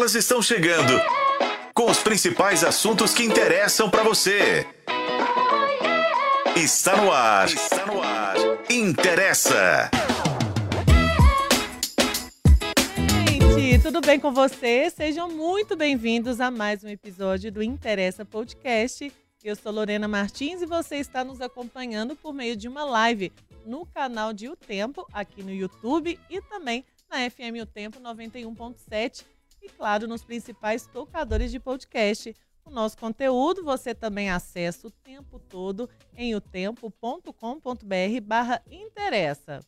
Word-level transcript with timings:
Elas 0.00 0.14
estão 0.14 0.40
chegando 0.40 0.98
com 1.74 1.90
os 1.90 1.98
principais 1.98 2.64
assuntos 2.64 3.12
que 3.12 3.22
interessam 3.22 3.90
para 3.90 4.02
você. 4.02 4.66
Está 6.56 6.96
no 6.96 7.12
ar. 7.12 7.46
Está 7.46 7.84
no 7.84 8.00
ar. 8.00 8.34
Interessa. 8.70 9.90
Gente, 13.54 13.82
tudo 13.82 14.00
bem 14.00 14.18
com 14.18 14.32
vocês? 14.32 14.94
Sejam 14.94 15.28
muito 15.28 15.76
bem-vindos 15.76 16.40
a 16.40 16.50
mais 16.50 16.82
um 16.82 16.88
episódio 16.88 17.52
do 17.52 17.62
Interessa 17.62 18.24
Podcast. 18.24 19.12
Eu 19.44 19.54
sou 19.54 19.70
Lorena 19.70 20.08
Martins 20.08 20.62
e 20.62 20.66
você 20.66 20.96
está 20.96 21.22
nos 21.22 21.42
acompanhando 21.42 22.16
por 22.16 22.32
meio 22.32 22.56
de 22.56 22.68
uma 22.68 22.84
live 22.86 23.30
no 23.66 23.84
canal 23.84 24.32
de 24.32 24.48
O 24.48 24.56
Tempo, 24.56 25.06
aqui 25.12 25.42
no 25.42 25.52
YouTube 25.52 26.18
e 26.30 26.40
também 26.40 26.86
na 27.10 27.18
FM 27.28 27.60
O 27.60 27.66
Tempo 27.66 28.00
91.7 28.00 29.26
e, 29.62 29.68
claro, 29.68 30.06
nos 30.08 30.24
principais 30.24 30.86
tocadores 30.86 31.50
de 31.50 31.60
podcast. 31.60 32.34
O 32.64 32.70
nosso 32.70 32.96
conteúdo 32.98 33.64
você 33.64 33.94
também 33.94 34.30
acessa 34.30 34.86
o 34.86 34.90
tempo 34.90 35.38
todo 35.38 35.88
em 36.16 36.34
otempo.com.br 36.34 37.30
barra 38.22 38.62
interessa. 38.70 39.60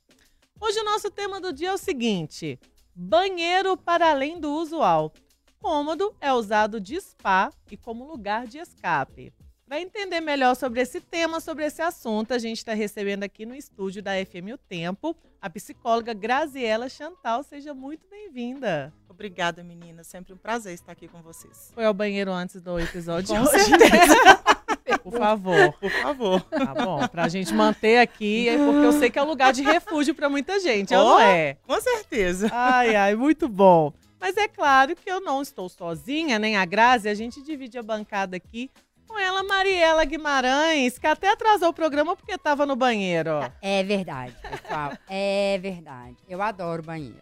Hoje 0.61 0.79
o 0.79 0.85
nosso 0.85 1.11
tema 1.11 1.41
do 1.41 1.53
dia 1.53 1.71
é 1.71 1.73
o 1.73 1.79
seguinte, 1.79 2.59
banheiro 2.95 3.77
para 3.77 4.11
além 4.11 4.39
do 4.39 4.53
usual. 4.53 5.13
Cômodo 5.59 6.15
é 6.21 6.33
usado 6.33 6.81
de 6.81 7.01
spa 7.01 7.51
e 7.71 7.77
como 7.77 8.07
lugar 8.07 8.47
de 8.47 8.59
escape. 8.59 9.33
Para 9.73 9.81
entender 9.81 10.21
melhor 10.21 10.55
sobre 10.55 10.83
esse 10.83 11.01
tema, 11.01 11.41
sobre 11.41 11.65
esse 11.65 11.81
assunto, 11.81 12.35
a 12.35 12.39
gente 12.39 12.59
está 12.59 12.75
recebendo 12.75 13.23
aqui 13.23 13.47
no 13.47 13.55
estúdio 13.55 14.03
da 14.03 14.11
FM 14.23 14.53
O 14.53 14.59
Tempo 14.59 15.17
a 15.41 15.49
psicóloga 15.49 16.13
Graziela 16.13 16.91
Chantal. 16.91 17.43
Seja 17.43 17.73
muito 17.73 18.07
bem-vinda. 18.07 18.93
Obrigada, 19.09 19.65
menina. 19.65 20.05
Sempre 20.05 20.35
um 20.35 20.37
prazer 20.37 20.75
estar 20.75 20.93
aqui 20.93 21.09
com 21.09 21.23
vocês. 21.23 21.73
Foi 21.75 21.87
ao 21.87 21.95
banheiro 21.95 22.31
antes 22.31 22.61
do 22.61 22.79
episódio? 22.79 23.35
Com 23.35 23.47
certeza. 23.47 24.15
Por 25.03 25.13
favor. 25.15 25.73
Por 25.81 25.91
favor. 25.91 26.43
Tá 26.43 26.75
bom, 26.75 27.09
pra 27.09 27.29
gente 27.29 27.55
manter 27.55 27.97
aqui, 27.97 28.51
é 28.51 28.59
porque 28.59 28.85
eu 28.85 28.93
sei 28.93 29.09
que 29.09 29.19
é 29.19 29.23
um 29.23 29.27
lugar 29.29 29.55
de 29.55 29.63
refúgio 29.63 30.15
para 30.15 30.29
muita 30.29 30.61
gente, 30.61 30.95
Oh. 30.95 30.99
não 30.99 31.21
é? 31.21 31.57
Com 31.67 31.81
certeza. 31.81 32.51
Ai, 32.53 32.95
ai, 32.95 33.15
muito 33.15 33.49
bom. 33.49 33.91
Mas 34.21 34.37
é 34.37 34.47
claro 34.47 34.95
que 34.95 35.11
eu 35.11 35.23
não 35.23 35.41
estou 35.41 35.67
sozinha, 35.71 36.39
nem 36.39 36.59
a 36.59 36.65
Grazi, 36.67 37.09
a 37.09 37.15
gente 37.15 37.43
divide 37.43 37.79
a 37.79 37.83
bancada 37.83 38.37
aqui 38.37 38.71
com 39.13 39.19
ela, 39.19 39.43
Mariela 39.43 40.05
Guimarães, 40.07 40.99
que 40.99 41.07
até 41.07 41.29
atrasou 41.31 41.69
o 41.69 41.75
programa 41.75 42.17
porque 42.17 42.33
estava 42.33 42.65
no 42.65 42.75
banheiro. 42.75 43.31
É 43.61 43.83
verdade, 43.83 44.35
pessoal. 44.41 44.93
É 45.07 45.59
verdade. 45.61 46.17
Eu 46.27 46.41
adoro 46.41 46.83
banheiros. 46.83 47.21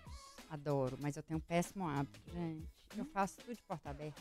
Adoro, 0.48 0.96
mas 1.00 1.16
eu 1.16 1.22
tenho 1.22 1.38
um 1.38 1.42
péssimo 1.42 1.88
hábito, 1.88 2.20
gente. 2.32 2.64
Eu 2.96 3.04
faço 3.06 3.38
tudo 3.38 3.54
de 3.56 3.62
porta 3.62 3.90
aberta. 3.90 4.20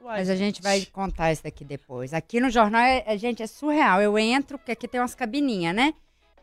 Uai, 0.00 0.18
Mas 0.18 0.30
a 0.30 0.36
gente 0.36 0.60
vai 0.60 0.84
contar 0.86 1.32
isso 1.32 1.42
daqui 1.44 1.64
depois. 1.64 2.12
Aqui 2.12 2.40
no 2.40 2.50
jornal, 2.50 2.82
é, 2.82 3.02
é- 3.06 3.16
gente, 3.18 3.42
é 3.42 3.46
surreal. 3.46 4.00
Eu 4.02 4.18
entro, 4.18 4.58
porque 4.58 4.72
aqui 4.72 4.86
tem 4.88 5.00
umas 5.00 5.14
cabininhas, 5.14 5.74
né? 5.74 5.94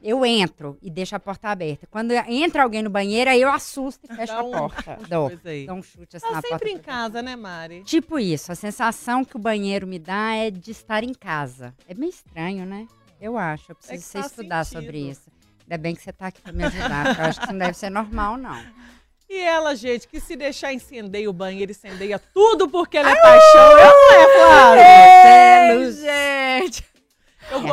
Eu 0.07 0.23
entro 0.23 0.77
e 0.83 0.89
deixo 0.91 1.15
a 1.15 1.19
porta 1.19 1.49
aberta. 1.49 1.87
Quando 1.89 2.11
entra 2.11 2.61
alguém 2.61 2.83
no 2.83 2.91
banheiro, 2.91 3.27
aí 3.29 3.41
eu 3.41 3.51
assusto 3.51 4.05
e 4.07 4.07
fecho 4.15 4.33
Dá 4.33 4.39
a 4.39 4.43
um- 4.43 4.51
porta. 4.51 4.99
um 5.01 5.03
Dou, 5.09 5.31
dou 5.65 5.75
um 5.77 5.81
chute 5.81 6.15
assim 6.17 6.27
Tá 6.27 6.33
na 6.33 6.41
porta. 6.43 6.57
sempre 6.59 6.71
em 6.73 6.77
casa, 6.77 7.21
né, 7.23 7.35
Mari? 7.35 7.83
Tipo 7.83 8.19
isso, 8.19 8.51
a 8.51 8.55
sensação 8.55 9.25
que 9.25 9.35
o 9.35 9.39
banheiro 9.39 9.87
me 9.87 9.97
dá 9.97 10.35
é 10.35 10.51
de 10.51 10.69
estar 10.69 11.03
em 11.03 11.13
casa. 11.13 11.73
É 11.87 11.95
meio 11.95 12.11
estranho, 12.11 12.65
né? 12.67 12.87
Eu 13.19 13.35
acho. 13.37 13.71
Eu 13.71 13.75
preciso 13.75 14.11
faz 14.11 14.25
estudar 14.27 14.63
sentido. 14.63 14.83
sobre 14.83 15.09
isso. 15.09 15.31
Ainda 15.63 15.77
bem 15.81 15.95
que 15.95 16.03
você 16.03 16.13
tá 16.13 16.27
aqui 16.27 16.39
pra 16.41 16.53
me 16.53 16.63
ajudar, 16.65 17.17
eu 17.17 17.25
acho 17.25 17.39
que 17.39 17.45
isso 17.45 17.53
não 17.53 17.59
deve 17.59 17.73
ser 17.75 17.89
normal, 17.89 18.37
não. 18.37 18.55
E 19.27 19.39
ela, 19.39 19.73
gente, 19.73 20.07
que 20.07 20.19
se 20.19 20.35
deixar 20.35 20.71
incendeia 20.71 21.27
o 21.27 21.33
banheiro, 21.33 21.71
incendeia 21.71 22.19
tudo 22.19 22.69
porque 22.69 22.95
ela 22.95 23.09
é 23.09 23.15
paixão. 23.19 23.71
Eu 23.71 23.77
não 23.77 24.13
é, 24.13 24.37
Flávia? 24.37 24.81
É, 24.83 25.71
Ei, 25.71 25.77
Luz. 25.79 25.95
gente. 25.99 26.85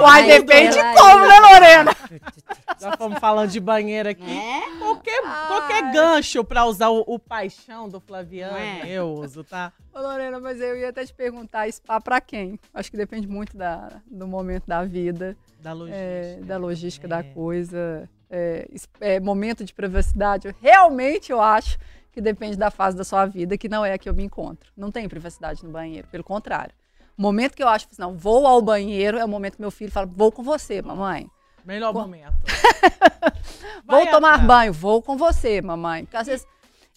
Uai, 0.00 0.26
depende 0.26 0.78
ela- 0.78 0.94
como, 0.94 1.27
né, 1.27 1.40
Lorena? 1.40 1.90
Já 2.80 2.96
fomos 2.96 3.18
falando 3.18 3.50
de 3.50 3.60
banheiro 3.60 4.08
aqui. 4.08 4.22
É? 4.30 4.78
Qualquer, 4.78 5.22
Ai. 5.24 5.46
qualquer 5.48 5.92
gancho 5.92 6.44
pra 6.44 6.64
usar 6.66 6.88
o, 6.88 7.02
o 7.06 7.18
paixão 7.18 7.88
do 7.88 8.00
Flaviano, 8.00 8.56
é? 8.56 8.82
eu 8.88 9.12
uso, 9.12 9.42
tá? 9.44 9.72
Ô, 9.94 10.00
Lorena, 10.00 10.38
mas 10.40 10.61
eu 10.61 10.77
ia 10.77 10.88
até 10.90 11.05
te 11.05 11.14
perguntar, 11.14 11.70
spa 11.72 12.00
pra 12.00 12.20
quem? 12.20 12.58
Acho 12.74 12.90
que 12.90 12.96
depende 12.96 13.27
muito 13.27 13.56
da, 13.56 13.88
do 14.06 14.27
momento 14.27 14.64
da 14.66 14.84
vida, 14.84 15.36
Da 15.61 15.72
logística. 15.72 16.02
é, 16.05 16.36
da 16.42 16.56
logística 16.58 17.06
É. 17.06 17.08
da 17.08 17.22
coisa, 17.24 18.08
é, 18.30 18.66
es- 18.72 18.88
é, 19.00 19.20
momento 19.20 19.64
de 19.64 19.72
privacidade. 19.72 20.48
Eu- 20.48 20.55
Realmente 20.61 21.30
eu 21.32 21.40
acho 21.40 21.78
que 22.12 22.20
depende 22.20 22.56
da 22.56 22.70
fase 22.70 22.96
da 22.96 23.05
sua 23.05 23.24
vida, 23.27 23.56
que 23.56 23.68
não 23.68 23.84
é 23.84 23.92
a 23.94 23.98
que 23.98 24.08
eu 24.08 24.14
me 24.14 24.22
encontro. 24.24 24.70
Não 24.77 24.90
tem 24.90 25.08
privacidade 25.08 25.64
no 25.64 25.70
banheiro, 25.70 26.06
pelo 26.08 26.22
contrário. 26.24 26.74
O 27.22 27.30
momento 27.30 27.55
que 27.55 27.62
eu 27.62 27.68
acho 27.68 27.86
que 27.86 27.96
não, 28.00 28.18
vou 28.18 28.44
ao 28.48 28.60
banheiro 28.60 29.16
é 29.16 29.24
o 29.24 29.28
momento 29.28 29.55
que 29.55 29.60
meu 29.60 29.70
filho 29.70 29.92
fala, 29.92 30.10
vou 30.12 30.33
com 30.33 30.42
você, 30.42 30.83
mamãe. 30.83 31.30
Melhor 31.64 31.92
Bom. 31.92 32.00
momento. 32.00 32.34
Vou 33.86 34.05
tomar 34.06 34.30
atrás. 34.30 34.46
banho, 34.46 34.72
vou 34.72 35.00
com 35.00 35.16
você, 35.16 35.61
mamãe. 35.62 36.05
Porque 36.05 36.16
às 36.16 36.27
vezes. 36.27 36.46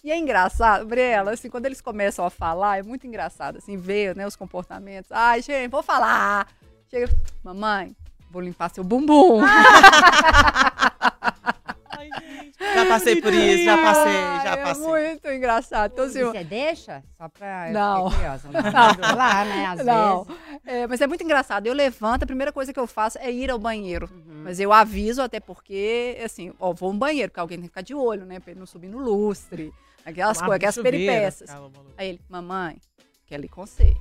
E 0.02 0.10
é 0.10 0.18
engraçado, 0.18 0.84
Briela, 0.84 1.32
assim, 1.32 1.48
quando 1.48 1.66
eles 1.66 1.80
começam 1.80 2.24
a 2.24 2.30
falar, 2.30 2.78
é 2.78 2.82
muito 2.82 3.06
engraçado, 3.06 3.58
assim, 3.58 3.76
ver, 3.76 4.16
né, 4.16 4.26
os 4.26 4.34
comportamentos. 4.34 5.12
Ai, 5.12 5.42
gente, 5.42 5.70
vou 5.70 5.82
falar. 5.82 6.48
Chega, 6.90 7.08
mamãe, 7.44 7.94
vou 8.28 8.42
limpar 8.42 8.70
seu 8.70 8.82
bumbum. 8.82 9.42
Já 12.74 12.86
passei 12.86 13.20
por 13.20 13.32
isso, 13.32 13.64
já 13.64 13.76
passei, 13.76 14.12
já 14.42 14.52
É 14.52 14.62
passei. 14.62 14.82
muito 14.86 15.28
engraçado. 15.28 15.92
Então, 15.92 16.04
assim, 16.06 16.24
você 16.24 16.44
deixa? 16.44 17.02
Só 17.18 17.28
pra. 17.28 17.68
eu 17.68 17.74
Não. 17.74 18.10
curiosa. 18.10 18.48
Não. 18.50 18.62
Lá, 19.16 19.44
né? 19.44 19.66
Às 19.66 19.84
não. 19.84 20.24
vezes. 20.24 20.40
É, 20.64 20.86
mas 20.86 21.00
é 21.00 21.06
muito 21.06 21.22
engraçado. 21.22 21.66
Eu 21.66 21.74
levanto, 21.74 22.22
a 22.22 22.26
primeira 22.26 22.50
coisa 22.52 22.72
que 22.72 22.80
eu 22.80 22.86
faço 22.86 23.18
é 23.18 23.30
ir 23.30 23.50
ao 23.50 23.58
banheiro. 23.58 24.08
Uhum. 24.12 24.42
Mas 24.44 24.58
eu 24.58 24.72
aviso 24.72 25.20
até 25.22 25.38
porque, 25.40 26.18
assim, 26.24 26.52
ó, 26.58 26.72
vou 26.72 26.92
no 26.92 26.98
banheiro, 26.98 27.30
porque 27.30 27.40
alguém 27.40 27.58
tem 27.58 27.62
que 27.64 27.68
ficar 27.70 27.82
de 27.82 27.94
olho, 27.94 28.24
né? 28.24 28.40
Pra 28.40 28.50
ele 28.52 28.60
não 28.60 28.66
subir 28.66 28.88
no 28.88 28.98
lustre. 28.98 29.72
Aquelas 30.04 30.38
coisas, 30.38 30.56
aquelas 30.56 30.74
chuveiro, 30.74 30.96
peripécias. 30.96 31.50
ficava 31.50 31.68
maluco. 31.68 31.92
Aí 31.98 32.08
ele, 32.10 32.20
mamãe, 32.28 32.78
quero 33.26 33.44
ir 33.44 33.48
com 33.48 33.66
você. 33.66 33.94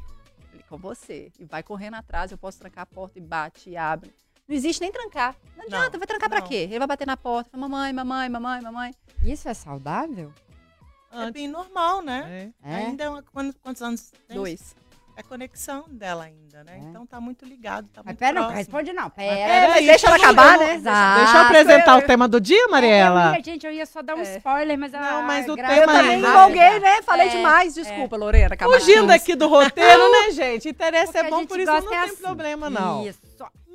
Com 0.69 0.77
você. 0.77 1.31
E 1.39 1.45
vai 1.45 1.61
correndo 1.61 1.95
atrás, 1.95 2.31
eu 2.31 2.37
posso 2.37 2.57
trancar 2.59 2.83
a 2.83 2.85
porta 2.85 3.19
e 3.19 3.21
bate 3.21 3.69
e 3.69 3.77
abre. 3.77 4.11
Não 4.47 4.55
existe 4.55 4.81
nem 4.81 4.91
trancar. 4.91 5.35
Não 5.57 5.65
adianta, 5.65 5.91
Não, 5.91 5.99
vai 5.99 6.07
trancar 6.07 6.29
pra 6.29 6.39
não. 6.41 6.47
quê? 6.47 6.55
Ele 6.69 6.77
vai 6.79 6.87
bater 6.87 7.07
na 7.07 7.17
porta, 7.17 7.49
fala, 7.49 7.67
mamãe, 7.67 7.91
mamãe, 7.91 8.29
mamãe, 8.29 8.61
mamãe. 8.61 8.93
Isso 9.23 9.49
é 9.49 9.53
saudável? 9.53 10.31
É 11.11 11.31
bem 11.31 11.47
normal, 11.47 12.01
né? 12.01 12.51
é. 12.63 12.71
É? 12.71 12.75
Ainda 12.75 13.03
é 13.05 13.09
uma, 13.09 13.23
quantos, 13.23 13.55
quantos 13.61 13.81
anos 13.81 14.11
tem? 14.27 14.35
Dois. 14.37 14.75
É 15.17 15.23
conexão 15.23 15.85
dela 15.87 16.25
ainda, 16.25 16.61
né? 16.65 16.73
É. 16.75 16.79
Então 16.89 17.05
tá 17.07 17.21
muito 17.21 17.45
ligado, 17.45 17.87
tá 17.87 18.01
Mas 18.03 18.07
muito 18.07 18.19
pera, 18.19 18.33
não 18.33 18.41
próximo. 18.49 18.57
responde 18.57 18.91
não. 18.91 19.09
Pera. 19.09 19.39
É, 19.79 19.81
deixa 19.81 20.07
ela 20.07 20.17
acabar, 20.17 20.55
eu- 20.55 20.59
né? 20.67 20.75
Exato. 20.75 21.19
Deixa 21.21 21.37
eu 21.37 21.41
apresentar 21.45 21.97
o 21.97 22.01
tema 22.01 22.27
do 22.27 22.41
dia, 22.41 22.67
Mariela. 22.67 23.27
Eu 23.29 23.35
ia, 23.35 23.43
gente, 23.43 23.65
eu 23.65 23.71
ia 23.71 23.85
só 23.85 24.01
dar 24.01 24.15
um 24.15 24.19
É. 24.19 24.35
spoiler, 24.35 24.77
mas 24.77 24.91
Não, 24.91 25.21
mas 25.23 25.47
o 25.47 25.55
tema 25.55 25.73
Eu 25.73 25.83
é 25.83 25.85
também 25.85 26.19
rápido. 26.21 26.27
empolguei, 26.27 26.79
né? 26.81 27.01
Falei 27.01 27.27
É, 27.27 27.29
demais. 27.29 27.73
Desculpa, 27.73 28.17
Lorena. 28.17 28.53
acabou. 28.55 28.77
Fugindo 28.77 29.09
aqui 29.09 29.35
do 29.35 29.47
roteiro, 29.47 30.11
né, 30.11 30.31
gente? 30.31 30.67
Interessa 30.67 31.13
Porque 31.13 31.27
é 31.27 31.29
bom, 31.29 31.45
por 31.45 31.59
isso 31.61 31.71
não 31.71 31.81
tem 31.89 31.97
é 31.97 32.01
assim. 32.03 32.15
problema, 32.17 32.69
não. 32.69 33.07
Isso. 33.07 33.19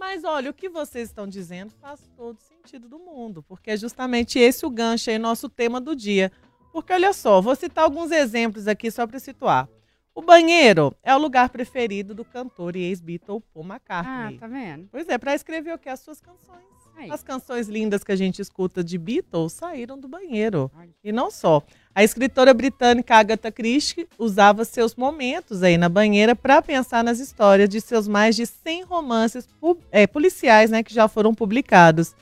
Mas 0.00 0.24
olha, 0.24 0.50
o 0.50 0.54
que 0.54 0.70
vocês 0.70 1.10
estão 1.10 1.26
dizendo 1.26 1.72
faz 1.78 2.00
todo 2.16 2.40
sentido 2.40 2.88
do 2.88 2.98
mundo, 2.98 3.42
porque 3.42 3.72
é 3.72 3.76
justamente 3.76 4.38
esse 4.38 4.64
o 4.64 4.70
gancho 4.70 5.10
aí, 5.10 5.18
nosso 5.18 5.46
tema 5.46 5.78
do 5.78 5.94
dia. 5.94 6.32
Porque 6.72 6.90
olha 6.94 7.12
só, 7.12 7.38
vou 7.42 7.54
citar 7.54 7.84
alguns 7.84 8.10
exemplos 8.10 8.66
aqui 8.66 8.90
só 8.90 9.06
para 9.06 9.18
situar. 9.18 9.68
O 10.14 10.22
banheiro 10.22 10.96
é 11.02 11.14
o 11.14 11.18
lugar 11.18 11.50
preferido 11.50 12.14
do 12.14 12.24
cantor 12.24 12.76
e 12.76 12.80
ex-Beatle 12.84 13.42
Paul 13.52 13.66
Ah, 13.66 13.74
McCartney. 13.74 14.38
tá 14.38 14.46
vendo? 14.46 14.88
Pois 14.90 15.06
é, 15.06 15.18
para 15.18 15.34
escrever 15.34 15.74
o 15.74 15.78
que? 15.78 15.90
As 15.90 16.00
suas 16.00 16.18
canções. 16.18 16.64
Aí. 16.96 17.10
As 17.10 17.22
canções 17.22 17.68
lindas 17.68 18.02
que 18.02 18.10
a 18.12 18.16
gente 18.16 18.40
escuta 18.40 18.82
de 18.82 18.96
Beatles 18.96 19.52
saíram 19.52 19.98
do 19.98 20.08
banheiro. 20.08 20.70
Olha. 20.74 20.90
E 21.04 21.12
não 21.12 21.30
só. 21.30 21.62
A 21.92 22.04
escritora 22.04 22.54
britânica 22.54 23.16
Agatha 23.16 23.50
Christie 23.50 24.06
usava 24.16 24.64
seus 24.64 24.94
momentos 24.94 25.62
aí 25.62 25.76
na 25.76 25.88
banheira 25.88 26.36
para 26.36 26.62
pensar 26.62 27.02
nas 27.02 27.18
histórias 27.18 27.68
de 27.68 27.80
seus 27.80 28.06
mais 28.06 28.36
de 28.36 28.46
100 28.46 28.84
romances 28.84 29.48
é, 29.90 30.06
policiais 30.06 30.70
né, 30.70 30.84
que 30.84 30.94
já 30.94 31.08
foram 31.08 31.34
publicados. 31.34 32.14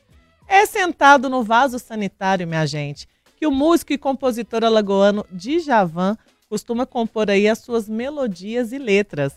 É 0.48 0.64
sentado 0.64 1.28
no 1.28 1.42
vaso 1.42 1.78
sanitário, 1.78 2.48
minha 2.48 2.64
gente, 2.64 3.06
que 3.36 3.46
o 3.46 3.50
músico 3.50 3.92
e 3.92 3.98
compositor 3.98 4.64
alagoano 4.64 5.26
Djavan 5.30 6.16
costuma 6.48 6.86
compor 6.86 7.30
aí 7.30 7.46
as 7.46 7.58
suas 7.58 7.86
melodias 7.86 8.72
e 8.72 8.78
letras. 8.78 9.34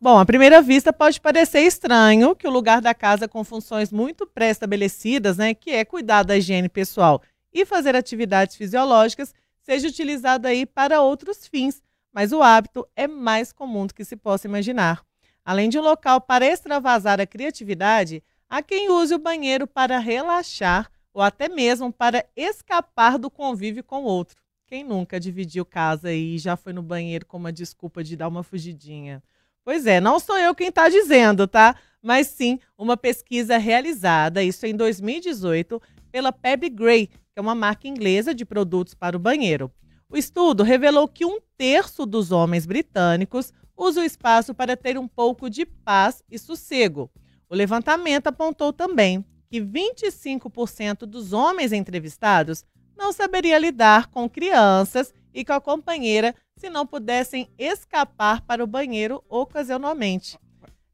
Bom, 0.00 0.16
à 0.16 0.24
primeira 0.24 0.62
vista 0.62 0.92
pode 0.92 1.20
parecer 1.20 1.60
estranho 1.60 2.36
que 2.36 2.46
o 2.46 2.50
lugar 2.50 2.80
da 2.80 2.94
casa 2.94 3.26
com 3.26 3.42
funções 3.42 3.90
muito 3.90 4.26
pré-estabelecidas, 4.28 5.36
né, 5.36 5.54
que 5.54 5.70
é 5.70 5.84
cuidar 5.84 6.22
da 6.22 6.36
higiene 6.36 6.68
pessoal 6.68 7.20
e 7.52 7.66
fazer 7.66 7.94
atividades 7.94 8.56
fisiológicas, 8.56 9.34
seja 9.62 9.88
utilizado 9.88 10.46
aí 10.46 10.66
para 10.66 11.00
outros 11.00 11.46
fins, 11.46 11.82
mas 12.12 12.32
o 12.32 12.42
hábito 12.42 12.86
é 12.94 13.06
mais 13.06 13.52
comum 13.52 13.86
do 13.86 13.94
que 13.94 14.04
se 14.04 14.16
possa 14.16 14.46
imaginar. 14.46 15.02
Além 15.44 15.68
de 15.68 15.78
um 15.78 15.82
local 15.82 16.20
para 16.20 16.46
extravasar 16.46 17.20
a 17.20 17.26
criatividade, 17.26 18.22
há 18.48 18.62
quem 18.62 18.90
use 18.90 19.14
o 19.14 19.18
banheiro 19.18 19.66
para 19.66 19.98
relaxar 19.98 20.90
ou 21.12 21.22
até 21.22 21.48
mesmo 21.48 21.92
para 21.92 22.24
escapar 22.36 23.18
do 23.18 23.30
convívio 23.30 23.82
com 23.84 24.02
o 24.02 24.06
outro. 24.06 24.36
Quem 24.66 24.84
nunca 24.84 25.20
dividiu 25.20 25.64
casa 25.64 26.12
e 26.12 26.38
já 26.38 26.56
foi 26.56 26.72
no 26.72 26.82
banheiro 26.82 27.26
com 27.26 27.36
uma 27.36 27.52
desculpa 27.52 28.02
de 28.02 28.16
dar 28.16 28.28
uma 28.28 28.42
fugidinha? 28.42 29.22
Pois 29.64 29.86
é, 29.86 30.00
não 30.00 30.18
sou 30.18 30.38
eu 30.38 30.54
quem 30.54 30.68
está 30.68 30.88
dizendo, 30.88 31.46
tá? 31.46 31.76
Mas 32.00 32.28
sim 32.28 32.58
uma 32.76 32.96
pesquisa 32.96 33.58
realizada, 33.58 34.42
isso 34.42 34.66
em 34.66 34.74
2018, 34.74 35.80
pela 36.10 36.32
Pebble 36.32 36.70
Gray, 36.70 37.10
que 37.32 37.38
é 37.38 37.40
uma 37.40 37.54
marca 37.54 37.88
inglesa 37.88 38.34
de 38.34 38.44
produtos 38.44 38.94
para 38.94 39.16
o 39.16 39.20
banheiro. 39.20 39.72
O 40.08 40.16
estudo 40.16 40.62
revelou 40.62 41.08
que 41.08 41.24
um 41.24 41.38
terço 41.56 42.04
dos 42.04 42.30
homens 42.30 42.66
britânicos 42.66 43.52
usa 43.74 44.02
o 44.02 44.04
espaço 44.04 44.54
para 44.54 44.76
ter 44.76 44.98
um 44.98 45.08
pouco 45.08 45.48
de 45.48 45.64
paz 45.64 46.22
e 46.30 46.38
sossego. 46.38 47.10
O 47.48 47.54
levantamento 47.54 48.26
apontou 48.26 48.72
também 48.72 49.24
que 49.50 49.60
25% 49.60 51.06
dos 51.06 51.32
homens 51.32 51.72
entrevistados 51.72 52.64
não 52.96 53.12
saberia 53.12 53.58
lidar 53.58 54.08
com 54.08 54.28
crianças 54.28 55.14
e 55.32 55.44
com 55.44 55.54
a 55.54 55.60
companheira 55.60 56.34
se 56.56 56.68
não 56.68 56.86
pudessem 56.86 57.48
escapar 57.58 58.42
para 58.42 58.62
o 58.62 58.66
banheiro 58.66 59.24
ocasionalmente. 59.28 60.38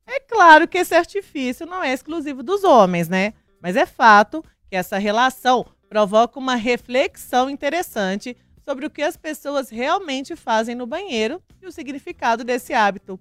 É 0.06 0.20
claro 0.20 0.68
que 0.68 0.78
esse 0.78 0.94
artifício 0.94 1.66
não 1.66 1.82
é 1.82 1.92
exclusivo 1.92 2.42
dos 2.42 2.62
homens, 2.62 3.08
né? 3.08 3.34
Mas 3.60 3.76
é 3.76 3.84
fato 3.84 4.42
que 4.70 4.76
essa 4.76 4.96
relação 4.96 5.66
provoca 5.88 6.38
uma 6.38 6.54
reflexão 6.54 7.48
interessante 7.48 8.36
sobre 8.64 8.86
o 8.86 8.90
que 8.90 9.02
as 9.02 9.16
pessoas 9.16 9.70
realmente 9.70 10.36
fazem 10.36 10.74
no 10.74 10.86
banheiro 10.86 11.42
e 11.62 11.66
o 11.66 11.72
significado 11.72 12.44
desse 12.44 12.74
hábito. 12.74 13.18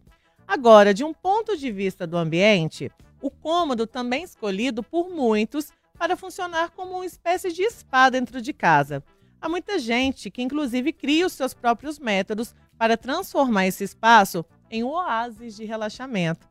Agora, 0.48 0.94
de 0.94 1.04
um 1.04 1.14
ponto 1.14 1.58
de 1.58 1.72
vista 1.72 2.06
do 2.06 2.18
ambiente, 2.18 2.92
o 3.22 3.32
cômodo 3.32 3.88
também 3.88 4.24
escolhido 4.24 4.84
por 4.84 5.10
muitos 5.10 5.72
para 5.98 6.16
funcionar 6.16 6.72
como 6.72 6.96
uma 6.96 7.06
espécie 7.06 7.52
de 7.52 7.70
spa 7.70 8.10
dentro 8.10 8.42
de 8.42 8.54
casa. 8.54 9.04
Há 9.42 9.48
muita 9.48 9.80
gente 9.80 10.30
que, 10.30 10.42
inclusive, 10.42 10.92
cria 10.92 11.26
os 11.26 11.34
seus 11.34 11.54
próprios 11.54 12.00
métodos 12.00 12.56
para 12.78 12.98
transformar 12.98 13.68
esse 13.68 13.84
espaço 13.84 14.46
em 14.70 14.84
um 14.84 14.90
oásis 14.90 15.56
de 15.56 15.66
relaxamento. 15.66 16.48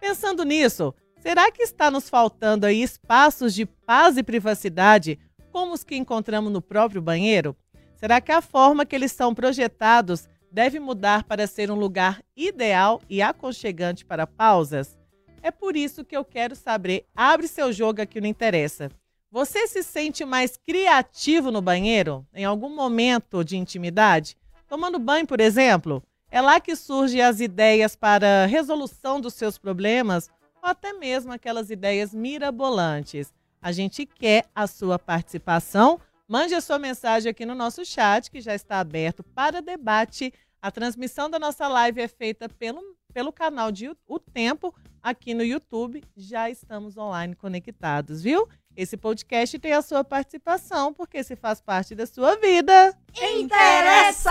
Pensando 0.00 0.44
nisso, 0.44 0.94
será 1.20 1.50
que 1.50 1.62
está 1.62 1.90
nos 1.90 2.08
faltando 2.08 2.66
aí 2.66 2.82
espaços 2.82 3.54
de 3.54 3.64
paz 3.64 4.16
e 4.16 4.22
privacidade, 4.22 5.18
como 5.54 5.72
os 5.72 5.84
que 5.84 5.94
encontramos 5.94 6.52
no 6.52 6.60
próprio 6.60 7.00
banheiro? 7.00 7.56
Será 7.94 8.20
que 8.20 8.32
a 8.32 8.42
forma 8.42 8.84
que 8.84 8.92
eles 8.96 9.12
são 9.12 9.32
projetados 9.32 10.28
deve 10.50 10.80
mudar 10.80 11.22
para 11.22 11.46
ser 11.46 11.70
um 11.70 11.76
lugar 11.76 12.20
ideal 12.36 13.00
e 13.08 13.22
aconchegante 13.22 14.04
para 14.04 14.26
pausas? 14.26 14.98
É 15.40 15.52
por 15.52 15.76
isso 15.76 16.04
que 16.04 16.16
eu 16.16 16.24
quero 16.24 16.56
saber. 16.56 17.06
Abre 17.14 17.46
seu 17.46 17.72
jogo 17.72 18.02
aqui 18.02 18.20
não 18.20 18.26
interessa. 18.26 18.90
Você 19.30 19.68
se 19.68 19.84
sente 19.84 20.24
mais 20.24 20.56
criativo 20.56 21.52
no 21.52 21.62
banheiro? 21.62 22.26
Em 22.34 22.44
algum 22.44 22.74
momento 22.74 23.44
de 23.44 23.56
intimidade? 23.56 24.36
Tomando 24.66 24.98
banho, 24.98 25.24
por 25.24 25.40
exemplo? 25.40 26.02
É 26.32 26.40
lá 26.40 26.58
que 26.58 26.74
surgem 26.74 27.22
as 27.22 27.38
ideias 27.38 27.94
para 27.94 28.46
resolução 28.46 29.20
dos 29.20 29.34
seus 29.34 29.56
problemas 29.56 30.28
ou 30.60 30.68
até 30.68 30.92
mesmo 30.94 31.32
aquelas 31.32 31.70
ideias 31.70 32.12
mirabolantes. 32.12 33.32
A 33.64 33.72
gente 33.72 34.04
quer 34.04 34.44
a 34.54 34.66
sua 34.66 34.98
participação. 34.98 35.98
Mande 36.28 36.54
a 36.54 36.60
sua 36.60 36.78
mensagem 36.78 37.30
aqui 37.30 37.46
no 37.46 37.54
nosso 37.54 37.82
chat, 37.82 38.30
que 38.30 38.38
já 38.38 38.54
está 38.54 38.78
aberto 38.78 39.22
para 39.22 39.62
debate. 39.62 40.34
A 40.60 40.70
transmissão 40.70 41.30
da 41.30 41.38
nossa 41.38 41.66
live 41.66 42.02
é 42.02 42.06
feita 42.06 42.46
pelo, 42.46 42.82
pelo 43.14 43.32
canal 43.32 43.72
de 43.72 43.90
O 44.06 44.18
Tempo 44.18 44.74
aqui 45.02 45.32
no 45.32 45.42
YouTube. 45.42 46.04
Já 46.14 46.50
estamos 46.50 46.98
online 46.98 47.34
conectados, 47.34 48.20
viu? 48.20 48.46
Esse 48.76 48.98
podcast 48.98 49.58
tem 49.58 49.72
a 49.72 49.80
sua 49.80 50.04
participação, 50.04 50.92
porque 50.92 51.24
se 51.24 51.34
faz 51.34 51.58
parte 51.62 51.94
da 51.94 52.04
sua 52.04 52.36
vida. 52.36 52.94
Interessa! 53.18 54.30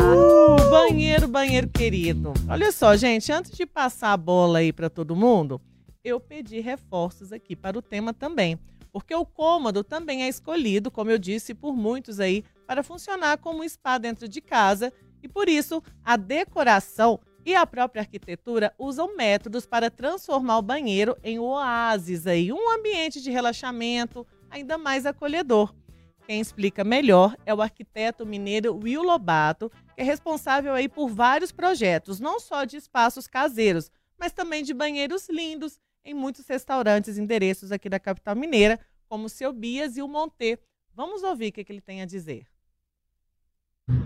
Uh, 0.00 0.70
banheiro, 0.70 1.28
banheiro 1.28 1.68
querido. 1.68 2.32
Olha 2.48 2.72
só, 2.72 2.96
gente, 2.96 3.30
antes 3.30 3.50
de 3.50 3.66
passar 3.66 4.14
a 4.14 4.16
bola 4.16 4.60
aí 4.60 4.72
para 4.72 4.88
todo 4.88 5.14
mundo, 5.14 5.60
eu 6.04 6.18
pedi 6.18 6.60
reforços 6.60 7.32
aqui 7.32 7.54
para 7.54 7.78
o 7.78 7.82
tema 7.82 8.12
também. 8.12 8.58
Porque 8.92 9.14
o 9.14 9.24
cômodo 9.24 9.84
também 9.84 10.24
é 10.24 10.28
escolhido, 10.28 10.90
como 10.90 11.10
eu 11.10 11.18
disse, 11.18 11.54
por 11.54 11.76
muitos 11.76 12.18
aí, 12.18 12.44
para 12.66 12.82
funcionar 12.82 13.38
como 13.38 13.62
um 13.62 13.68
spa 13.68 13.98
dentro 13.98 14.28
de 14.28 14.40
casa. 14.40 14.92
E 15.22 15.28
por 15.28 15.48
isso, 15.48 15.82
a 16.04 16.16
decoração 16.16 17.20
e 17.44 17.54
a 17.54 17.66
própria 17.66 18.02
arquitetura 18.02 18.74
usam 18.78 19.16
métodos 19.16 19.64
para 19.64 19.90
transformar 19.90 20.58
o 20.58 20.62
banheiro 20.62 21.16
em 21.22 21.38
oásis 21.38 22.26
aí, 22.26 22.52
um 22.52 22.70
ambiente 22.70 23.20
de 23.20 23.30
relaxamento 23.30 24.26
ainda 24.50 24.76
mais 24.76 25.06
acolhedor. 25.06 25.72
Quem 26.26 26.40
explica 26.40 26.84
melhor 26.84 27.36
é 27.46 27.54
o 27.54 27.62
arquiteto 27.62 28.26
mineiro 28.26 28.78
Will 28.82 29.02
Lobato, 29.02 29.70
que 29.94 30.00
é 30.00 30.04
responsável 30.04 30.74
aí 30.74 30.88
por 30.88 31.08
vários 31.08 31.50
projetos, 31.50 32.20
não 32.20 32.38
só 32.38 32.64
de 32.64 32.76
espaços 32.76 33.26
caseiros, 33.26 33.90
mas 34.18 34.32
também 34.32 34.62
de 34.62 34.74
banheiros 34.74 35.28
lindos 35.28 35.80
em 36.04 36.14
muitos 36.14 36.46
restaurantes 36.46 37.16
e 37.16 37.20
endereços 37.20 37.72
aqui 37.72 37.88
da 37.88 37.98
capital 37.98 38.34
mineira, 38.34 38.78
como 39.08 39.26
o 39.26 39.28
Seu 39.28 39.52
Bias 39.52 39.96
e 39.96 40.02
o 40.02 40.08
Monte. 40.08 40.58
Vamos 40.94 41.22
ouvir 41.22 41.48
o 41.48 41.52
que 41.52 41.64
ele 41.68 41.80
tem 41.80 42.02
a 42.02 42.06
dizer. 42.06 42.44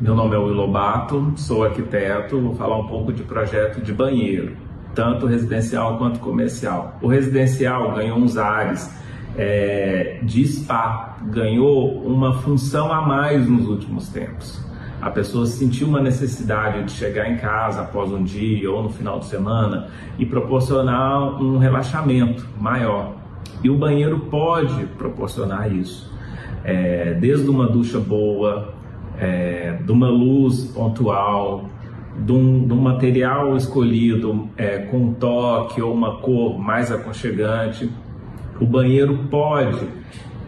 Meu 0.01 0.15
nome 0.15 0.35
é 0.35 0.39
Will 0.39 0.55
Lobato, 0.55 1.35
sou 1.37 1.65
arquiteto, 1.65 2.41
vou 2.41 2.55
falar 2.55 2.79
um 2.79 2.87
pouco 2.87 3.13
de 3.13 3.23
projeto 3.23 3.83
de 3.83 3.93
banheiro, 3.93 4.57
tanto 4.95 5.27
residencial 5.27 5.99
quanto 5.99 6.21
comercial. 6.21 6.99
O 7.03 7.07
residencial 7.07 7.95
ganhou 7.95 8.17
uns 8.17 8.39
ares 8.39 8.91
é, 9.37 10.21
de 10.23 10.47
spa, 10.47 11.19
ganhou 11.25 12.03
uma 12.03 12.41
função 12.41 12.91
a 12.93 13.03
mais 13.03 13.47
nos 13.47 13.69
últimos 13.69 14.09
tempos. 14.09 14.65
A 15.05 15.11
pessoa 15.11 15.45
sentiu 15.45 15.87
uma 15.87 16.01
necessidade 16.01 16.83
de 16.85 16.93
chegar 16.93 17.31
em 17.31 17.37
casa 17.37 17.83
após 17.83 18.11
um 18.11 18.25
dia 18.25 18.71
ou 18.73 18.83
no 18.83 18.89
final 18.89 19.19
de 19.19 19.27
semana 19.27 19.89
e 20.19 20.25
proporcionar 20.25 21.43
um 21.43 21.59
relaxamento 21.59 22.49
maior. 22.59 23.13
E 23.63 23.69
o 23.69 23.77
banheiro 23.77 24.19
pode 24.31 24.87
proporcionar 24.97 25.71
isso. 25.71 26.11
É, 26.65 27.13
desde 27.21 27.51
uma 27.51 27.67
ducha 27.67 28.01
boa, 28.01 28.73
é, 29.19 29.73
de 29.73 29.93
uma 29.93 30.09
luz 30.09 30.73
pontual, 30.75 31.67
de 32.19 32.33
um, 32.33 32.67
de 32.67 32.73
um 32.73 32.81
material 32.81 33.59
escolhido 33.59 34.49
é, 34.57 34.79
com 34.79 35.13
toque 35.13 35.83
ou 35.83 35.93
uma 35.93 36.17
cor 36.17 36.59
mais 36.59 36.91
aconchegante. 36.91 37.93
O 38.59 38.65
banheiro 38.65 39.19
pode 39.31 39.87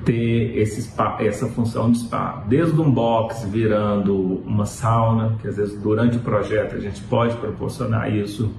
ter 0.06 0.56
esse 0.56 0.80
spa, 0.80 1.18
essa 1.20 1.48
função 1.48 1.90
de 1.90 1.98
spa, 1.98 2.44
desde 2.48 2.80
um 2.80 2.90
box 2.90 3.44
virando 3.44 4.40
uma 4.46 4.64
sauna, 4.64 5.36
que 5.42 5.48
às 5.48 5.56
vezes 5.56 5.76
durante 5.82 6.16
o 6.16 6.20
projeto 6.20 6.76
a 6.76 6.80
gente 6.80 7.02
pode 7.02 7.36
proporcionar 7.36 8.10
isso, 8.10 8.50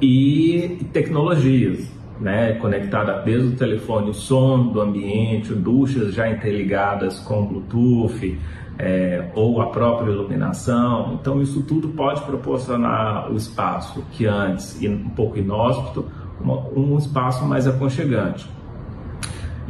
e 0.00 0.88
tecnologias, 0.94 1.86
né, 2.18 2.54
conectada 2.54 3.22
desde 3.22 3.48
o 3.48 3.56
telefone, 3.56 4.10
o 4.10 4.14
som 4.14 4.68
do 4.68 4.80
ambiente, 4.80 5.52
duchas 5.52 6.14
já 6.14 6.28
interligadas 6.28 7.20
com 7.20 7.46
Bluetooth, 7.46 8.38
é, 8.78 9.30
ou 9.34 9.60
a 9.60 9.66
própria 9.66 10.10
iluminação. 10.10 11.18
Então, 11.20 11.42
isso 11.42 11.62
tudo 11.62 11.88
pode 11.88 12.22
proporcionar 12.22 13.30
o 13.30 13.36
espaço 13.36 14.02
que 14.12 14.24
antes, 14.26 14.80
um 14.82 15.10
pouco 15.10 15.36
inóspito, 15.36 16.06
um 16.74 16.96
espaço 16.96 17.44
mais 17.44 17.66
aconchegante. 17.66 18.48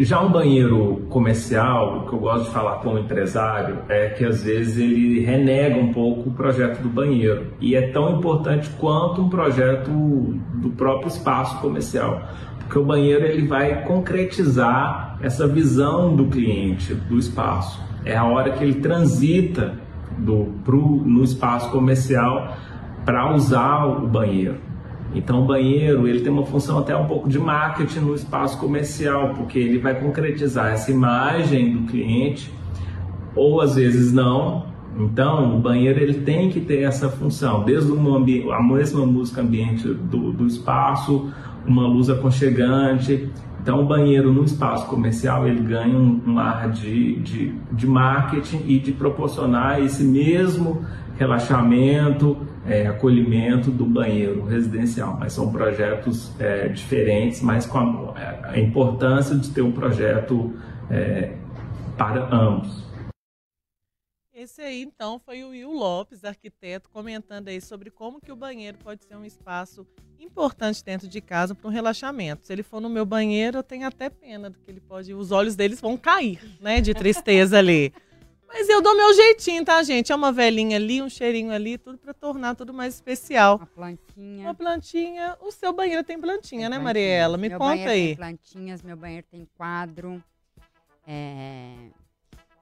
Já 0.03 0.21
um 0.21 0.31
banheiro 0.31 1.07
comercial, 1.11 1.99
o 1.99 2.09
que 2.09 2.15
eu 2.15 2.19
gosto 2.19 2.45
de 2.47 2.51
falar 2.51 2.77
como 2.77 2.99
empresário, 2.99 3.79
é 3.89 4.09
que 4.09 4.25
às 4.25 4.43
vezes 4.43 4.79
ele 4.79 5.21
renega 5.21 5.79
um 5.79 5.93
pouco 5.93 6.31
o 6.31 6.33
projeto 6.33 6.81
do 6.81 6.89
banheiro. 6.89 7.53
E 7.61 7.77
é 7.77 7.91
tão 7.91 8.19
importante 8.19 8.69
quanto 8.79 9.23
um 9.23 9.29
projeto 9.29 9.91
do 9.91 10.71
próprio 10.71 11.09
espaço 11.09 11.61
comercial. 11.61 12.23
Porque 12.59 12.79
o 12.79 12.85
banheiro 12.85 13.25
ele 13.25 13.47
vai 13.47 13.85
concretizar 13.85 15.19
essa 15.21 15.47
visão 15.47 16.17
do 16.17 16.27
cliente, 16.27 16.95
do 16.95 17.19
espaço 17.19 17.91
é 18.05 18.17
a 18.17 18.25
hora 18.25 18.53
que 18.53 18.65
ele 18.65 18.81
transita 18.81 19.75
do, 20.19 20.47
pro, 20.65 20.81
no 20.81 21.23
espaço 21.23 21.71
comercial 21.71 22.57
para 23.05 23.35
usar 23.35 23.87
o 23.87 24.07
banheiro. 24.07 24.59
Então 25.15 25.43
o 25.43 25.45
banheiro 25.45 26.07
ele 26.07 26.21
tem 26.21 26.33
uma 26.33 26.47
função 26.47 26.79
até 26.79 26.97
um 26.97 27.07
pouco 27.07 27.29
de 27.29 27.39
marketing 27.39 28.01
no 28.01 28.15
espaço 28.15 28.59
comercial, 28.59 29.35
porque 29.35 29.59
ele 29.59 29.79
vai 29.79 29.99
concretizar 29.99 30.73
essa 30.73 30.91
imagem 30.91 31.73
do 31.73 31.87
cliente, 31.87 32.53
ou 33.35 33.61
às 33.61 33.75
vezes 33.75 34.13
não. 34.13 34.67
Então 34.99 35.57
o 35.57 35.61
banheiro 35.61 36.01
ele 36.01 36.15
tem 36.15 36.49
que 36.49 36.61
ter 36.61 36.83
essa 36.83 37.09
função, 37.09 37.65
desde 37.65 37.91
uma 37.91 38.19
a 38.19 38.63
mesma 38.63 39.05
música 39.05 39.41
ambiente 39.41 39.87
do, 39.89 40.33
do 40.33 40.47
espaço, 40.47 41.31
uma 41.67 41.87
luz 41.87 42.09
aconchegante, 42.09 43.31
então, 43.63 43.83
o 43.83 43.85
banheiro 43.85 44.33
no 44.33 44.43
espaço 44.43 44.87
comercial 44.87 45.47
ele 45.47 45.61
ganha 45.61 45.95
um, 45.95 46.19
um 46.27 46.39
ar 46.39 46.71
de, 46.71 47.17
de, 47.17 47.55
de, 47.71 47.87
marketing 47.87 48.63
e 48.67 48.79
de 48.79 48.91
proporcionar 48.91 49.81
esse 49.81 50.03
mesmo 50.03 50.83
relaxamento, 51.19 52.39
é, 52.67 52.87
acolhimento 52.87 53.71
do 53.71 53.87
banheiro 53.87 54.45
residencial. 54.45 55.17
Mas 55.19 55.33
são 55.33 55.51
projetos 55.51 56.33
é, 56.39 56.69
diferentes, 56.69 57.41
mas 57.41 57.67
com 57.67 57.79
a, 57.79 58.51
a, 58.51 58.59
importância 58.59 59.37
de 59.37 59.51
ter 59.51 59.63
um 59.63 59.73
projeto 59.73 60.55
é, 60.91 61.35
para 61.97 62.35
ambos. 62.35 62.89
Esse 64.33 64.63
aí, 64.63 64.83
então, 64.83 65.19
foi 65.19 65.45
o 65.45 65.51
Will 65.51 65.71
Lopes, 65.71 66.25
arquiteto, 66.25 66.89
comentando 66.89 67.49
aí 67.49 67.61
sobre 67.61 67.91
como 67.91 68.21
que 68.21 68.33
o 68.33 68.37
banheiro 68.37 68.79
pode 68.83 69.05
ser 69.05 69.15
um 69.15 69.25
espaço 69.25 69.87
importante 70.19 70.83
dentro 70.83 71.07
de 71.07 71.21
casa 71.21 71.55
para 71.55 71.69
um 71.69 71.71
relaxamento. 71.71 72.47
Se 72.47 72.53
ele 72.53 72.63
for 72.63 72.81
no 72.81 72.89
meu 72.89 73.05
banheiro, 73.05 73.59
eu 73.59 73.63
tenho 73.63 73.87
até 73.87 74.09
pena 74.09 74.49
do 74.49 74.59
que 74.59 74.71
ele 74.71 74.81
pode... 74.81 75.13
Os 75.13 75.31
olhos 75.31 75.57
deles 75.57 75.79
vão 75.79 75.97
cair, 75.97 76.41
né, 76.59 76.81
de 76.81 76.95
tristeza 76.95 77.59
ali. 77.59 77.93
Mas 78.53 78.69
eu 78.69 78.83
dou 78.83 78.97
meu 78.97 79.15
jeitinho, 79.15 79.65
tá, 79.65 79.81
gente? 79.83 80.11
É 80.11 80.15
uma 80.15 80.33
velhinha 80.33 80.77
ali, 80.77 81.01
um 81.01 81.09
cheirinho 81.09 81.53
ali, 81.53 81.79
tudo 81.79 81.97
para 81.97 82.13
tornar 82.13 82.57
tudo 82.57 82.75
mais 82.75 82.95
especial. 82.95 83.57
Uma 83.57 83.67
plantinha. 83.67 84.45
Uma 84.47 84.55
plantinha. 84.55 85.37
O 85.41 85.53
seu 85.53 85.73
banheiro 85.73 86.03
tem 86.03 86.21
plantinha, 86.21 86.69
Tem 86.69 86.71
né, 86.71 86.77
plantinhas. 86.79 86.83
Mariela? 86.85 87.39
Me 87.39 87.49
meu 87.49 87.59
conta 87.59 87.91
aí. 87.91 88.09
Tem 88.09 88.17
plantinhas, 88.17 88.83
meu 88.83 88.97
banheiro 88.97 89.27
tem 89.31 89.47
quadro. 89.57 90.23
É, 91.07 91.75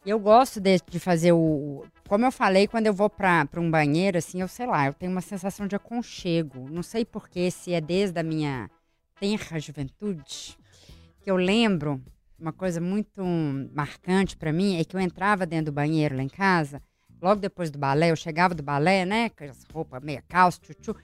Eu 0.04 0.18
gosto 0.18 0.60
de, 0.60 0.78
de 0.88 1.00
fazer 1.00 1.32
o. 1.32 1.84
Como 2.06 2.24
eu 2.24 2.32
falei, 2.32 2.68
quando 2.68 2.86
eu 2.86 2.94
vou 2.94 3.08
para 3.08 3.48
um 3.56 3.70
banheiro, 3.70 4.18
assim, 4.18 4.40
eu 4.40 4.48
sei 4.48 4.66
lá, 4.66 4.86
eu 4.86 4.94
tenho 4.94 5.10
uma 5.10 5.20
sensação 5.22 5.66
de 5.66 5.74
aconchego. 5.74 6.68
Não 6.70 6.82
sei 6.82 7.04
porquê, 7.04 7.50
se 7.50 7.72
é 7.72 7.80
desde 7.80 8.18
a 8.20 8.22
minha 8.22 8.70
tenra 9.18 9.58
juventude, 9.58 10.56
que 11.22 11.30
eu 11.30 11.36
lembro, 11.36 12.00
uma 12.38 12.52
coisa 12.52 12.80
muito 12.80 13.22
marcante 13.72 14.36
para 14.36 14.52
mim 14.52 14.78
é 14.78 14.84
que 14.84 14.94
eu 14.94 15.00
entrava 15.00 15.44
dentro 15.44 15.66
do 15.66 15.74
banheiro 15.74 16.16
lá 16.16 16.22
em 16.22 16.28
casa, 16.28 16.80
logo 17.20 17.40
depois 17.40 17.70
do 17.70 17.78
balé, 17.78 18.10
eu 18.10 18.16
chegava 18.16 18.54
do 18.54 18.62
balé, 18.62 19.04
né, 19.04 19.28
com 19.30 19.44
as 19.44 19.64
roupas 19.72 20.02
meia 20.02 20.22
calça, 20.28 20.60
tchutchu, 20.60 20.94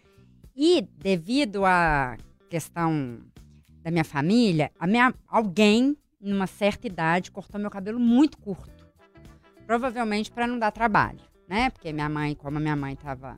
e 0.55 0.83
devido 0.99 1.65
à 1.65 2.17
questão 2.49 3.19
da 3.83 3.91
minha 3.91 4.05
família, 4.05 4.71
a 4.79 4.87
minha, 4.87 5.13
alguém, 5.27 5.97
numa 6.21 6.47
certa 6.47 6.87
idade, 6.87 7.31
cortou 7.31 7.61
meu 7.61 7.71
cabelo 7.71 7.99
muito 7.99 8.39
curto. 8.39 8.73
Provavelmente 9.67 10.31
para 10.31 10.47
não 10.47 10.59
dar 10.59 10.71
trabalho, 10.71 11.21
né? 11.49 11.71
Porque 11.71 11.93
minha 11.93 12.09
mãe, 12.09 12.35
como 12.35 12.59
a 12.59 12.61
minha 12.61 12.77
mãe 12.77 12.95
estava 12.95 13.37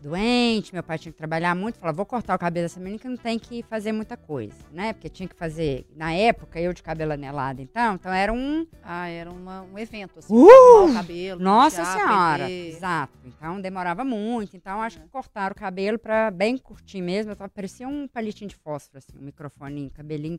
doente, 0.00 0.72
meu 0.72 0.82
pai 0.82 0.98
tinha 0.98 1.12
que 1.12 1.18
trabalhar 1.18 1.54
muito, 1.54 1.78
falou, 1.78 1.94
vou 1.94 2.06
cortar 2.06 2.34
o 2.34 2.38
cabelo 2.38 2.64
dessa 2.64 2.78
menina 2.80 2.98
que 2.98 3.08
não 3.08 3.16
tem 3.16 3.38
que 3.38 3.62
fazer 3.62 3.92
muita 3.92 4.16
coisa, 4.16 4.54
né? 4.72 4.92
Porque 4.92 5.08
tinha 5.08 5.28
que 5.28 5.34
fazer, 5.34 5.86
na 5.96 6.12
época, 6.12 6.60
eu 6.60 6.72
de 6.72 6.82
cabelo 6.82 7.12
anelado, 7.12 7.60
então, 7.60 7.94
então 7.94 8.12
era 8.12 8.32
um, 8.32 8.66
Ah, 8.82 9.08
era 9.08 9.30
uma- 9.30 9.62
um 9.62 9.78
evento, 9.78 10.18
assim. 10.18 10.32
Uh! 10.34 10.90
o 10.90 10.92
cabelo. 10.94 11.40
nossa 11.42 11.82
pentear, 11.84 11.96
senhora, 12.08 12.44
prender. 12.44 12.68
exato. 12.74 13.12
Então 13.24 13.60
demorava 13.60 14.04
muito. 14.04 14.56
Então 14.56 14.80
acho 14.80 15.00
que 15.00 15.08
cortaram 15.08 15.52
o 15.52 15.54
cabelo 15.58 15.98
para 15.98 16.30
bem 16.30 16.56
curtinho 16.56 17.04
mesmo. 17.04 17.32
Eu 17.32 17.36
tava, 17.36 17.50
parecia 17.50 17.86
um 17.88 18.06
palitinho 18.08 18.48
de 18.48 18.56
fósforo, 18.56 18.98
assim, 18.98 19.18
um 19.18 19.24
microfoninho, 19.24 19.90
cabelinho 19.90 20.38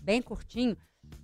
bem 0.00 0.22
curtinho. 0.22 0.76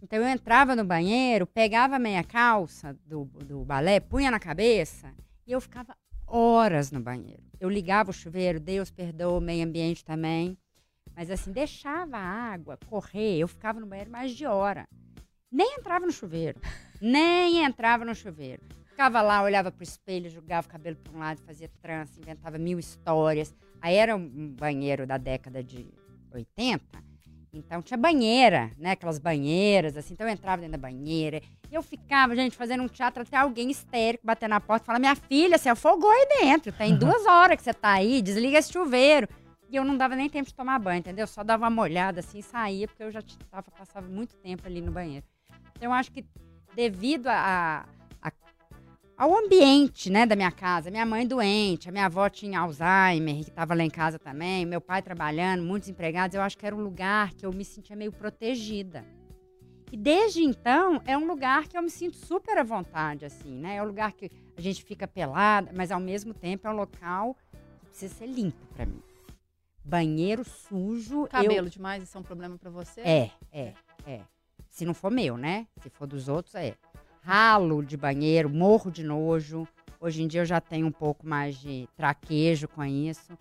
Então 0.02 0.18
eu 0.18 0.28
entrava 0.28 0.74
no 0.74 0.84
banheiro, 0.84 1.46
pegava 1.46 1.96
a 1.96 1.98
meia 1.98 2.24
calça 2.24 2.96
do, 3.06 3.24
do 3.44 3.64
balé, 3.64 4.00
punha 4.00 4.30
na 4.30 4.40
cabeça 4.40 5.12
e 5.46 5.52
eu 5.52 5.60
ficava 5.60 5.94
horas 6.26 6.90
no 6.90 7.00
banheiro. 7.00 7.42
Eu 7.60 7.68
ligava 7.68 8.10
o 8.10 8.14
chuveiro, 8.14 8.60
Deus 8.60 8.90
perdoa 8.90 9.38
o 9.38 9.40
meio 9.40 9.66
ambiente 9.66 10.04
também. 10.04 10.58
Mas 11.16 11.30
assim, 11.30 11.52
deixava 11.52 12.16
a 12.16 12.52
água 12.52 12.78
correr, 12.88 13.38
eu 13.38 13.48
ficava 13.48 13.78
no 13.78 13.86
banheiro 13.86 14.10
mais 14.10 14.32
de 14.32 14.46
hora. 14.46 14.88
Nem 15.50 15.76
entrava 15.78 16.04
no 16.04 16.12
chuveiro. 16.12 16.60
Nem 17.00 17.64
entrava 17.64 18.04
no 18.04 18.14
chuveiro. 18.14 18.62
Ficava 18.86 19.22
lá, 19.22 19.42
olhava 19.42 19.70
pro 19.70 19.82
espelho, 19.82 20.30
jogava 20.30 20.66
o 20.66 20.70
cabelo 20.70 20.96
para 20.96 21.12
um 21.12 21.18
lado, 21.18 21.40
fazia 21.42 21.68
trança, 21.80 22.20
inventava 22.20 22.58
mil 22.58 22.78
histórias. 22.78 23.54
Aí 23.80 23.96
era 23.96 24.16
um 24.16 24.48
banheiro 24.48 25.06
da 25.06 25.16
década 25.16 25.62
de 25.62 25.92
80, 26.32 26.82
então 27.58 27.80
tinha 27.82 27.96
banheira, 27.96 28.70
né? 28.78 28.92
Aquelas 28.92 29.18
banheiras, 29.18 29.96
assim. 29.96 30.14
Então 30.14 30.26
eu 30.26 30.32
entrava 30.32 30.62
dentro 30.62 30.72
da 30.72 30.78
banheira. 30.88 31.40
E 31.70 31.74
eu 31.74 31.82
ficava, 31.82 32.34
gente, 32.34 32.56
fazendo 32.56 32.82
um 32.82 32.88
teatro 32.88 33.22
até 33.22 33.36
alguém 33.36 33.70
histérico 33.70 34.26
bater 34.26 34.48
na 34.48 34.60
porta 34.60 34.84
e 34.84 34.86
falar: 34.86 34.98
Minha 34.98 35.14
filha, 35.16 35.56
você 35.58 35.68
afogou 35.68 36.10
aí 36.10 36.26
dentro. 36.40 36.72
Tem 36.72 36.96
duas 36.96 37.26
horas 37.26 37.56
que 37.56 37.62
você 37.62 37.74
tá 37.74 37.92
aí, 37.92 38.20
desliga 38.22 38.58
esse 38.58 38.72
chuveiro. 38.72 39.28
E 39.70 39.76
eu 39.76 39.84
não 39.84 39.96
dava 39.96 40.14
nem 40.14 40.28
tempo 40.28 40.48
de 40.48 40.54
tomar 40.54 40.78
banho, 40.78 40.98
entendeu? 40.98 41.26
Só 41.26 41.42
dava 41.42 41.66
uma 41.68 41.82
olhada 41.82 42.20
assim 42.20 42.38
e 42.38 42.42
saía, 42.42 42.86
porque 42.86 43.02
eu 43.02 43.10
já 43.10 43.22
tava, 43.50 43.64
passava 43.76 44.06
muito 44.06 44.36
tempo 44.36 44.62
ali 44.66 44.80
no 44.80 44.92
banheiro. 44.92 45.24
Então 45.76 45.90
eu 45.90 45.92
acho 45.92 46.12
que 46.12 46.24
devido 46.76 47.26
a- 47.28 47.84
ao 49.16 49.36
ambiente, 49.36 50.10
né, 50.10 50.26
da 50.26 50.34
minha 50.34 50.50
casa, 50.50 50.90
minha 50.90 51.06
mãe 51.06 51.26
doente, 51.26 51.88
a 51.88 51.92
minha 51.92 52.06
avó 52.06 52.28
tinha 52.28 52.60
Alzheimer, 52.60 53.36
que 53.36 53.50
estava 53.50 53.74
lá 53.74 53.82
em 53.84 53.90
casa 53.90 54.18
também, 54.18 54.66
meu 54.66 54.80
pai 54.80 55.02
trabalhando, 55.02 55.62
muitos 55.62 55.88
empregados, 55.88 56.34
eu 56.34 56.42
acho 56.42 56.58
que 56.58 56.66
era 56.66 56.74
um 56.74 56.82
lugar 56.82 57.32
que 57.34 57.46
eu 57.46 57.52
me 57.52 57.64
sentia 57.64 57.94
meio 57.94 58.10
protegida. 58.12 59.04
E 59.92 59.96
desde 59.96 60.42
então 60.42 61.00
é 61.06 61.16
um 61.16 61.26
lugar 61.26 61.68
que 61.68 61.78
eu 61.78 61.82
me 61.82 61.90
sinto 61.90 62.16
super 62.16 62.58
à 62.58 62.64
vontade, 62.64 63.24
assim, 63.24 63.52
né? 63.54 63.76
É 63.76 63.82
um 63.82 63.86
lugar 63.86 64.12
que 64.12 64.28
a 64.56 64.60
gente 64.60 64.82
fica 64.82 65.06
pelada, 65.06 65.70
mas 65.72 65.92
ao 65.92 66.00
mesmo 66.00 66.34
tempo 66.34 66.66
é 66.66 66.70
um 66.70 66.74
local 66.74 67.36
que 67.80 67.86
precisa 67.86 68.12
ser 68.14 68.26
limpo 68.26 68.66
para 68.74 68.86
mim. 68.86 69.00
Banheiro 69.84 70.42
sujo, 70.44 71.20
eu- 71.22 71.28
Cabelo 71.28 71.70
demais, 71.70 72.02
isso 72.02 72.16
é 72.16 72.20
um 72.20 72.24
problema 72.24 72.58
pra 72.58 72.70
você? 72.70 73.02
é, 73.02 73.30
é, 73.52 73.72
é. 74.04 74.20
Se 74.68 74.84
não 74.84 74.94
for 74.94 75.12
meu, 75.12 75.36
né? 75.36 75.68
Se 75.80 75.88
for 75.88 76.08
dos 76.08 76.26
outros, 76.28 76.56
é. 76.56 76.74
Ralo 77.24 77.82
de 77.82 77.96
banheiro, 77.96 78.50
morro 78.50 78.90
de 78.90 79.02
nojo. 79.02 79.66
Hoje 79.98 80.22
em 80.22 80.28
dia 80.28 80.42
eu 80.42 80.44
já 80.44 80.60
tenho 80.60 80.86
um 80.86 80.92
pouco 80.92 81.26
mais 81.26 81.56
de 81.56 81.88
traquejo 81.96 82.68
com 82.68 82.84
isso. 82.84 83.32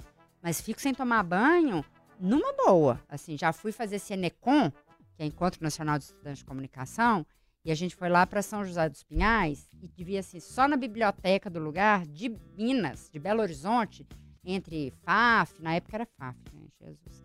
Mas 0.41 0.61
fico 0.61 0.79
sem 0.79 0.93
tomar 0.93 1.21
banho 1.21 1.83
numa 2.17 2.53
boa. 2.53 2.97
Assim, 3.09 3.37
já 3.37 3.51
fui 3.51 3.73
fazer 3.73 3.99
Senecom, 3.99 4.71
que 5.17 5.21
é 5.21 5.25
Encontro 5.25 5.61
Nacional 5.61 5.97
de 5.97 6.05
Estudantes 6.05 6.39
de 6.39 6.45
Comunicação, 6.45 7.25
e 7.65 7.71
a 7.73 7.75
gente 7.75 7.93
foi 7.93 8.07
lá 8.07 8.25
para 8.25 8.41
São 8.41 8.63
José 8.63 8.87
dos 8.87 9.03
Pinhais 9.03 9.69
e 9.81 9.87
devia 9.89 10.21
assim, 10.21 10.39
só 10.39 10.65
na 10.65 10.77
biblioteca 10.77 11.49
do 11.49 11.59
lugar 11.59 12.05
de 12.05 12.33
Minas, 12.57 13.09
de 13.11 13.19
Belo 13.19 13.41
Horizonte, 13.41 14.07
entre 14.45 14.91
FAF, 15.03 15.61
na 15.61 15.75
época 15.75 15.97
era 15.97 16.05
FAF, 16.05 16.37
né, 16.53 16.67
Jesus 16.79 17.22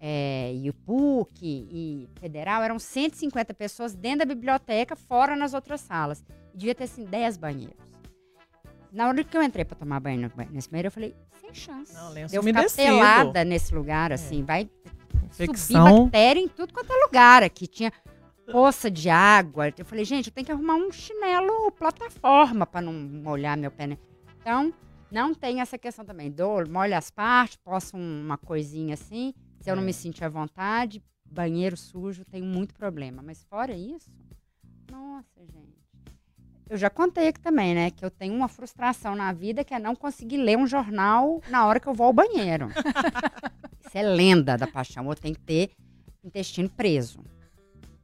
é, 0.00 0.52
e 0.54 0.68
o 0.70 0.72
PUC 0.74 1.36
e 1.42 2.08
Federal, 2.18 2.62
eram 2.62 2.78
150 2.78 3.52
pessoas 3.54 3.94
dentro 3.94 4.20
da 4.20 4.34
biblioteca, 4.34 4.96
fora 4.96 5.36
nas 5.36 5.52
outras 5.54 5.80
salas. 5.82 6.24
Devia 6.54 6.74
ter, 6.74 6.84
assim, 6.84 7.04
10 7.04 7.36
banheiros. 7.36 7.76
Na 8.92 9.06
hora 9.08 9.22
que 9.22 9.36
eu 9.36 9.42
entrei 9.42 9.64
pra 9.64 9.76
tomar 9.76 10.00
banho 10.00 10.30
nesse 10.50 10.68
banheiro, 10.68 10.88
eu 10.88 10.92
falei, 10.92 11.14
sem 11.40 11.54
chance. 11.54 11.92
Não, 11.94 12.10
lenço 12.10 12.30
De 12.30 12.36
eu 12.36 12.42
ficar 12.42 12.58
umedecido. 12.60 12.82
pelada 12.88 13.44
nesse 13.44 13.74
lugar, 13.74 14.12
assim, 14.12 14.42
vai 14.42 14.68
subir 15.30 15.44
Infecção. 15.44 16.04
bactéria 16.04 16.40
em 16.40 16.48
tudo 16.48 16.72
quanto 16.74 16.92
é 16.92 16.96
lugar. 17.04 17.42
Aqui 17.44 17.66
tinha 17.68 17.92
poça 18.50 18.90
de 18.90 19.08
água. 19.08 19.72
Eu 19.78 19.84
falei, 19.84 20.04
gente, 20.04 20.26
eu 20.28 20.32
tenho 20.34 20.44
que 20.44 20.50
arrumar 20.50 20.74
um 20.74 20.90
chinelo 20.90 21.70
plataforma 21.70 22.66
para 22.66 22.80
não 22.80 22.92
molhar 22.92 23.56
meu 23.56 23.70
pé. 23.70 23.86
né? 23.86 23.98
Então, 24.40 24.72
não 25.08 25.32
tem 25.34 25.60
essa 25.60 25.78
questão 25.78 26.04
também. 26.04 26.28
Dou, 26.30 26.68
molho 26.68 26.96
as 26.96 27.10
partes, 27.12 27.56
posso 27.58 27.96
um- 27.96 28.22
uma 28.24 28.36
coisinha 28.38 28.94
assim. 28.94 29.32
Se 29.60 29.70
eu 29.70 29.76
não 29.76 29.82
É. 29.82 29.86
me 29.86 29.92
sentir 29.92 30.24
à 30.24 30.28
vontade, 30.28 31.02
banheiro 31.24 31.76
sujo, 31.76 32.24
tenho 32.24 32.44
muito 32.44 32.74
problema. 32.74 33.22
Mas 33.22 33.44
fora 33.44 33.72
isso, 33.74 34.10
nossa, 34.90 35.40
gente. 35.46 35.80
Eu 36.68 36.76
já 36.76 36.88
contei 36.88 37.28
aqui 37.28 37.40
também, 37.40 37.74
né? 37.74 37.90
Que 37.90 38.04
eu 38.04 38.10
tenho 38.10 38.32
uma 38.34 38.46
frustração 38.48 39.14
na 39.16 39.32
vida 39.32 39.64
que 39.64 39.74
é 39.74 39.78
não 39.78 39.96
conseguir 39.96 40.36
ler 40.36 40.56
um 40.56 40.66
jornal 40.68 41.42
na 41.48 41.66
hora 41.66 41.80
que 41.80 41.88
eu 41.88 41.94
vou 41.94 42.06
ao 42.06 42.12
banheiro. 42.12 42.68
Isso 43.84 43.98
é 43.98 44.02
lenda 44.02 44.56
da 44.56 44.68
paixão. 44.68 45.08
Eu 45.08 45.16
tenho 45.16 45.34
que 45.34 45.40
ter 45.40 45.70
intestino 46.22 46.68
preso. 46.70 47.24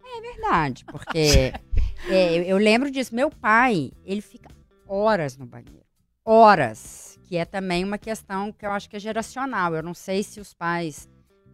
É 0.04 0.20
verdade, 0.20 0.84
porque 0.86 1.52
é, 2.10 2.38
eu, 2.38 2.42
eu 2.42 2.56
lembro 2.58 2.90
disso. 2.90 3.14
Meu 3.14 3.30
pai, 3.30 3.92
ele 4.04 4.20
fica 4.20 4.50
horas 4.88 5.36
no 5.36 5.46
banheiro. 5.46 5.86
Horas. 6.24 7.18
Que 7.22 7.36
é 7.36 7.44
também 7.44 7.84
uma 7.84 7.98
questão 7.98 8.50
que 8.52 8.66
eu 8.66 8.72
acho 8.72 8.88
que 8.90 8.96
é 8.96 9.00
geracional. 9.00 9.74
Eu 9.76 9.82
não 9.82 9.94
sei 9.94 10.24
se 10.24 10.40
os 10.40 10.52
pais 10.52 11.08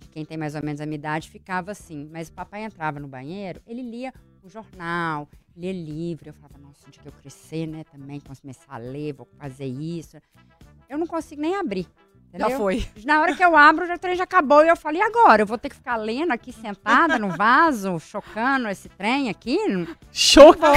quem 0.09 0.25
tem 0.25 0.37
mais 0.37 0.55
ou 0.55 0.63
menos 0.63 0.81
a 0.81 0.87
minha 0.87 0.97
idade 0.97 1.31
ficava 1.31 1.73
assim. 1.73 2.09
Mas 2.11 2.29
o 2.29 2.33
papai 2.33 2.65
entrava 2.65 2.99
no 2.99 3.09
banheiro, 3.09 3.61
ele 3.67 3.83
lia 3.83 4.13
o 4.43 4.49
jornal, 4.49 5.29
lia 5.57 5.73
livro. 5.73 6.29
Eu 6.29 6.35
falava, 6.35 6.59
nossa, 6.59 6.87
onde 6.87 6.99
que 6.99 7.07
eu 7.07 7.13
crescer, 7.13 7.67
né? 7.67 7.85
Também 7.85 8.21
começar 8.21 8.75
a 8.75 8.79
ler, 8.79 9.13
vou 9.13 9.27
fazer 9.39 9.67
isso. 9.67 10.19
Eu 10.89 10.99
não 10.99 11.07
consigo 11.07 11.41
nem 11.41 11.55
abrir. 11.57 11.87
Já 12.35 12.47
Entendeu? 12.47 12.59
foi. 12.59 12.87
Na 13.05 13.21
hora 13.21 13.37
que 13.37 13.45
eu 13.45 13.55
abro, 13.55 13.87
já 13.87 13.95
o 13.95 13.99
trem 13.99 14.17
já 14.17 14.25
acabou. 14.25 14.65
E 14.65 14.69
eu 14.69 14.77
falei, 14.77 15.01
e 15.01 15.05
agora? 15.05 15.43
Eu 15.43 15.47
vou 15.47 15.59
ter 15.59 15.69
que 15.69 15.77
ficar 15.77 15.97
lendo 15.97 16.33
aqui 16.33 16.51
sentada 16.51 17.19
no 17.19 17.29
vaso, 17.29 18.01
chocando 18.01 18.69
esse 18.69 18.89
trem 18.89 19.29
aqui? 19.29 19.59
Choca. 20.11 20.69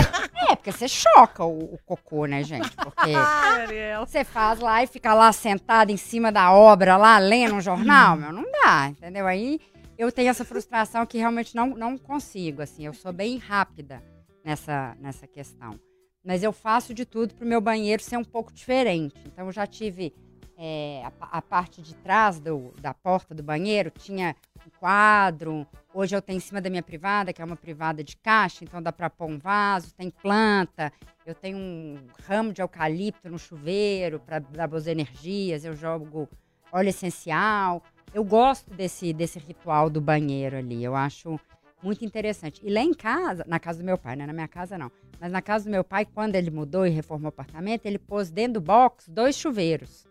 É, 0.49 0.55
porque 0.55 0.71
você 0.71 0.87
choca 0.87 1.45
o, 1.45 1.75
o 1.75 1.79
cocô, 1.85 2.25
né, 2.25 2.43
gente? 2.43 2.69
Porque 2.75 3.13
você 4.05 4.25
faz 4.25 4.59
lá 4.59 4.83
e 4.83 4.87
fica 4.87 5.13
lá 5.13 5.31
sentada 5.31 5.91
em 5.91 5.97
cima 5.97 6.29
da 6.29 6.51
obra, 6.51 6.97
lá 6.97 7.17
lendo 7.19 7.55
um 7.55 7.61
jornal, 7.61 8.17
meu, 8.17 8.33
não 8.33 8.43
dá, 8.43 8.89
entendeu? 8.89 9.25
Aí 9.25 9.61
eu 9.97 10.11
tenho 10.11 10.29
essa 10.29 10.43
frustração 10.43 11.05
que 11.05 11.17
realmente 11.17 11.55
não, 11.55 11.67
não 11.69 11.97
consigo, 11.97 12.61
assim. 12.61 12.85
Eu 12.85 12.93
sou 12.93 13.13
bem 13.13 13.37
rápida 13.37 14.03
nessa, 14.43 14.95
nessa 14.99 15.25
questão. 15.25 15.79
Mas 16.23 16.43
eu 16.43 16.51
faço 16.51 16.93
de 16.93 17.05
tudo 17.05 17.33
pro 17.33 17.47
meu 17.47 17.61
banheiro 17.61 18.01
ser 18.03 18.17
um 18.17 18.23
pouco 18.23 18.51
diferente. 18.51 19.15
Então 19.25 19.45
eu 19.45 19.51
já 19.51 19.65
tive 19.65 20.13
é, 20.57 21.03
a, 21.19 21.37
a 21.37 21.41
parte 21.41 21.81
de 21.81 21.95
trás 21.95 22.39
do- 22.39 22.73
da 22.81 22.93
porta 22.93 23.33
do 23.35 23.43
banheiro, 23.43 23.89
tinha 23.91 24.35
um 24.65 24.69
quadro 24.79 25.67
Hoje 25.97 26.13
eu 26.13 26.21
tenho 26.21 26.35
em 26.35 26.41
cima 26.41 26.59
da 26.59 26.69
minha 26.69 26.83
privada, 26.83 27.31
que 27.31 27.41
é 27.41 27.45
uma 27.45 27.55
privada 27.55 28.03
de 28.03 28.17
caixa, 28.17 28.65
então 28.65 28.81
dá 28.81 28.91
para 28.91 29.09
pôr 29.09 29.29
um 29.29 29.39
vaso, 29.39 29.95
tem 29.95 30.09
planta, 30.09 30.91
eu 31.25 31.33
tenho 31.33 31.57
um 31.57 31.95
ramo 32.27 32.51
de 32.51 32.61
eucalipto 32.61 33.29
no 33.29 33.39
chuveiro 33.39 34.19
para 34.19 34.39
dar 34.39 34.67
boas 34.67 34.87
energias, 34.87 35.63
eu 35.63 35.73
jogo 35.73 36.27
óleo 36.69 36.89
essencial. 36.89 37.81
Eu 38.13 38.25
gosto 38.25 38.69
desse, 38.73 39.13
desse 39.13 39.39
ritual 39.39 39.89
do 39.89 40.01
banheiro 40.01 40.57
ali, 40.57 40.83
eu 40.83 40.97
acho 40.97 41.39
muito 41.81 42.03
interessante. 42.03 42.59
E 42.61 42.69
lá 42.69 42.81
em 42.81 42.93
casa, 42.93 43.45
na 43.47 43.57
casa 43.57 43.79
do 43.79 43.85
meu 43.85 43.97
pai, 43.97 44.17
né? 44.17 44.25
Na 44.25 44.33
minha 44.33 44.49
casa 44.49 44.77
não. 44.77 44.91
Mas 45.17 45.31
na 45.31 45.41
casa 45.41 45.63
do 45.63 45.71
meu 45.71 45.83
pai, 45.83 46.03
quando 46.05 46.35
ele 46.35 46.51
mudou 46.51 46.85
e 46.85 46.89
reformou 46.89 47.27
o 47.27 47.29
apartamento, 47.29 47.85
ele 47.85 47.97
pôs 47.97 48.29
dentro 48.29 48.55
do 48.59 48.61
box 48.61 49.09
dois 49.09 49.37
chuveiros. 49.37 50.05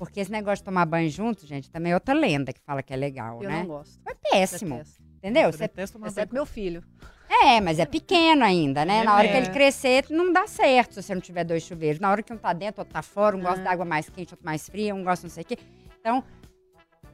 Porque 0.00 0.18
esse 0.18 0.32
negócio 0.32 0.62
de 0.62 0.64
tomar 0.64 0.86
banho 0.86 1.10
junto, 1.10 1.46
gente, 1.46 1.70
também 1.70 1.92
é 1.92 1.94
outra 1.94 2.14
lenda 2.14 2.54
que 2.54 2.60
fala 2.62 2.82
que 2.82 2.90
é 2.90 2.96
legal, 2.96 3.42
Eu 3.42 3.50
né? 3.50 3.58
não 3.58 3.66
gosto. 3.66 4.00
É 4.08 4.14
péssimo. 4.14 4.76
Detesto. 4.78 5.02
Entendeu? 5.18 5.42
Eu 5.42 5.52
Você- 5.52 5.58
detesto 5.58 5.98
tomar 5.98 6.06
Exceto 6.08 6.28
banho 6.32 6.38
meu 6.42 6.46
filho. 6.46 6.82
É, 7.28 7.60
mas 7.60 7.78
é 7.78 7.84
pequeno 7.84 8.42
ainda, 8.42 8.82
né? 8.86 9.04
Na 9.04 9.14
hora 9.14 9.28
que 9.28 9.34
É. 9.34 9.36
ele 9.36 9.50
crescer, 9.50 10.06
não 10.08 10.32
dá 10.32 10.46
certo 10.46 10.94
se 10.94 11.02
você 11.02 11.14
não 11.14 11.20
tiver 11.20 11.44
dois 11.44 11.62
chuveiros. 11.64 12.00
Na 12.00 12.10
hora 12.10 12.22
que 12.22 12.32
um 12.32 12.38
tá 12.38 12.54
dentro, 12.54 12.80
outro 12.80 12.94
tá 12.94 13.02
fora, 13.02 13.36
um 13.36 13.42
gosta 13.42 13.60
Ah. 13.60 13.64
da 13.64 13.70
água 13.72 13.84
mais 13.84 14.08
quente, 14.08 14.32
outro 14.32 14.44
mais 14.46 14.66
fria, 14.70 14.94
um 14.94 15.04
gosta 15.04 15.26
não 15.26 15.30
sei 15.30 15.42
o 15.42 15.46
quê. 15.46 15.58
Então, 16.00 16.24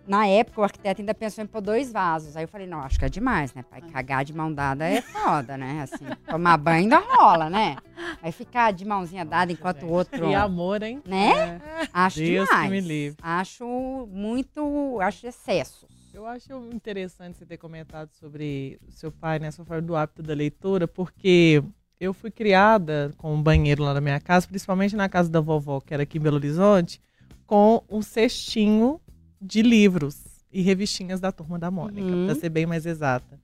na 0.06 0.26
época, 0.26 0.60
o 0.60 0.64
arquiteto 0.64 1.00
ainda 1.00 1.14
pensou 1.14 1.42
em 1.42 1.46
pôr 1.46 1.60
dois 1.60 1.92
vasos. 1.92 2.36
Aí 2.36 2.44
eu 2.44 2.48
falei, 2.48 2.66
não, 2.66 2.80
acho 2.80 2.98
que 2.98 3.04
é 3.04 3.08
demais, 3.08 3.52
né, 3.54 3.62
pai? 3.62 3.80
Cagar 3.82 4.24
de 4.24 4.32
mão 4.32 4.52
dada 4.52 4.88
é 4.88 5.02
foda, 5.02 5.56
né? 5.56 5.82
Assim, 5.82 6.04
tomar 6.28 6.56
banho 6.56 6.78
ainda 6.78 6.98
rola, 6.98 7.50
né? 7.50 7.76
Aí 8.22 8.30
ficar 8.30 8.72
de 8.72 8.84
mãozinha 8.84 9.24
dada 9.24 9.52
enquanto 9.52 9.84
o 9.84 9.90
outro... 9.90 10.28
Que 10.28 10.34
amor, 10.34 10.82
hein? 10.82 11.02
Né? 11.04 11.60
Acho 11.92 12.20
Deus 12.20 12.48
que 12.48 12.54
demais. 12.54 12.70
me 12.70 12.80
livre. 12.80 13.18
Acho 13.22 14.08
muito... 14.10 15.00
Acho 15.00 15.26
excesso. 15.26 15.86
Eu 16.14 16.26
acho 16.26 16.52
interessante 16.72 17.36
você 17.36 17.44
ter 17.44 17.58
comentado 17.58 18.10
sobre 18.12 18.78
o 18.88 18.92
seu 18.92 19.12
pai, 19.12 19.38
né? 19.38 19.50
Sua 19.50 19.64
forma 19.64 19.82
do 19.82 19.94
hábito 19.94 20.22
da 20.22 20.32
leitura, 20.34 20.88
porque 20.88 21.62
eu 22.00 22.14
fui 22.14 22.30
criada 22.30 23.12
com 23.18 23.34
um 23.34 23.42
banheiro 23.42 23.82
lá 23.82 23.92
na 23.92 24.00
minha 24.00 24.20
casa, 24.20 24.46
principalmente 24.46 24.96
na 24.96 25.08
casa 25.08 25.28
da 25.28 25.40
vovó, 25.40 25.80
que 25.80 25.92
era 25.92 26.04
aqui 26.04 26.18
em 26.18 26.20
Belo 26.20 26.36
Horizonte, 26.36 27.00
com 27.46 27.82
um 27.88 28.00
cestinho 28.00 29.00
de 29.40 29.62
livros 29.62 30.18
e 30.52 30.62
revistinhas 30.62 31.20
da 31.20 31.30
Turma 31.32 31.58
da 31.58 31.70
Mônica, 31.70 32.14
Uhum. 32.14 32.24
para 32.26 32.34
ser 32.34 32.48
bem 32.48 32.66
mais 32.66 32.86
exata. 32.86 33.38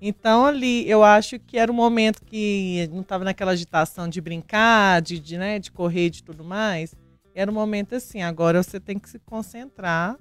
Então 0.00 0.44
ali 0.44 0.88
eu 0.88 1.02
acho 1.02 1.38
que 1.38 1.58
era 1.58 1.70
um 1.70 1.74
momento 1.74 2.22
que 2.24 2.88
não 2.92 3.00
estava 3.00 3.24
naquela 3.24 3.52
agitação 3.52 4.08
de 4.08 4.20
brincar, 4.20 5.00
de, 5.00 5.18
de, 5.18 5.38
né, 5.38 5.58
de 5.58 5.70
correr, 5.70 6.10
de 6.10 6.22
tudo 6.22 6.44
mais. 6.44 6.94
Era 7.34 7.50
um 7.50 7.54
momento 7.54 7.94
assim, 7.94 8.22
agora 8.22 8.62
você 8.62 8.78
tem 8.78 8.98
que 8.98 9.08
se 9.08 9.18
concentrar 9.18 10.16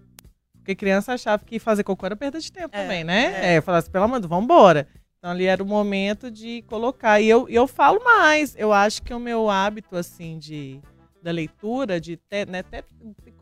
porque 0.55 0.75
criança 0.75 1.11
achava 1.13 1.43
que 1.43 1.59
fazer 1.59 1.83
cocô 1.83 2.05
era 2.05 2.15
perda 2.15 2.39
de 2.39 2.49
tempo 2.49 2.73
É, 2.73 2.81
também, 2.81 3.03
né? 3.03 3.33
é. 3.53 3.55
É, 3.55 3.61
falar 3.61 3.79
assim, 3.79 3.91
pelo 3.91 4.05
amor 4.05 4.15
de 4.21 4.27
Deus, 4.27 4.29
vambora. 4.29 4.87
Então 5.17 5.29
ali 5.31 5.45
era 5.45 5.61
o 5.61 5.65
momento 5.65 6.31
de 6.31 6.61
colocar. 6.63 7.19
E 7.19 7.27
eu, 7.27 7.49
eu 7.49 7.67
falo 7.67 8.01
mais, 8.03 8.55
eu 8.57 8.71
acho 8.71 9.01
que 9.03 9.13
o 9.13 9.19
meu 9.19 9.49
hábito, 9.49 9.97
assim, 9.97 10.39
de, 10.39 10.79
da 11.21 11.31
leitura, 11.31 11.99
de 11.99 12.15
ter, 12.15 12.47
né, 12.47 12.59
até 12.59 12.81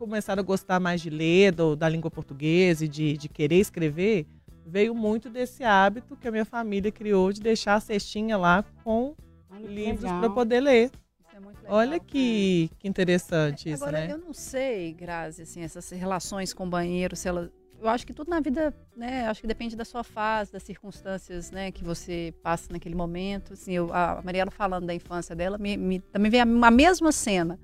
começado 0.06 0.40
a 0.40 0.42
gostar 0.42 0.80
mais 0.80 1.00
de 1.00 1.08
ler, 1.08 1.52
do- 1.52 1.76
da 1.76 1.88
língua 1.88 2.10
portuguesa 2.10 2.84
e 2.84 2.88
de, 2.88 3.16
de 3.16 3.28
querer 3.28 3.60
escrever, 3.60 4.26
veio 4.66 4.94
muito 4.96 5.30
desse 5.30 5.62
hábito 5.62 6.16
que 6.16 6.26
a 6.26 6.30
minha 6.32 6.44
família 6.44 6.90
criou 6.90 7.32
de 7.32 7.40
deixar 7.40 7.74
a 7.76 7.80
cestinha 7.80 8.36
lá 8.36 8.64
com 8.82 9.14
Olha 9.48 9.68
livros 9.68 10.10
para 10.10 10.28
poder 10.30 10.60
ler. 10.60 10.90
É 11.32 11.38
legal. 11.38 11.52
Olha 11.68 12.00
que, 12.00 12.68
que 12.80 12.88
interessante 12.88 13.70
isso, 13.70 13.84
Agora, 13.84 14.00
né? 14.06 14.12
eu 14.12 14.18
não 14.18 14.32
sei, 14.32 14.92
Grazi, 14.92 15.42
assim, 15.42 15.62
essas 15.62 15.88
relações 15.90 16.52
com 16.52 16.64
o 16.66 16.68
banheiro, 16.68 17.14
se 17.14 17.28
ela. 17.28 17.48
Eu 17.80 17.88
acho 17.88 18.04
que 18.06 18.12
tudo 18.12 18.28
na 18.28 18.40
vida, 18.40 18.72
né? 18.96 19.26
Acho 19.26 19.40
que 19.40 19.46
depende 19.46 19.74
da 19.76 19.84
sua 19.84 20.02
fase, 20.04 20.52
das 20.52 20.62
circunstâncias, 20.64 21.50
né, 21.52 21.70
que 21.72 21.82
você 21.84 22.32
passa 22.42 22.72
naquele 22.72 22.94
momento. 22.94 23.52
Assim, 23.54 23.72
eu, 23.72 23.92
a 23.92 24.20
Mariela 24.24 24.50
falando 24.50 24.86
da 24.86 24.94
infância 24.94 25.34
dela, 25.34 25.58
me, 25.58 25.76
me- 25.76 25.98
também 26.00 26.30
veio 26.30 26.42
a, 26.42 26.66
a 26.66 26.70
mesma 26.70 27.10
cena. 27.12 27.58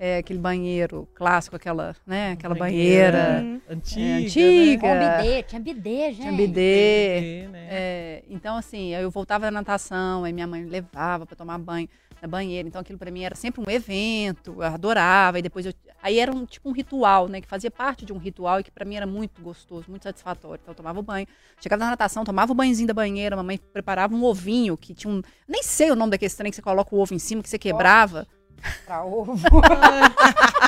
É, 0.00 0.18
aquele 0.18 0.38
banheiro 0.38 1.08
clássico, 1.12 1.56
aquela, 1.56 1.96
né, 2.06 2.32
aquela 2.32 2.54
banheira. 2.54 3.40
Antiga, 3.68 4.00
É, 4.00 4.20
né? 4.20 4.24
antiga. 4.24 4.80
Com 4.80 5.22
bidê, 5.22 5.42
tinha 5.42 5.60
bidê, 5.60 6.12
gente. 6.12 6.20
Tinha 6.20 6.32
bidê. 6.32 7.20
Bidê, 7.20 7.48
né? 7.50 7.66
É, 7.68 8.24
então, 8.30 8.56
assim, 8.56 8.94
eu 8.94 9.10
voltava 9.10 9.46
da 9.46 9.50
natação, 9.50 10.22
aí 10.22 10.32
minha 10.32 10.46
mãe 10.46 10.62
me 10.62 10.70
levava 10.70 11.26
para 11.26 11.34
tomar 11.34 11.58
banho 11.58 11.88
na 12.22 12.28
banheira. 12.28 12.68
Então, 12.68 12.80
aquilo 12.80 12.98
para 12.98 13.10
mim 13.10 13.22
era 13.22 13.34
sempre 13.34 13.60
um 13.60 13.70
evento, 13.70 14.54
eu 14.56 14.62
adorava. 14.62 15.38
E 15.38 15.42
depois 15.42 15.66
eu. 15.66 15.72
Aí 16.00 16.20
era 16.20 16.30
um 16.30 16.46
tipo 16.46 16.68
um 16.68 16.72
ritual, 16.72 17.26
né? 17.28 17.40
Que 17.40 17.48
fazia 17.48 17.70
parte 17.70 18.04
de 18.04 18.12
um 18.12 18.18
ritual 18.18 18.60
e 18.60 18.64
que 18.64 18.70
para 18.70 18.84
mim 18.84 18.94
era 18.94 19.06
muito 19.06 19.42
gostoso, 19.42 19.86
muito 19.88 20.04
satisfatório. 20.04 20.60
Então, 20.62 20.72
eu 20.72 20.76
tomava 20.76 21.00
o 21.00 21.02
banho. 21.02 21.26
Chegava 21.60 21.82
na 21.84 21.90
natação, 21.90 22.24
tomava 22.24 22.52
o 22.52 22.54
banhozinho 22.54 22.86
da 22.86 22.94
banheira, 22.94 23.34
a 23.34 23.36
mamãe 23.36 23.58
preparava 23.72 24.14
um 24.14 24.22
ovinho 24.22 24.76
que 24.76 24.94
tinha 24.94 25.12
um. 25.12 25.22
Nem 25.48 25.62
sei 25.62 25.90
o 25.90 25.96
nome 25.96 26.12
daquele 26.12 26.32
trem 26.32 26.50
que 26.50 26.56
você 26.56 26.62
coloca 26.62 26.94
o 26.94 27.00
ovo 27.00 27.14
em 27.14 27.18
cima, 27.18 27.42
que 27.42 27.48
você 27.48 27.58
quebrava. 27.58 28.26
Pra 28.84 29.04
ovo. 29.04 29.34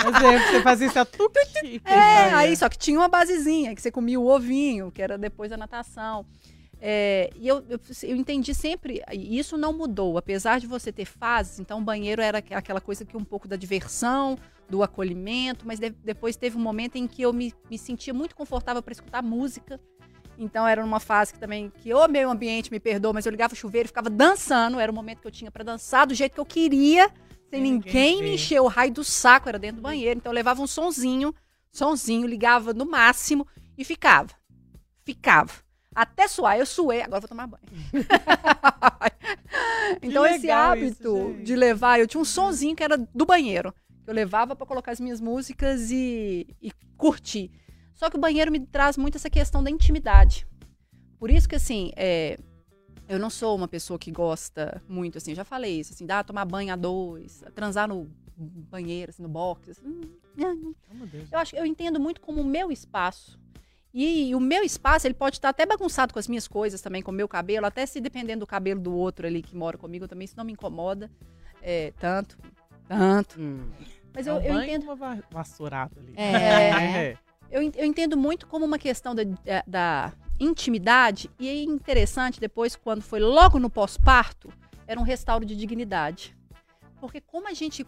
Mas 0.04 0.22
é, 0.22 0.38
você 0.52 0.62
fazia 0.62 0.86
isso 0.86 0.98
a 0.98 1.04
tuque. 1.04 1.80
É, 1.84 2.34
aí 2.34 2.56
só 2.56 2.68
que 2.68 2.78
tinha 2.78 2.98
uma 2.98 3.08
basezinha, 3.08 3.74
que 3.74 3.82
você 3.82 3.90
comia 3.90 4.18
o 4.18 4.26
ovinho, 4.26 4.90
que 4.90 5.02
era 5.02 5.16
depois 5.18 5.50
da 5.50 5.56
natação. 5.56 6.24
É, 6.82 7.30
e 7.36 7.46
eu, 7.46 7.62
eu, 7.68 7.78
eu 8.04 8.16
entendi 8.16 8.54
sempre, 8.54 9.02
e 9.12 9.38
isso 9.38 9.58
não 9.58 9.70
mudou, 9.72 10.16
apesar 10.16 10.58
de 10.58 10.66
você 10.66 10.90
ter 10.90 11.04
fases, 11.04 11.58
então 11.60 11.78
o 11.78 11.82
banheiro 11.82 12.22
era 12.22 12.38
aqu- 12.38 12.54
aquela 12.54 12.80
coisa 12.80 13.04
que 13.04 13.18
um 13.18 13.24
pouco 13.24 13.46
da 13.46 13.54
diversão, 13.54 14.38
do 14.66 14.82
acolhimento, 14.82 15.66
mas 15.66 15.78
de- 15.78 15.90
depois 15.90 16.36
teve 16.36 16.56
um 16.56 16.60
momento 16.60 16.96
em 16.96 17.06
que 17.06 17.20
eu 17.20 17.34
me, 17.34 17.52
me 17.70 17.76
sentia 17.76 18.14
muito 18.14 18.34
confortável 18.34 18.82
para 18.82 18.92
escutar 18.92 19.22
música. 19.22 19.78
Então 20.38 20.66
era 20.66 20.80
numa 20.80 21.00
fase 21.00 21.34
que 21.34 21.38
também, 21.38 21.70
que 21.82 21.92
o 21.92 22.08
meio 22.08 22.30
ambiente 22.30 22.70
me 22.70 22.80
perdoa, 22.80 23.12
mas 23.12 23.26
eu 23.26 23.30
ligava 23.30 23.52
o 23.52 23.56
chuveiro 23.56 23.84
e 23.86 23.88
ficava 23.88 24.08
dançando, 24.08 24.80
era 24.80 24.90
o 24.90 24.94
momento 24.94 25.20
que 25.20 25.26
eu 25.26 25.30
tinha 25.30 25.50
para 25.50 25.62
dançar 25.62 26.06
do 26.06 26.14
jeito 26.14 26.32
que 26.32 26.40
eu 26.40 26.46
queria, 26.46 27.10
sem 27.50 27.60
Sem 27.60 27.60
ninguém 27.60 27.92
ninguém 27.92 28.22
me 28.22 28.34
encher 28.34 28.60
o 28.60 28.68
raio 28.68 28.92
do 28.92 29.04
saco, 29.04 29.48
era 29.48 29.58
dentro 29.58 29.76
do 29.76 29.82
banheiro. 29.82 30.18
Então 30.18 30.30
eu 30.30 30.34
levava 30.34 30.62
um 30.62 30.66
sonzinho, 30.66 31.34
sonzinho, 31.70 32.26
ligava 32.26 32.72
no 32.72 32.86
máximo 32.86 33.46
e 33.76 33.84
ficava. 33.84 34.30
Ficava. 35.04 35.52
Até 35.92 36.28
suar, 36.28 36.56
eu 36.56 36.64
suei, 36.64 37.02
agora 37.02 37.20
vou 37.20 37.28
tomar 37.28 37.48
banho. 37.48 37.64
então 40.00 40.24
esse 40.24 40.46
isso, 40.46 40.52
hábito 40.52 41.32
gente. 41.32 41.42
de 41.42 41.56
levar, 41.56 41.98
eu 41.98 42.06
tinha 42.06 42.20
um 42.20 42.24
sonzinho 42.24 42.76
que 42.76 42.84
era 42.84 42.96
do 42.96 43.26
banheiro, 43.26 43.74
que 44.04 44.08
eu 44.08 44.14
levava 44.14 44.54
para 44.54 44.66
colocar 44.66 44.92
as 44.92 45.00
minhas 45.00 45.20
músicas 45.20 45.90
e, 45.90 46.46
e 46.62 46.70
curtir. 46.96 47.50
Só 47.92 48.08
que 48.08 48.16
o 48.16 48.20
banheiro 48.20 48.52
me 48.52 48.60
traz 48.60 48.96
muito 48.96 49.16
essa 49.16 49.28
questão 49.28 49.64
da 49.64 49.70
intimidade. 49.70 50.46
Por 51.18 51.28
isso 51.28 51.48
que 51.48 51.56
assim, 51.56 51.90
é, 51.96 52.38
eu 53.10 53.18
não 53.18 53.28
sou 53.28 53.56
uma 53.56 53.66
pessoa 53.68 53.98
que 53.98 54.10
gosta 54.10 54.80
muito, 54.88 55.18
assim, 55.18 55.34
já 55.34 55.44
falei 55.44 55.80
isso, 55.80 55.92
assim, 55.92 56.06
dá 56.06 56.22
tomar 56.22 56.44
banho 56.44 56.72
a 56.72 56.76
dois, 56.76 57.42
transar 57.54 57.88
no 57.88 58.08
banheiro, 58.36 59.10
assim, 59.10 59.22
no 59.22 59.28
box. 59.28 59.70
assim, 59.70 59.86
hum, 59.86 60.72
Oh, 60.90 60.94
meu 60.94 61.06
Deus. 61.06 61.28
eu 61.32 61.38
acho 61.38 61.56
eu 61.56 61.66
entendo 61.66 61.98
muito 62.00 62.20
como 62.20 62.40
o 62.40 62.44
meu 62.44 62.70
espaço. 62.72 63.38
E, 63.92 64.32
o 64.36 64.40
meu 64.40 64.62
espaço, 64.62 65.06
ele 65.08 65.14
pode 65.14 65.36
estar 65.38 65.48
até 65.48 65.66
bagunçado 65.66 66.12
com 66.12 66.18
as 66.20 66.28
minhas 66.28 66.46
coisas 66.46 66.80
também, 66.80 67.02
com 67.02 67.10
o 67.10 67.14
meu 67.14 67.26
cabelo, 67.26 67.66
até 67.66 67.84
se 67.84 68.00
dependendo 68.00 68.40
do 68.40 68.46
cabelo 68.46 68.80
do 68.80 68.94
outro 68.94 69.26
ali 69.26 69.42
que 69.42 69.56
mora 69.56 69.76
comigo 69.76 70.06
também, 70.06 70.24
isso 70.26 70.36
não 70.36 70.44
me 70.44 70.52
incomoda 70.52 71.10
é, 71.60 71.92
tanto, 71.98 72.38
tanto. 72.86 73.40
Hum. 73.40 73.68
Mas 74.14 74.26
É 74.26 74.30
eu, 74.30 74.40
eu 74.40 74.62
entendo. 74.62 74.84
uma 74.84 74.94
va- 74.94 75.18
vassourada 75.30 75.92
ali. 76.00 76.14
É. 76.16 77.16
Eu, 77.50 77.60
en- 77.62 77.72
eu 77.74 77.84
entendo 77.84 78.16
muito 78.16 78.46
como 78.46 78.64
uma 78.64 78.78
questão 78.78 79.12
da- 79.12 79.24
da 79.66 80.12
intimidade, 80.40 81.30
e 81.38 81.48
é 81.48 81.62
interessante 81.62 82.40
depois, 82.40 82.74
quando 82.74 83.02
foi 83.02 83.20
logo 83.20 83.58
no 83.58 83.68
pós-parto, 83.70 84.52
era 84.86 84.98
um 84.98 85.04
restauro 85.04 85.44
de 85.44 85.54
dignidade. 85.54 86.34
Porque 87.00 87.20
como 87.20 87.46
a 87.48 87.52
gente 87.54 87.86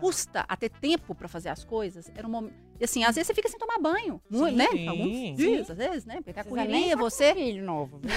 custa 0.00 0.44
a 0.48 0.56
ter 0.56 0.68
tempo 0.70 1.14
para 1.14 1.28
fazer 1.28 1.48
as 1.48 1.64
coisas, 1.64 2.10
era 2.16 2.26
um 2.26 2.30
momento. 2.30 2.54
E 2.80 2.84
assim, 2.84 3.04
às 3.04 3.14
vezes 3.14 3.28
você 3.28 3.34
fica 3.34 3.48
sem 3.48 3.58
tomar 3.58 3.78
banho, 3.78 4.20
Sim, 4.30 4.52
né? 4.52 4.66
sim, 4.72 4.88
Alguns 4.88 5.14
sim. 5.16 5.34
dias, 5.34 5.70
às 5.70 5.76
vezes, 5.76 6.04
né? 6.04 6.16
Porque 6.16 6.32
tá 6.32 6.42
nem 6.42 6.50
correria, 6.50 6.96
com 6.96 7.02
você. 7.02 7.32
filho 7.34 7.64
novo, 7.64 8.00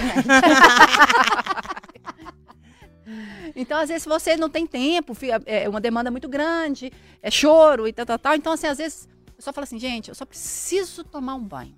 Então, 3.56 3.80
às 3.80 3.88
vezes, 3.90 4.06
você 4.06 4.36
não 4.36 4.50
tem 4.50 4.68
tempo, 4.68 5.14
fi- 5.14 5.30
é 5.46 5.70
uma 5.70 5.80
demanda 5.80 6.12
muito 6.12 6.28
grande, 6.28 6.92
é 7.22 7.32
choro 7.32 7.88
e 7.88 7.94
tal, 7.94 8.06
tal, 8.06 8.20
tal. 8.20 8.36
Então, 8.36 8.52
assim, 8.54 8.68
às 8.68 8.78
vezes, 8.78 9.08
eu 9.36 9.42
só 9.42 9.54
falo 9.54 9.64
assim, 9.64 9.80
gente, 9.80 10.10
eu 10.10 10.16
só 10.16 10.26
preciso 10.26 11.04
tomar 11.04 11.36
um 11.36 11.44
banho. 11.44 11.76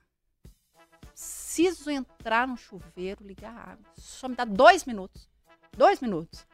Preciso 1.64 1.92
entrar 1.92 2.48
no 2.48 2.56
chuveiro, 2.56 3.26
ligar 3.26 3.54
a 3.54 3.72
água. 3.72 3.86
Só 3.98 4.30
me 4.30 4.36
dá 4.36 4.46
dois 4.46 4.86
minutos. 4.86 5.30
Dois 5.76 6.00
minutos. 6.00 6.48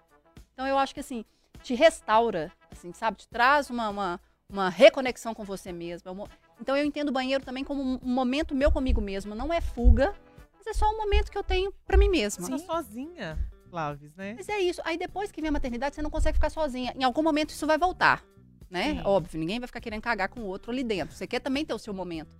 Então, 0.54 0.66
eu 0.66 0.78
acho 0.78 0.94
que, 0.94 1.00
assim, 1.00 1.24
te 1.62 1.76
restaura, 1.76 2.52
assim, 2.72 2.92
sabe? 2.92 3.18
Te 3.18 3.28
traz 3.28 3.70
uma, 3.70 3.90
uma, 3.90 4.22
uma 4.50 4.70
reconexão 4.70 5.36
com 5.36 5.44
você 5.44 5.72
mesmo. 5.72 6.10
É 6.10 6.28
Então, 6.60 6.76
eu 6.76 6.84
entendo 6.84 7.10
o 7.10 7.12
banheiro 7.12 7.44
também 7.44 7.64
como 7.64 7.82
um 7.82 8.00
momento 8.02 8.56
meu 8.56 8.72
comigo 8.72 9.00
mesmo. 9.00 9.36
Não 9.36 9.54
é 9.54 9.62
fuga, 9.62 10.16
mas 10.58 10.66
é 10.68 10.74
só 10.74 10.90
um 10.90 10.98
momento 10.98 11.32
que 11.32 11.38
eu 11.38 11.44
tenho 11.44 11.72
pra 11.86 11.98
mim 11.98 12.10
mesma. 12.10 12.50
Tá 12.50 12.58
sozinha, 12.58 13.38
Flávio, 13.70 14.12
né? 14.16 14.34
Mas 14.36 14.50
é 14.50 14.60
isso. 14.60 14.82
Aí 14.84 14.98
depois 14.98 15.32
que 15.32 15.40
vem 15.40 15.50
a 15.50 15.54
maternidade, 15.54 15.96
você 15.96 16.02
não 16.02 16.10
consegue 16.10 16.38
ficar 16.38 16.50
sozinha. 16.50 16.94
Em 16.96 17.04
algum 17.04 17.22
momento 17.22 17.52
isso 17.52 17.68
vai 17.68 17.78
voltar, 17.78 18.24
né? 18.72 18.96
Sim. 18.96 19.02
Óbvio, 19.04 19.40
ninguém 19.40 19.60
vai 19.60 19.68
ficar 19.68 19.82
querendo 19.82 20.02
cagar 20.02 20.30
com 20.30 20.40
o 20.40 20.46
outro 20.46 20.72
ali 20.72 20.84
dentro. 20.84 21.16
Você 21.16 21.28
quer 21.28 21.40
também 21.40 21.64
ter 21.64 21.74
o 21.74 21.80
seu 21.80 21.94
momento. 21.94 22.36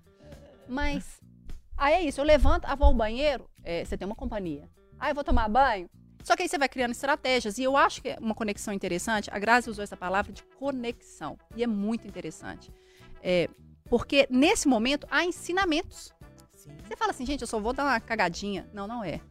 Mas 0.68 1.22
Aí 1.78 1.94
é 1.94 2.02
isso, 2.04 2.22
eu 2.22 2.26
levanto, 2.26 2.66
ah, 2.66 2.76
vou 2.76 2.88
ao 2.88 2.94
banheiro, 2.94 3.50
é, 3.64 3.84
você 3.84 3.98
tem 3.98 4.06
uma 4.06 4.16
companhia. 4.16 4.70
Ah, 5.00 5.10
eu 5.10 5.16
vou 5.16 5.24
tomar 5.24 5.50
banho. 5.50 5.90
Só 6.24 6.36
que 6.36 6.42
aí 6.42 6.50
você 6.50 6.58
vai 6.58 6.68
criando 6.68 6.92
estratégias. 6.92 7.60
E 7.60 7.64
eu 7.64 7.78
acho 7.78 8.02
que 8.02 8.10
é 8.10 8.18
uma 8.20 8.34
conexão 8.34 8.74
interessante. 8.74 9.30
A 9.32 9.38
Grazi 9.38 9.70
usou 9.70 9.84
essa 9.84 9.96
palavra 9.96 10.34
de 10.34 10.44
conexão. 10.58 11.38
E 11.56 11.64
é 11.64 11.68
muito 11.68 12.08
interessante. 12.08 12.72
É, 13.22 13.48
porque 13.90 14.28
nesse 14.30 14.68
momento 14.68 15.06
há 15.12 15.24
ensinamentos. 15.24 16.12
Sim. 16.56 16.72
Você 16.84 16.96
fala 16.96 17.12
assim, 17.12 17.26
gente, 17.28 17.42
eu 17.42 17.48
só 17.48 17.60
vou 17.60 17.74
dar 17.74 17.84
uma 17.84 18.00
cagadinha. 18.00 18.68
Não, 18.74 18.88
não 18.88 19.04
é. 19.04 19.22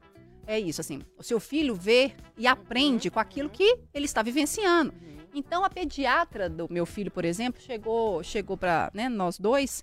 É 0.47 0.61
isso, 0.61 0.81
assim. 0.81 1.03
O 1.19 1.23
seu 1.25 1.41
filho 1.41 1.75
vê 1.75 2.13
e 2.39 2.47
aprende 2.47 3.11
com 3.11 3.19
aquilo 3.19 3.51
que 3.51 3.79
ele 3.93 4.05
está 4.05 4.23
vivenciando. 4.23 4.95
Então, 5.35 5.65
a 5.65 5.71
pediatra 5.71 6.49
do 6.49 6.69
meu 6.71 6.87
filho, 6.87 7.11
por 7.11 7.25
exemplo, 7.25 7.61
chegou, 7.61 8.23
chegou 8.23 8.57
para 8.57 8.91
né, 8.95 9.09
nós 9.09 9.37
dois 9.37 9.83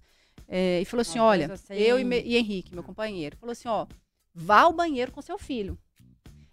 é, 0.53 0.81
e 0.81 0.85
falou 0.85 1.01
assim: 1.01 1.17
olha, 1.19 1.47
você 1.57 1.73
eu 1.73 1.97
e 1.97 2.03
me- 2.03 2.21
e 2.21 2.35
Henrique, 2.35 2.73
meu 2.73 2.83
companheiro, 2.83 3.37
falou 3.37 3.51
assim: 3.53 3.67
ó, 3.69 3.87
vá 4.33 4.61
ao 4.61 4.73
banheiro 4.73 5.11
com 5.11 5.21
seu 5.21 5.37
filho. 5.37 5.77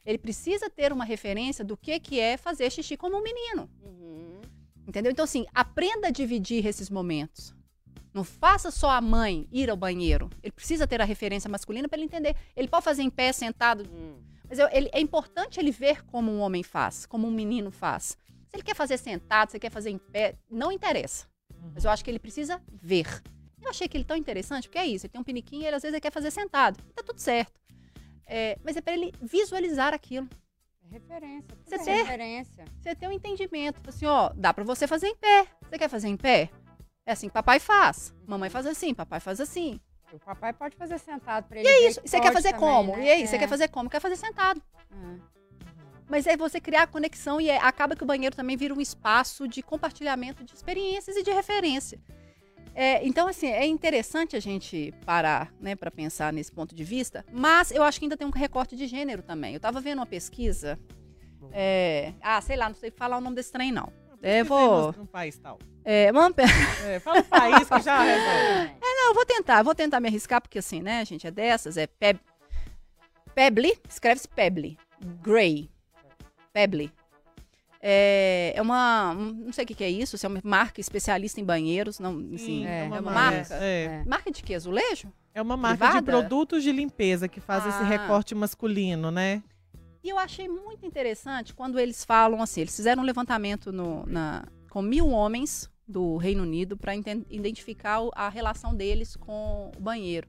Ele 0.07 0.17
precisa 0.19 0.71
ter 0.71 0.93
uma 0.93 1.05
referência 1.05 1.65
do 1.65 1.77
que, 1.77 1.99
que 2.01 2.19
é 2.21 2.37
fazer 2.37 2.71
xixi 2.71 2.97
como 2.97 3.19
um 3.19 3.23
menino. 3.23 3.69
Entendeu? 4.87 5.13
Então, 5.13 5.25
assim, 5.25 5.45
aprenda 5.55 6.09
a 6.09 6.11
dividir 6.11 6.65
esses 6.65 6.89
momentos. 6.89 7.55
Não 8.15 8.25
faça 8.25 8.71
só 8.71 8.89
a 8.91 9.01
mãe 9.03 9.47
ir 9.53 9.69
ao 9.69 9.77
banheiro. 9.77 10.31
Ele 10.43 10.51
precisa 10.53 10.87
ter 10.87 11.01
a 11.01 11.05
referência 11.05 11.51
masculina 11.51 11.89
para 11.89 11.99
ele 11.99 12.07
entender. 12.07 12.35
Ele 12.57 12.69
pode 12.69 12.85
fazer 12.85 13.03
em 13.03 13.11
pé, 13.11 13.33
sentado. 13.33 13.85
Mas 14.49 14.59
eu- 14.59 14.69
ele- 14.73 14.89
é 14.93 15.01
importante 15.01 15.61
ele 15.61 15.71
ver 15.71 16.03
como 16.07 16.33
um 16.33 16.41
homem 16.41 16.63
faz, 16.63 17.05
como 17.05 17.27
um 17.29 17.31
menino 17.31 17.71
faz. 17.71 18.17
Se 18.49 18.57
ele 18.57 18.63
quer 18.63 18.75
fazer 18.75 18.97
sentado, 18.97 19.51
se 19.51 19.57
ele 19.57 19.61
quer 19.61 19.71
fazer 19.71 19.91
em 19.91 19.99
pé, 19.99 20.37
não 20.51 20.73
interessa. 20.73 21.27
Mas 21.75 21.85
eu 21.85 21.91
acho 21.91 22.03
que 22.03 22.11
ele 22.11 22.19
precisa 22.19 22.63
ver. 22.73 23.23
Eu 23.69 23.71
achei 23.71 23.87
que 23.87 23.97
ele 23.99 24.05
tão 24.05 24.17
interessante, 24.17 24.67
porque 24.67 24.79
é 24.79 24.87
isso. 24.87 25.05
Ele 25.05 25.13
tem 25.13 25.21
um 25.21 25.25
piniquinho 25.25 25.63
e 25.63 25.67
ele, 25.67 25.77
às 25.77 25.83
vezes 25.83 25.93
ele 25.93 26.01
quer 26.01 26.11
fazer 26.13 26.31
sentado. 26.31 26.83
Tá 26.95 27.03
tudo 27.03 27.19
certo. 27.21 27.53
É, 28.27 28.59
mas 28.65 28.77
é 28.77 28.81
para 28.81 28.95
ele 28.95 29.13
visualizar 29.21 29.93
aquilo. 29.93 30.27
É 30.91 30.95
referência. 30.95 31.49
Você 31.65 31.75
é 31.75 31.79
tem- 31.79 31.97
referência. 31.97 32.65
Você 32.81 32.95
tem 32.95 33.09
um 33.09 33.13
entendimento. 33.13 33.81
Assim, 33.87 34.07
ó, 34.07 34.31
dá 34.35 34.55
pra 34.55 34.65
você 34.65 34.87
fazer 34.87 35.09
em 35.09 35.17
pé. 35.17 35.47
Você 35.69 35.79
quer 35.79 35.89
fazer 35.91 36.09
em 36.09 36.17
pé? 36.17 36.49
É 37.05 37.13
assim 37.13 37.29
que 37.29 37.35
papai 37.35 37.61
faz. 37.61 38.15
Mamãe 38.27 38.49
faz 38.49 38.67
assim, 38.67 38.95
papai 38.95 39.21
faz 39.21 39.39
assim. 39.41 39.79
O 40.13 40.19
papai 40.19 40.55
pode 40.55 40.75
fazer 40.77 40.99
sentado 40.99 41.47
pra 41.47 41.61
ele. 41.61 41.69
E 41.69 41.71
é 41.71 41.89
isso. 41.89 42.01
que 42.01 42.09
Você 42.09 42.19
quer 42.21 42.33
fazer 42.33 42.53
também, 42.53 42.67
como? 42.67 42.97
né? 42.97 43.05
E 43.05 43.11
aí, 43.11 43.27
você 43.27 43.37
É. 43.37 43.39
quer 43.39 43.49
fazer 43.49 43.69
como? 43.69 43.91
Quer 43.91 44.01
fazer 44.01 44.17
sentado. 44.17 44.63
É. 44.91 45.19
Mas 46.09 46.27
é 46.27 46.37
você 46.39 46.59
criar 46.59 46.85
a 46.85 46.87
conexão 46.87 47.39
e 47.39 47.51
é- 47.51 47.59
acaba 47.59 47.95
que 47.95 48.03
o 48.03 48.07
banheiro 48.07 48.35
também 48.35 48.57
vira 48.57 48.73
um 48.73 48.81
espaço 48.81 49.47
de 49.47 49.63
compartilhamento 49.63 50.43
de 50.43 50.55
experiências 50.55 51.15
e 51.17 51.23
de 51.23 51.31
referência. 51.31 52.01
É, 52.75 53.05
então, 53.07 53.27
assim, 53.29 53.49
é 53.49 53.67
interessante 53.67 54.37
a 54.37 54.41
gente 54.41 54.95
parar, 55.05 55.53
né, 55.61 55.75
para 55.75 55.91
pensar 55.91 56.33
nesse 56.33 56.53
ponto 56.53 56.75
de 56.75 56.85
vista, 56.85 57.25
mas 57.33 57.71
eu 57.71 57.83
acho 57.83 57.99
que 57.99 58.05
ainda 58.05 58.17
tem 58.17 58.27
um 58.27 58.31
recorte 58.31 58.77
de 58.77 58.87
gênero 58.87 59.23
também. 59.23 59.55
Eu 59.55 59.61
tava 59.61 59.81
vendo 59.81 59.99
uma 59.99 60.07
pesquisa, 60.07 60.79
é, 61.53 62.13
ah, 62.23 62.41
sei 62.41 62.57
lá, 62.57 62.69
não 62.69 62.77
sei 62.77 62.91
falar 62.91 63.19
o 63.19 63.21
nome 63.21 63.37
desse 63.37 63.51
trem, 63.53 63.73
não. 63.73 63.93
É, 64.23 64.43
vou, 64.43 64.93
No 64.93 65.07
país 65.07 65.39
tal. 65.39 65.59
é, 65.85 66.11
uma, 66.11 66.33
É, 66.87 66.99
fala 66.99 67.21
o 67.21 67.25
país 67.25 67.69
que 67.69 67.81
já 67.81 68.03
resolve. 68.03 68.75
Não, 68.99 69.11
eu 69.11 69.15
vou 69.15 69.25
tentar, 69.25 69.63
vou 69.63 69.75
tentar 69.77 70.01
me 70.01 70.09
arriscar, 70.09 70.41
porque 70.43 70.59
assim, 70.59 70.83
né, 70.83 71.05
gente, 71.05 71.25
é 71.27 71.31
dessas, 71.31 71.77
é 71.77 71.87
Peb... 71.87 72.19
Pebble, 73.33 73.79
escreve-se 73.89 74.27
Pebble, 74.27 74.77
Grey, 75.23 75.71
Pebble. 76.53 76.93
É, 77.81 78.53
é 78.57 78.61
uma, 78.63 79.13
um- 79.13 79.33
não 79.47 79.53
sei 79.53 79.65
o 79.65 79.67
que, 79.67 79.75
que 79.75 79.85
é 79.85 79.91
isso, 79.91 80.19
se 80.19 80.27
é 80.27 80.29
uma 80.29 80.41
marca 80.43 80.81
especialista 80.81 81.41
em 81.41 81.45
banheiros, 81.45 81.99
não, 82.01 82.19
assim, 82.19 82.37
Sim, 82.39 82.67
é, 82.67 82.81
é 82.81 82.85
uma 82.87 83.01
uma 83.01 83.11
marca. 83.13 83.55
É. 83.55 83.85
É. 83.85 84.05
Marca 84.05 84.31
de 84.31 84.43
quê? 84.43 84.55
Azulejo? 84.55 85.13
É 85.35 85.41
uma 85.41 85.57
marca 85.57 85.87
de 85.87 85.93
Privada? 86.03 86.03
produtos 86.29 86.63
de 86.65 86.73
limpeza 86.73 87.29
que 87.29 87.41
faz 87.41 87.65
esse 87.67 87.79
Ah. 87.79 87.85
recorte 87.87 88.35
masculino, 88.35 89.11
né? 89.11 89.43
E 90.03 90.09
eu 90.09 90.19
achei 90.19 90.49
muito 90.49 90.85
interessante 90.85 91.55
quando 91.55 91.79
eles 91.79 92.05
falam 92.05 92.43
assim, 92.43 92.63
eles 92.63 92.75
fizeram 92.75 93.03
um 93.03 93.07
levantamento 93.07 93.71
no, 93.73 94.05
na, 94.07 94.45
com 94.71 94.81
mil 94.83 95.09
homens 95.11 95.71
do 95.87 96.17
Reino 96.17 96.43
Unido 96.43 96.77
para 96.77 96.95
identificar 97.31 98.01
a 98.15 98.29
relação 98.29 98.75
deles 98.75 99.17
com 99.17 99.71
o 99.77 99.81
banheiro. 99.81 100.29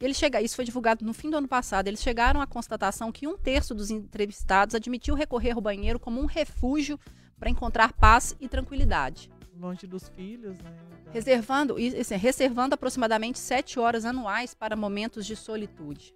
E 0.00 0.04
eles 0.04 0.16
chega, 0.16 0.40
isso 0.40 0.54
foi 0.54 0.64
divulgado 0.64 1.04
no 1.04 1.12
fim 1.12 1.28
do 1.30 1.36
ano 1.36 1.48
passado. 1.48 1.88
Eles 1.88 2.00
chegaram 2.00 2.40
à 2.40 2.46
constatação 2.46 3.10
que 3.10 3.26
um 3.26 3.36
terço 3.36 3.74
dos 3.74 3.90
entrevistados 3.90 4.74
admitiu 4.74 5.14
recorrer 5.14 5.52
ao 5.52 5.60
banheiro 5.60 5.98
como 5.98 6.20
um 6.20 6.26
refúgio 6.26 6.98
para 7.38 7.50
encontrar 7.50 7.92
paz 7.92 8.36
e 8.40 8.48
tranquilidade, 8.48 9.30
Longe 9.58 9.88
dos 9.88 10.08
filhos, 10.10 10.56
né? 10.60 10.70
Reservando, 11.12 11.76
assim, 12.00 12.16
reservando 12.16 12.74
aproximadamente 12.74 13.40
sete 13.40 13.80
horas 13.80 14.04
anuais 14.04 14.54
para 14.54 14.76
momentos 14.76 15.26
de 15.26 15.34
solitude. 15.34 16.14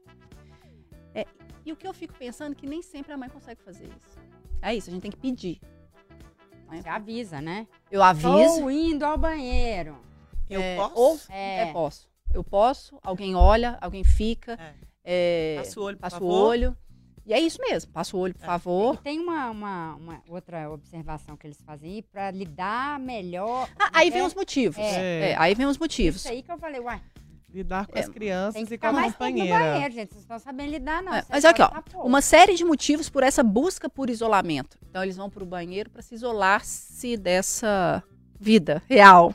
É, 1.13 1.27
e 1.65 1.73
o 1.73 1.77
que 1.77 1.87
eu 1.87 1.93
fico 1.93 2.15
pensando 2.15 2.53
é 2.53 2.55
que 2.55 2.69
nem 2.69 2.83
sempre 2.83 3.13
a 3.13 3.17
mãe 3.17 3.29
consegue 3.29 3.61
fazer 3.63 3.87
isso. 3.87 4.19
É 4.61 4.75
isso, 4.75 4.91
a 4.91 4.93
gente 4.93 5.03
tem 5.03 5.11
que 5.11 5.17
pedir. 5.17 5.61
Você 6.69 6.89
avisa, 6.89 7.41
né? 7.41 7.67
Eu 7.91 8.01
aviso. 8.01 8.29
Estou 8.29 8.71
indo 8.71 9.05
ao 9.05 9.19
banheiro. 9.19 9.99
Eu 10.49 10.61
é, 10.61 10.77
posso? 10.77 10.95
Ou, 10.95 11.21
É. 11.29 11.69
é, 11.69 11.73
posso. 11.73 12.12
Eu 12.35 12.43
posso, 12.45 12.99
alguém 13.03 13.35
olha, 13.35 13.77
alguém 13.81 14.05
fica, 14.05 14.59
É. 14.61 14.75
é, 15.05 15.57
Passa 15.59 15.81
o 15.81 15.83
olho, 15.83 15.97
por 15.97 16.01
passa 16.03 16.17
o 16.17 16.21
favor. 16.21 16.49
olho. 16.49 16.77
E 17.25 17.33
é 17.33 17.39
isso 17.39 17.59
mesmo, 17.61 17.93
passa 17.93 18.17
o 18.17 18.21
olho, 18.21 18.35
por 18.35 18.43
É. 18.43 18.47
favor. 18.47 18.95
E 18.95 18.99
tem 18.99 19.21
uma, 19.21 19.49
uma, 19.51 19.95
uma 19.95 20.23
outra 20.29 20.69
observação 20.71 21.37
que 21.37 21.47
eles 21.47 21.61
fazem 21.63 21.95
aí 21.95 22.03
pra 22.03 22.31
lidar 22.33 22.99
melhor. 22.99 23.69
Ah, 23.79 23.91
aí 23.95 24.11
vem 24.11 24.23
É, 24.23 24.25
os 24.27 24.35
motivos. 24.35 24.77
É. 24.79 25.31
É, 25.31 25.37
aí 25.39 25.55
vem 25.55 25.67
os 25.67 25.79
motivos. 25.79 26.21
Isso 26.25 26.33
aí 26.33 26.43
que 26.43 26.51
eu 26.51 26.59
falei, 26.59 26.81
uai, 26.81 27.01
Lidar 27.55 27.87
com 27.87 27.99
É, 27.99 28.01
as 28.01 28.09
crianças 28.09 28.55
tem 28.55 28.65
que 28.65 28.73
e 28.75 28.79
com 28.79 28.87
a 28.87 28.93
mais 28.93 29.13
tempo 29.15 29.25
no 29.25 29.31
companheira. 29.31 29.59
banheiro, 29.73 29.95
gente. 29.95 30.09
Vocês 30.15 30.27
não 30.27 30.37
estão 30.37 30.39
sabendo 30.39 30.71
lidar, 30.71 31.03
não. 31.03 31.15
É, 31.15 31.23
mas 31.29 31.45
aqui, 31.45 31.61
ó, 31.61 31.69
tá 31.69 31.83
pouco. 31.83 32.09
Uma 32.09 32.23
série 32.23 32.55
de 32.55 32.65
motivos 32.65 33.11
por 33.11 33.23
essa 33.23 33.43
busca 33.43 33.91
por 33.91 34.09
isolamento. 34.09 34.79
Então, 34.89 35.03
eles 35.03 35.19
vão 35.19 35.29
para 35.29 35.43
o 35.43 35.47
banheiro 35.47 35.91
para 35.91 36.01
se 36.01 36.15
isolar-se 36.15 37.15
dessa 37.19 38.03
vida 38.41 38.83
real. 38.89 39.35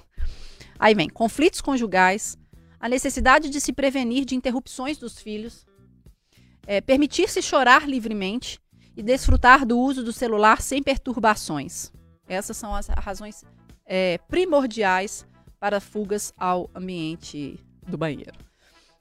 Aí 0.79 0.95
vem 0.95 1.07
conflitos 1.07 1.62
conjugais, 1.62 2.36
a 2.79 2.87
necessidade 2.87 3.49
de 3.49 3.59
se 3.59 3.73
prevenir 3.73 4.25
de 4.25 4.35
interrupções 4.35 4.97
dos 4.97 5.19
filhos, 5.19 5.65
é, 6.65 6.81
permitir-se 6.81 7.41
chorar 7.41 7.87
livremente 7.87 8.59
e 8.95 9.01
desfrutar 9.01 9.65
do 9.65 9.79
uso 9.79 10.03
do 10.03 10.11
celular 10.11 10.61
sem 10.61 10.81
perturbações. 10.83 11.91
Essas 12.27 12.57
são 12.57 12.75
as 12.75 12.87
razões 12.87 13.43
é, 13.85 14.17
primordiais 14.27 15.25
para 15.59 15.79
fugas 15.79 16.33
ao 16.37 16.69
ambiente 16.75 17.59
do 17.87 17.97
banheiro. 17.97 18.37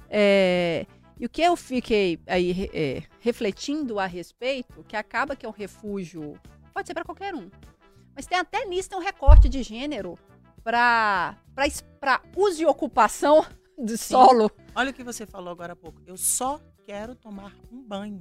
É, 0.08 0.86
e 1.18 1.26
o 1.26 1.28
que 1.28 1.42
eu 1.42 1.56
fiquei 1.56 2.20
aí 2.26 2.70
é, 2.72 3.02
refletindo 3.20 3.98
a 3.98 4.06
respeito, 4.06 4.84
que 4.84 4.96
acaba 4.96 5.34
que 5.34 5.44
é 5.44 5.48
um 5.48 5.52
refúgio, 5.52 6.38
pode 6.72 6.86
ser 6.86 6.94
para 6.94 7.04
qualquer 7.04 7.34
um. 7.34 7.50
Mas 8.14 8.26
tem 8.26 8.38
até 8.38 8.64
nisso 8.64 8.90
tem 8.90 8.98
um 8.98 9.02
recorte 9.02 9.48
de 9.48 9.62
gênero 9.62 10.18
para 10.62 11.36
uso 12.36 12.62
e 12.62 12.66
ocupação 12.66 13.44
do 13.78 13.96
solo. 13.98 14.50
Olha 14.74 14.90
o 14.90 14.94
que 14.94 15.02
você 15.04 15.26
falou 15.26 15.50
agora 15.50 15.72
há 15.72 15.76
pouco. 15.76 16.00
Eu 16.06 16.16
só 16.16 16.60
quero 16.84 17.14
tomar 17.14 17.54
um 17.72 17.82
banho. 17.82 18.20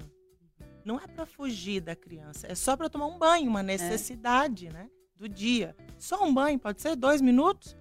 Não 0.84 1.00
é 1.00 1.08
para 1.08 1.26
fugir 1.26 1.82
da 1.82 1.96
criança, 1.96 2.46
é 2.48 2.54
só 2.54 2.78
para 2.78 2.90
tomar 2.90 3.08
um 3.08 3.18
banho, 3.18 3.50
uma 3.50 3.64
necessidade, 3.64 4.70
né? 4.70 4.88
Do 5.16 5.28
dia. 5.28 5.76
Só 5.98 6.24
um 6.24 6.34
banho, 6.34 6.60
pode 6.60 6.82
ser 6.82 6.96
dois 6.96 7.22
minutos. 7.22 7.76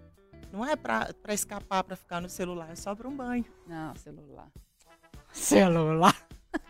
Não 0.52 0.64
é 0.64 0.76
para 0.76 1.12
escapar, 1.30 1.82
para 1.84 1.96
ficar 1.96 2.20
no 2.20 2.28
celular, 2.28 2.70
é 2.70 2.76
só 2.76 2.94
para 2.94 3.08
um 3.08 3.14
banho. 3.16 3.44
Não, 3.66 3.94
celular. 3.96 4.48
Celular. 5.32 6.16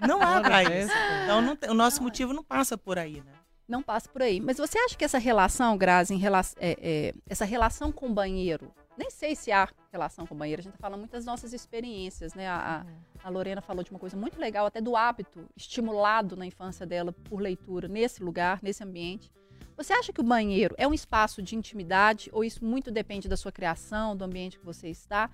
Não 0.01 0.23
é 0.23 0.41
para 0.41 0.63
isso. 0.63 0.93
Então 1.25 1.43
não 1.43 1.55
tem- 1.55 1.69
o 1.71 1.75
nosso 1.75 2.03
motivo 2.03 2.33
não 2.33 2.43
passa 2.43 2.79
por 2.79 2.99
aí, 2.99 3.21
né? 3.21 3.33
Não 3.69 3.83
passa 3.83 4.09
por 4.09 4.23
aí. 4.23 4.41
Mas 4.41 4.57
você 4.57 4.79
acha 4.79 4.97
que 4.97 5.05
essa 5.05 5.19
relação, 5.19 5.77
Grazi, 5.77 6.15
em 6.15 6.19
rela- 6.19 6.41
é, 6.57 6.77
é, 6.81 7.15
essa 7.29 7.45
relação 7.45 7.93
com 7.93 8.07
o 8.09 8.13
banheiro, 8.15 8.73
nem 8.97 9.11
sei 9.11 9.35
se 9.35 9.51
há 9.53 9.69
relação 9.91 10.27
com 10.27 10.35
o 10.35 10.39
banheiro, 10.39 10.61
a 10.61 10.63
gente 10.63 10.73
tá 10.75 10.79
falando 10.79 11.01
muito 11.01 11.13
das 11.13 11.25
nossas 11.25 11.53
experiências, 11.53 12.35
né? 12.35 12.47
A, 12.49 12.83
a- 12.83 12.87
a 13.27 13.31
Lorena 13.31 13.61
falou 13.63 13.83
de 13.83 13.91
uma 13.91 13.99
coisa 13.99 14.17
muito 14.17 14.39
legal, 14.39 14.67
até 14.67 14.81
do 14.81 14.95
hábito 14.97 15.49
estimulado 15.57 16.37
na 16.37 16.45
infância 16.47 16.85
dela 16.87 17.13
por 17.13 17.41
leitura, 17.41 17.89
nesse 17.89 18.23
lugar, 18.23 18.61
nesse 18.63 18.85
ambiente. 18.85 19.33
Você 19.77 19.93
acha 19.93 20.13
que 20.13 20.21
o 20.21 20.25
banheiro 20.25 20.75
é 20.79 20.87
um 20.87 20.95
espaço 20.95 21.43
de 21.43 21.57
intimidade 21.57 22.29
ou 22.33 22.45
isso 22.45 22.65
muito 22.65 22.91
depende 22.91 23.27
da 23.29 23.37
sua 23.37 23.51
criação, 23.51 24.17
do 24.17 24.25
ambiente 24.25 24.59
que 24.59 24.65
você 24.65 24.89
está? 24.89 25.31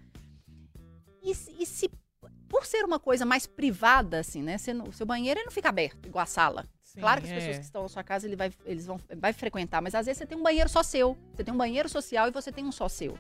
E, 1.23 1.35
se- 1.35 1.55
e 1.59 1.66
se, 1.66 1.90
por 2.49 2.64
ser 2.64 2.85
uma 2.85 2.99
coisa 2.99 3.27
mais 3.27 3.46
privada, 3.46 4.20
assim, 4.20 4.42
né? 4.42 4.57
Você 4.57 4.73
o 4.73 4.92
seu 4.92 5.05
banheiro 5.05 5.38
ele 5.40 5.44
não 5.44 5.53
fica 5.53 5.68
aberto, 5.68 6.07
igual 6.07 6.23
a 6.23 6.27
sala. 6.27 6.66
Sim, 6.83 7.01
Claro 7.01 7.20
que 7.20 7.27
as 7.27 7.33
é. 7.33 7.35
pessoas 7.37 7.59
que 7.59 7.64
estão 7.64 7.83
na 7.83 7.88
sua 7.88 8.03
casa 8.03 8.27
ele 8.27 8.35
vai, 8.37 8.51
eles 8.64 8.87
vão 8.87 8.99
vai 9.16 9.33
frequentar, 9.33 9.81
mas 9.83 9.94
às 9.94 10.07
vezes 10.07 10.18
você 10.18 10.27
tem 10.27 10.38
um 10.38 10.42
banheiro 10.42 10.68
só 10.68 10.83
seu. 10.83 11.16
Você 11.35 11.44
tem 11.44 11.53
um 11.53 11.59
banheiro 11.59 11.88
social 11.88 12.27
e 12.29 12.31
você 12.31 12.51
tem 12.51 12.64
um 12.64 12.73
só 12.73 12.88
seu. 12.88 13.18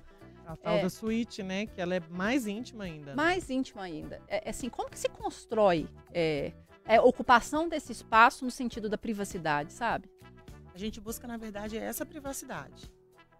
A 0.52 0.56
tal 0.56 0.76
É. 0.76 0.82
da 0.82 0.90
suíte, 0.90 1.42
né? 1.42 1.66
Que 1.66 1.80
ela 1.80 1.94
é 1.94 2.00
mais 2.08 2.46
íntima 2.46 2.84
ainda. 2.84 3.10
né? 3.10 3.14
Mais 3.14 3.48
íntimo 3.50 3.80
ainda. 3.80 4.20
É, 4.26 4.48
é 4.48 4.50
assim, 4.50 4.68
como 4.68 4.90
que 4.90 4.98
se 4.98 5.08
constrói 5.08 5.88
é, 6.12 6.52
a 6.86 7.00
ocupação 7.02 7.68
desse 7.68 7.92
espaço 7.92 8.44
no 8.44 8.50
sentido 8.50 8.88
da 8.88 8.98
privacidade, 8.98 9.72
sabe? 9.72 10.10
A 10.74 10.78
gente 10.78 11.00
busca, 11.00 11.26
na 11.28 11.36
verdade, 11.36 11.76
essa 11.76 12.04
privacidade. 12.04 12.90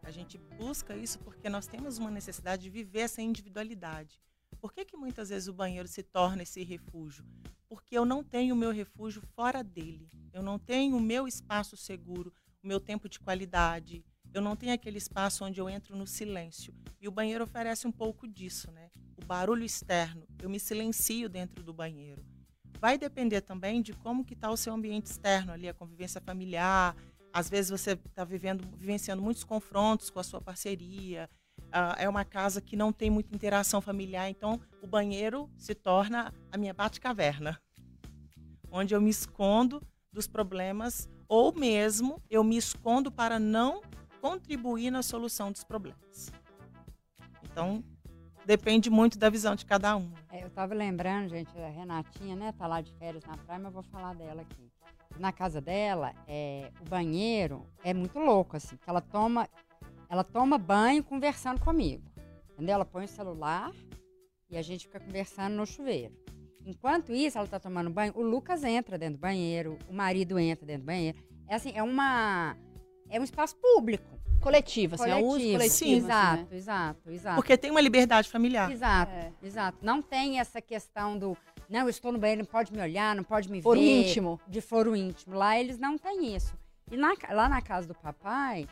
A 0.02 0.10
gente 0.10 0.38
busca 0.58 0.96
isso 0.96 1.18
porque 1.18 1.48
nós 1.48 1.66
temos 1.66 1.98
uma 1.98 2.10
necessidade 2.10 2.62
de 2.62 2.70
viver 2.70 3.00
essa 3.00 3.20
individualidade. 3.20 4.20
Por 4.60 4.72
que, 4.72 4.84
que 4.84 4.96
muitas 4.96 5.28
vezes 5.30 5.48
o 5.48 5.52
banheiro 5.52 5.88
se 5.88 6.02
torna 6.02 6.42
esse 6.42 6.62
refúgio? 6.62 7.24
Porque 7.68 7.96
eu 7.96 8.04
não 8.04 8.22
tenho 8.24 8.54
o 8.54 8.58
meu 8.58 8.72
refúgio 8.72 9.22
fora 9.34 9.62
dele. 9.62 10.08
Eu 10.32 10.42
não 10.42 10.58
tenho 10.58 10.96
o 10.96 11.00
meu 11.00 11.26
espaço 11.28 11.76
seguro, 11.76 12.32
o 12.62 12.66
meu 12.66 12.80
tempo 12.80 13.08
de 13.08 13.20
qualidade. 13.20 14.04
Eu 14.32 14.40
não 14.40 14.54
tenho 14.54 14.72
aquele 14.72 14.98
espaço 14.98 15.44
onde 15.44 15.60
eu 15.60 15.68
entro 15.68 15.96
no 15.96 16.06
silêncio. 16.06 16.72
E 17.00 17.08
o 17.08 17.10
banheiro 17.10 17.44
oferece 17.44 17.86
um 17.86 17.92
pouco 17.92 18.28
disso, 18.28 18.70
né? 18.70 18.90
O 19.16 19.24
barulho 19.24 19.64
externo. 19.64 20.26
Eu 20.40 20.48
me 20.48 20.60
silencio 20.60 21.28
dentro 21.28 21.62
do 21.62 21.72
banheiro. 21.72 22.24
Vai 22.78 22.96
depender 22.96 23.40
também 23.40 23.82
de 23.82 23.92
como 23.92 24.24
que 24.24 24.34
está 24.34 24.50
o 24.50 24.56
seu 24.56 24.72
ambiente 24.72 25.06
externo 25.06 25.52
ali, 25.52 25.68
a 25.68 25.74
convivência 25.74 26.20
familiar. 26.20 26.96
Às 27.32 27.50
vezes 27.50 27.70
você 27.70 27.92
está 27.92 28.24
vivendo, 28.24 28.66
vivenciando 28.76 29.22
muitos 29.22 29.44
confrontos 29.44 30.10
com 30.10 30.20
a 30.20 30.24
sua 30.24 30.40
parceria. 30.40 31.28
Uh, 31.58 31.94
é 31.98 32.08
uma 32.08 32.24
casa 32.24 32.60
que 32.60 32.76
não 32.76 32.92
tem 32.92 33.10
muita 33.10 33.34
interação 33.34 33.80
familiar, 33.80 34.28
então 34.28 34.60
o 34.82 34.86
banheiro 34.86 35.48
se 35.56 35.74
torna 35.74 36.32
a 36.50 36.56
minha 36.56 36.74
bate-caverna, 36.74 37.60
onde 38.72 38.94
eu 38.94 39.00
me 39.00 39.10
escondo 39.10 39.80
dos 40.12 40.26
problemas 40.26 41.08
ou 41.28 41.52
mesmo 41.52 42.20
eu 42.28 42.42
me 42.42 42.56
escondo 42.56 43.12
para 43.12 43.38
não 43.38 43.82
contribuir 44.20 44.90
na 44.90 45.02
solução 45.02 45.50
dos 45.50 45.64
problemas. 45.64 46.30
Então, 47.42 47.82
depende 48.44 48.90
muito 48.90 49.18
da 49.18 49.30
visão 49.30 49.54
de 49.54 49.64
cada 49.64 49.96
um. 49.96 50.12
É, 50.30 50.42
eu 50.42 50.48
estava 50.48 50.74
lembrando, 50.74 51.28
gente, 51.30 51.56
a 51.58 51.68
Renatinha, 51.68 52.36
né, 52.36 52.52
tá 52.52 52.66
lá 52.66 52.80
de 52.80 52.92
férias 52.92 53.24
na 53.24 53.36
praia, 53.36 53.60
mas 53.60 53.66
eu 53.66 53.72
vou 53.72 53.82
falar 53.82 54.14
dela 54.14 54.42
aqui. 54.42 54.70
Na 55.18 55.32
casa 55.32 55.60
dela, 55.60 56.14
é, 56.26 56.70
o 56.80 56.88
banheiro 56.88 57.66
é 57.82 57.92
muito 57.92 58.18
louco, 58.18 58.56
assim, 58.56 58.76
que 58.76 58.88
ela 58.88 59.00
toma, 59.00 59.48
ela 60.08 60.22
toma 60.22 60.56
banho 60.56 61.02
conversando 61.02 61.60
comigo. 61.60 62.04
Entendeu? 62.52 62.74
Ela 62.74 62.84
põe 62.84 63.04
o 63.04 63.08
celular 63.08 63.72
e 64.48 64.56
a 64.56 64.62
gente 64.62 64.86
fica 64.86 65.00
conversando 65.00 65.54
no 65.56 65.66
chuveiro. 65.66 66.14
Enquanto 66.64 67.12
isso, 67.12 67.38
ela 67.38 67.46
está 67.46 67.58
tomando 67.58 67.90
banho, 67.90 68.12
o 68.14 68.22
Lucas 68.22 68.62
entra 68.64 68.98
dentro 68.98 69.16
do 69.16 69.20
banheiro, 69.20 69.78
o 69.88 69.94
marido 69.94 70.38
entra 70.38 70.66
dentro 70.66 70.82
do 70.82 70.86
banheiro. 70.86 71.18
É 71.48 71.54
assim, 71.54 71.72
é 71.74 71.82
uma 71.82 72.56
é 73.10 73.20
um 73.20 73.24
espaço 73.24 73.56
público. 73.56 74.18
Coletivo, 74.40 74.94
assim, 74.94 75.04
coletivo. 75.04 75.26
é 75.26 75.28
uso 75.28 75.52
coletivo. 75.52 75.68
Sim, 75.68 75.96
exato, 75.96 76.42
assim, 76.42 76.50
né? 76.50 76.56
exato, 76.56 77.10
exato. 77.10 77.36
Porque 77.36 77.58
tem 77.58 77.70
uma 77.70 77.80
liberdade 77.80 78.28
familiar. 78.30 78.70
Exato, 78.72 79.12
é. 79.12 79.32
exato. 79.42 79.78
Não 79.82 80.00
tem 80.00 80.40
essa 80.40 80.62
questão 80.62 81.18
do, 81.18 81.36
não, 81.68 81.80
eu 81.80 81.90
estou 81.90 82.10
no 82.10 82.18
banheiro, 82.18 82.40
não 82.40 82.46
pode 82.46 82.72
me 82.72 82.80
olhar, 82.80 83.14
não 83.14 83.22
pode 83.22 83.50
me 83.50 83.60
foro 83.60 83.78
ver. 83.78 83.86
Foro 83.86 84.08
íntimo. 84.08 84.40
De 84.48 84.60
foro 84.62 84.96
íntimo. 84.96 85.34
Lá 85.36 85.60
eles 85.60 85.78
não 85.78 85.98
têm 85.98 86.34
isso. 86.34 86.54
E 86.90 86.96
na, 86.96 87.12
lá 87.30 87.50
na 87.50 87.60
casa 87.60 87.86
do 87.86 87.94
papai, 87.94 88.66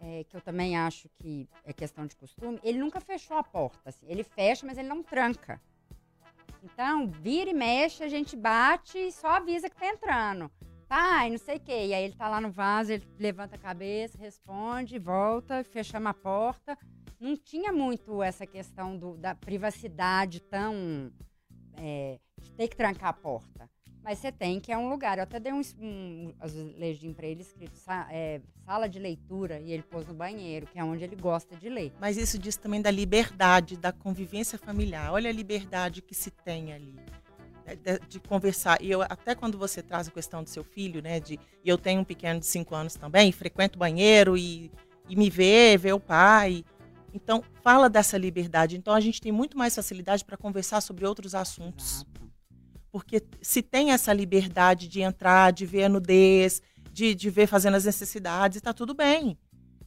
é, 0.00 0.24
que 0.24 0.34
eu 0.34 0.40
também 0.40 0.76
acho 0.76 1.08
que 1.10 1.46
é 1.66 1.72
questão 1.72 2.06
de 2.06 2.16
costume, 2.16 2.58
ele 2.64 2.78
nunca 2.78 2.98
fechou 2.98 3.36
a 3.36 3.42
porta. 3.42 3.90
Assim. 3.90 4.06
Ele 4.08 4.24
fecha, 4.24 4.64
mas 4.66 4.78
ele 4.78 4.88
não 4.88 5.02
tranca. 5.02 5.60
Então, 6.62 7.06
vira 7.06 7.50
e 7.50 7.54
mexe, 7.54 8.02
a 8.02 8.08
gente 8.08 8.34
bate 8.36 8.96
e 8.96 9.12
só 9.12 9.36
avisa 9.36 9.68
que 9.68 9.76
tá 9.76 9.86
entrando 9.86 10.50
pai, 10.90 11.30
não 11.30 11.38
sei 11.38 11.56
o 11.56 11.60
quê. 11.60 11.86
E 11.86 11.94
aí 11.94 12.04
ele 12.04 12.14
tá 12.14 12.28
lá 12.28 12.40
no 12.40 12.50
vaso, 12.50 12.92
ele 12.92 13.06
levanta 13.16 13.54
a 13.54 13.58
cabeça, 13.58 14.18
responde, 14.18 14.98
volta, 14.98 15.62
fechamos 15.62 16.10
a 16.10 16.14
porta. 16.14 16.76
Não 17.20 17.36
tinha 17.36 17.72
muito 17.72 18.20
essa 18.20 18.44
questão 18.44 18.98
do, 18.98 19.16
da 19.16 19.32
privacidade 19.36 20.40
tão. 20.40 21.12
É, 21.76 22.18
de 22.42 22.50
ter 22.52 22.68
que 22.68 22.76
trancar 22.76 23.10
a 23.10 23.12
porta. 23.12 23.70
Mas 24.02 24.18
você 24.18 24.32
tem 24.32 24.58
que 24.58 24.72
é 24.72 24.76
um 24.76 24.88
lugar. 24.88 25.18
Eu 25.18 25.24
até 25.24 25.38
dei 25.38 25.52
um, 25.52 25.60
um 25.78 26.34
legim 26.76 27.12
para 27.12 27.26
ele 27.26 27.42
escrito 27.42 27.78
é, 28.10 28.40
sala 28.64 28.88
de 28.88 28.98
leitura 28.98 29.60
e 29.60 29.70
ele 29.70 29.82
pôs 29.82 30.06
no 30.06 30.14
banheiro, 30.14 30.66
que 30.66 30.78
é 30.78 30.84
onde 30.84 31.04
ele 31.04 31.16
gosta 31.16 31.54
de 31.54 31.68
ler. 31.68 31.92
Mas 32.00 32.16
isso 32.16 32.38
diz 32.38 32.56
também 32.56 32.82
da 32.82 32.90
liberdade, 32.90 33.76
da 33.76 33.92
convivência 33.92 34.58
familiar. 34.58 35.12
Olha 35.12 35.30
a 35.30 35.32
liberdade 35.32 36.02
que 36.02 36.14
se 36.14 36.30
tem 36.30 36.72
ali. 36.72 36.96
É, 37.66 37.76
de, 37.76 38.06
de, 38.08 38.20
conversar. 38.20 38.80
E 38.82 38.90
eu, 38.90 39.02
até 39.02 39.34
quando 39.34 39.58
você 39.58 39.82
traz 39.82 40.08
a 40.08 40.10
questão 40.10 40.42
do 40.42 40.48
seu 40.48 40.64
filho, 40.64 41.02
né? 41.02 41.20
De, 41.20 41.38
e 41.64 41.68
eu 41.68 41.78
tenho 41.78 42.00
um 42.00 42.04
pequeno 42.04 42.40
de 42.40 42.46
5 42.46 42.74
anos 42.74 42.94
também, 42.94 43.30
frequento 43.32 43.76
o 43.76 43.78
banheiro 43.78 44.36
e, 44.36 44.70
e 45.08 45.16
me 45.16 45.30
vê, 45.30 45.76
vê 45.76 45.92
o 45.92 46.00
pai. 46.00 46.64
Então, 47.12 47.42
fala 47.62 47.88
dessa 47.88 48.16
liberdade. 48.16 48.76
Então, 48.76 48.94
a 48.94 49.00
gente 49.00 49.20
tem 49.20 49.32
muito 49.32 49.58
mais 49.58 49.74
facilidade 49.74 50.24
para 50.24 50.36
conversar 50.36 50.80
sobre 50.80 51.04
outros 51.04 51.34
assuntos. 51.34 52.04
Porque 52.90 53.22
se 53.40 53.62
tem 53.62 53.92
essa 53.92 54.12
liberdade 54.12 54.88
de 54.88 55.00
entrar, 55.00 55.52
de 55.52 55.64
ver 55.66 55.84
a 55.84 55.88
nudez, 55.88 56.60
de, 56.92 57.14
de 57.14 57.30
ver 57.30 57.46
fazendo 57.46 57.76
as 57.76 57.84
necessidades, 57.84 58.56
está 58.56 58.72
tudo 58.72 58.94
bem. 58.94 59.38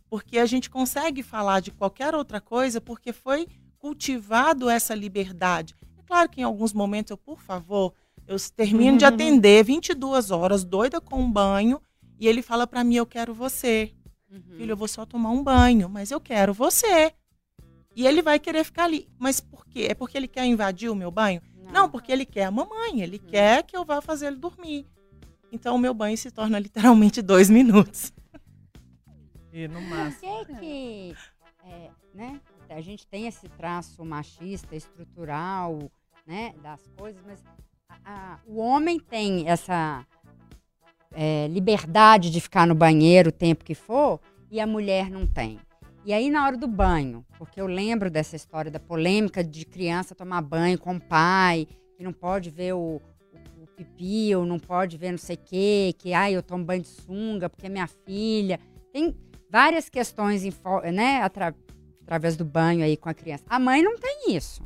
Porque 0.09 0.37
a 0.37 0.45
gente 0.45 0.69
consegue 0.69 1.23
falar 1.23 1.59
de 1.59 1.71
qualquer 1.71 2.15
outra 2.15 2.39
coisa 2.39 2.79
porque 2.79 3.11
foi 3.11 3.47
cultivado 3.77 4.69
essa 4.69 4.95
liberdade. 4.95 5.75
Claro 6.05 6.29
que 6.29 6.41
em 6.41 6.43
alguns 6.43 6.73
momentos 6.73 7.11
eu, 7.11 7.17
por 7.17 7.41
favor, 7.41 7.93
eu 8.27 8.37
termino 8.55 8.97
de 8.97 9.05
atender 9.05 9.63
22 9.63 10.31
horas, 10.31 10.63
doida 10.63 11.01
com 11.01 11.21
um 11.21 11.31
banho, 11.31 11.81
e 12.19 12.27
ele 12.27 12.41
fala 12.41 12.65
para 12.65 12.83
mim: 12.83 12.95
Eu 12.95 13.05
quero 13.05 13.33
você. 13.33 13.93
Uhum. 14.31 14.57
Filho, 14.57 14.71
eu 14.71 14.77
vou 14.77 14.87
só 14.87 15.05
tomar 15.05 15.29
um 15.29 15.43
banho, 15.43 15.89
mas 15.89 16.11
eu 16.11 16.19
quero 16.19 16.53
você. 16.53 17.13
E 17.95 18.07
ele 18.07 18.21
vai 18.21 18.39
querer 18.39 18.63
ficar 18.63 18.85
ali. 18.85 19.07
Mas 19.19 19.39
por 19.39 19.65
quê? 19.67 19.87
É 19.89 19.93
porque 19.93 20.17
ele 20.17 20.27
quer 20.27 20.45
invadir 20.45 20.89
o 20.89 20.95
meu 20.95 21.11
banho? 21.11 21.41
Não, 21.63 21.71
Não 21.71 21.89
porque 21.89 22.11
ele 22.11 22.25
quer 22.25 22.45
a 22.45 22.51
mamãe, 22.51 23.01
ele 23.01 23.17
uhum. 23.17 23.29
quer 23.29 23.63
que 23.63 23.77
eu 23.77 23.85
vá 23.85 24.01
fazer 24.01 24.27
ele 24.27 24.37
dormir. 24.37 24.87
Então 25.51 25.75
o 25.75 25.79
meu 25.79 25.93
banho 25.93 26.17
se 26.17 26.31
torna 26.31 26.57
literalmente 26.57 27.21
dois 27.21 27.49
minutos. 27.49 28.11
E 29.51 29.67
no 29.67 29.81
máximo. 29.81 30.37
Por 30.37 30.47
que, 30.47 30.55
que 30.55 31.15
é, 31.63 31.89
né? 32.13 32.41
A 32.73 32.81
gente 32.81 33.05
tem 33.07 33.27
esse 33.27 33.47
traço 33.49 34.03
machista, 34.03 34.75
estrutural, 34.75 35.91
né, 36.25 36.53
das 36.61 36.81
coisas, 36.97 37.21
mas 37.25 37.43
a, 37.89 37.95
a, 38.05 38.39
o 38.47 38.57
homem 38.59 38.99
tem 38.99 39.47
essa 39.47 40.05
é, 41.11 41.47
liberdade 41.47 42.29
de 42.29 42.41
ficar 42.41 42.65
no 42.65 42.75
banheiro 42.75 43.29
o 43.29 43.33
tempo 43.33 43.63
que 43.63 43.75
for 43.75 44.19
e 44.49 44.59
a 44.59 44.67
mulher 44.67 45.09
não 45.09 45.27
tem. 45.27 45.59
E 46.05 46.11
aí 46.11 46.29
na 46.29 46.45
hora 46.45 46.57
do 46.57 46.67
banho, 46.67 47.25
porque 47.37 47.61
eu 47.61 47.67
lembro 47.67 48.09
dessa 48.09 48.35
história 48.35 48.69
da 48.69 48.79
polêmica 48.79 49.43
de 49.43 49.65
criança 49.65 50.15
tomar 50.15 50.41
banho 50.41 50.77
com 50.77 50.95
o 50.95 51.01
pai, 51.01 51.67
que 51.95 52.03
não 52.03 52.11
pode 52.11 52.49
ver 52.49 52.73
o, 52.73 53.01
pipi, 53.75 54.35
ou 54.35 54.45
não 54.45 54.59
pode 54.59 54.97
ver 54.97 55.11
não 55.11 55.17
sei 55.17 55.35
o 55.35 55.39
quê, 55.39 55.95
que 55.97 56.13
ai, 56.13 56.35
eu 56.35 56.43
tomo 56.43 56.63
banho 56.63 56.81
de 56.81 56.87
sunga 56.87 57.49
porque 57.49 57.67
é 57.67 57.69
minha 57.69 57.87
filha. 57.87 58.59
Tem 58.91 59.15
várias 59.49 59.89
questões 59.89 60.43
né, 60.93 61.21
através 62.03 62.35
do 62.35 62.45
banho 62.45 62.83
aí 62.83 62.95
com 62.95 63.09
a 63.09 63.13
criança. 63.13 63.43
A 63.49 63.57
mãe 63.57 63.81
não 63.81 63.97
tem 63.97 64.35
isso. 64.35 64.61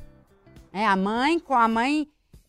Né? 0.73 0.85
A 0.85 0.95
mãe, 0.95 1.39
com 1.39 1.53
a 1.53 1.67
mãe, 1.67 2.07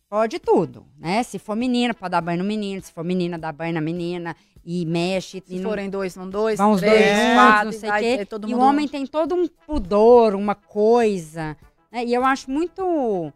pode 0.09 0.39
tudo, 0.39 0.85
né? 0.97 1.23
Se 1.23 1.39
for 1.39 1.55
menina, 1.55 1.93
pode 1.93 2.11
dar 2.11 2.21
banho 2.21 2.39
no 2.39 2.43
menino. 2.43 2.81
Se 2.81 2.91
for 2.91 3.03
menina, 3.03 3.37
dá 3.37 3.51
banho 3.51 3.73
na 3.73 3.81
menina. 3.81 4.35
E 4.65 4.85
mexe. 4.85 5.41
Se 5.45 5.55
e 5.55 5.63
forem 5.63 5.85
não... 5.85 5.91
dois, 5.91 6.15
não 6.15 6.29
dois. 6.29 6.57
Vão 6.57 6.71
os 6.71 6.81
dois 6.81 6.99
juntos, 6.99 7.65
não 7.65 7.71
sei 7.71 7.89
o 7.89 7.93
quê. 7.97 8.27
E 8.47 8.53
o 8.53 8.59
homem 8.59 8.87
tem 8.87 9.05
todo 9.05 9.35
um 9.35 9.47
pudor, 9.47 10.35
uma 10.35 10.55
coisa. 10.55 11.55
Né? 11.91 12.05
E 12.05 12.13
eu 12.13 12.25
acho 12.25 12.51
muito 12.51 13.31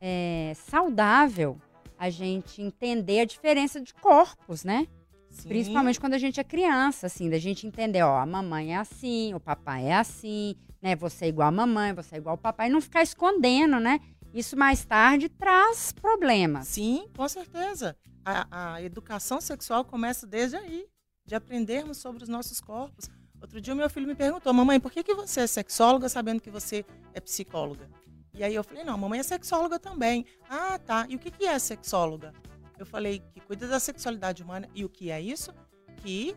é, 0.00 0.52
saudável 0.56 1.56
a 1.98 2.10
gente 2.10 2.60
entender 2.60 3.20
a 3.20 3.24
diferença 3.24 3.80
de 3.80 3.94
corpos, 3.94 4.64
né? 4.64 4.88
Sim. 5.30 5.48
Principalmente 5.48 6.00
quando 6.00 6.14
a 6.14 6.18
gente 6.18 6.40
é 6.40 6.44
criança, 6.44 7.06
assim, 7.06 7.30
da 7.30 7.38
gente 7.38 7.66
entender, 7.66 8.02
ó, 8.02 8.18
a 8.18 8.26
mamãe 8.26 8.74
é 8.74 8.76
assim, 8.76 9.32
o 9.34 9.40
papai 9.40 9.86
é 9.86 9.94
assim, 9.94 10.56
né? 10.82 10.96
Você 10.96 11.26
é 11.26 11.28
igual 11.28 11.48
a 11.48 11.52
mamãe, 11.52 11.94
você 11.94 12.16
é 12.16 12.18
igual 12.18 12.34
ao 12.34 12.38
papai, 12.38 12.68
não 12.68 12.80
ficar 12.80 13.02
escondendo, 13.02 13.78
né? 13.78 14.00
Isso 14.34 14.56
mais 14.56 14.84
tarde 14.84 15.28
traz 15.28 15.92
problemas. 15.92 16.68
Sim, 16.68 17.08
com 17.16 17.28
certeza. 17.28 17.96
A, 18.24 18.74
a 18.74 18.82
educação 18.82 19.40
sexual 19.40 19.84
começa 19.84 20.26
desde 20.26 20.56
aí, 20.56 20.86
de 21.24 21.34
aprendermos 21.34 21.98
sobre 21.98 22.22
os 22.22 22.28
nossos 22.28 22.60
corpos. 22.60 23.08
Outro 23.40 23.60
dia 23.60 23.74
o 23.74 23.76
meu 23.76 23.90
filho 23.90 24.06
me 24.06 24.14
perguntou, 24.14 24.52
mamãe, 24.52 24.80
por 24.80 24.90
que, 24.90 25.02
que 25.02 25.14
você 25.14 25.40
é 25.40 25.46
sexóloga 25.46 26.08
sabendo 26.08 26.40
que 26.40 26.50
você 26.50 26.84
é 27.12 27.20
psicóloga? 27.20 27.88
E 28.34 28.42
aí 28.42 28.54
eu 28.54 28.64
falei, 28.64 28.84
não, 28.84 28.96
mamãe 28.96 29.20
é 29.20 29.22
sexóloga 29.22 29.78
também. 29.78 30.24
Ah, 30.48 30.78
tá. 30.78 31.06
E 31.08 31.16
o 31.16 31.18
que, 31.18 31.30
que 31.30 31.44
é 31.44 31.58
sexóloga? 31.58 32.32
Eu 32.78 32.86
falei 32.86 33.20
que 33.32 33.40
cuida 33.40 33.68
da 33.68 33.78
sexualidade 33.78 34.42
humana. 34.42 34.68
E 34.74 34.84
o 34.84 34.88
que 34.88 35.10
é 35.10 35.20
isso? 35.20 35.52
Que 35.96 36.34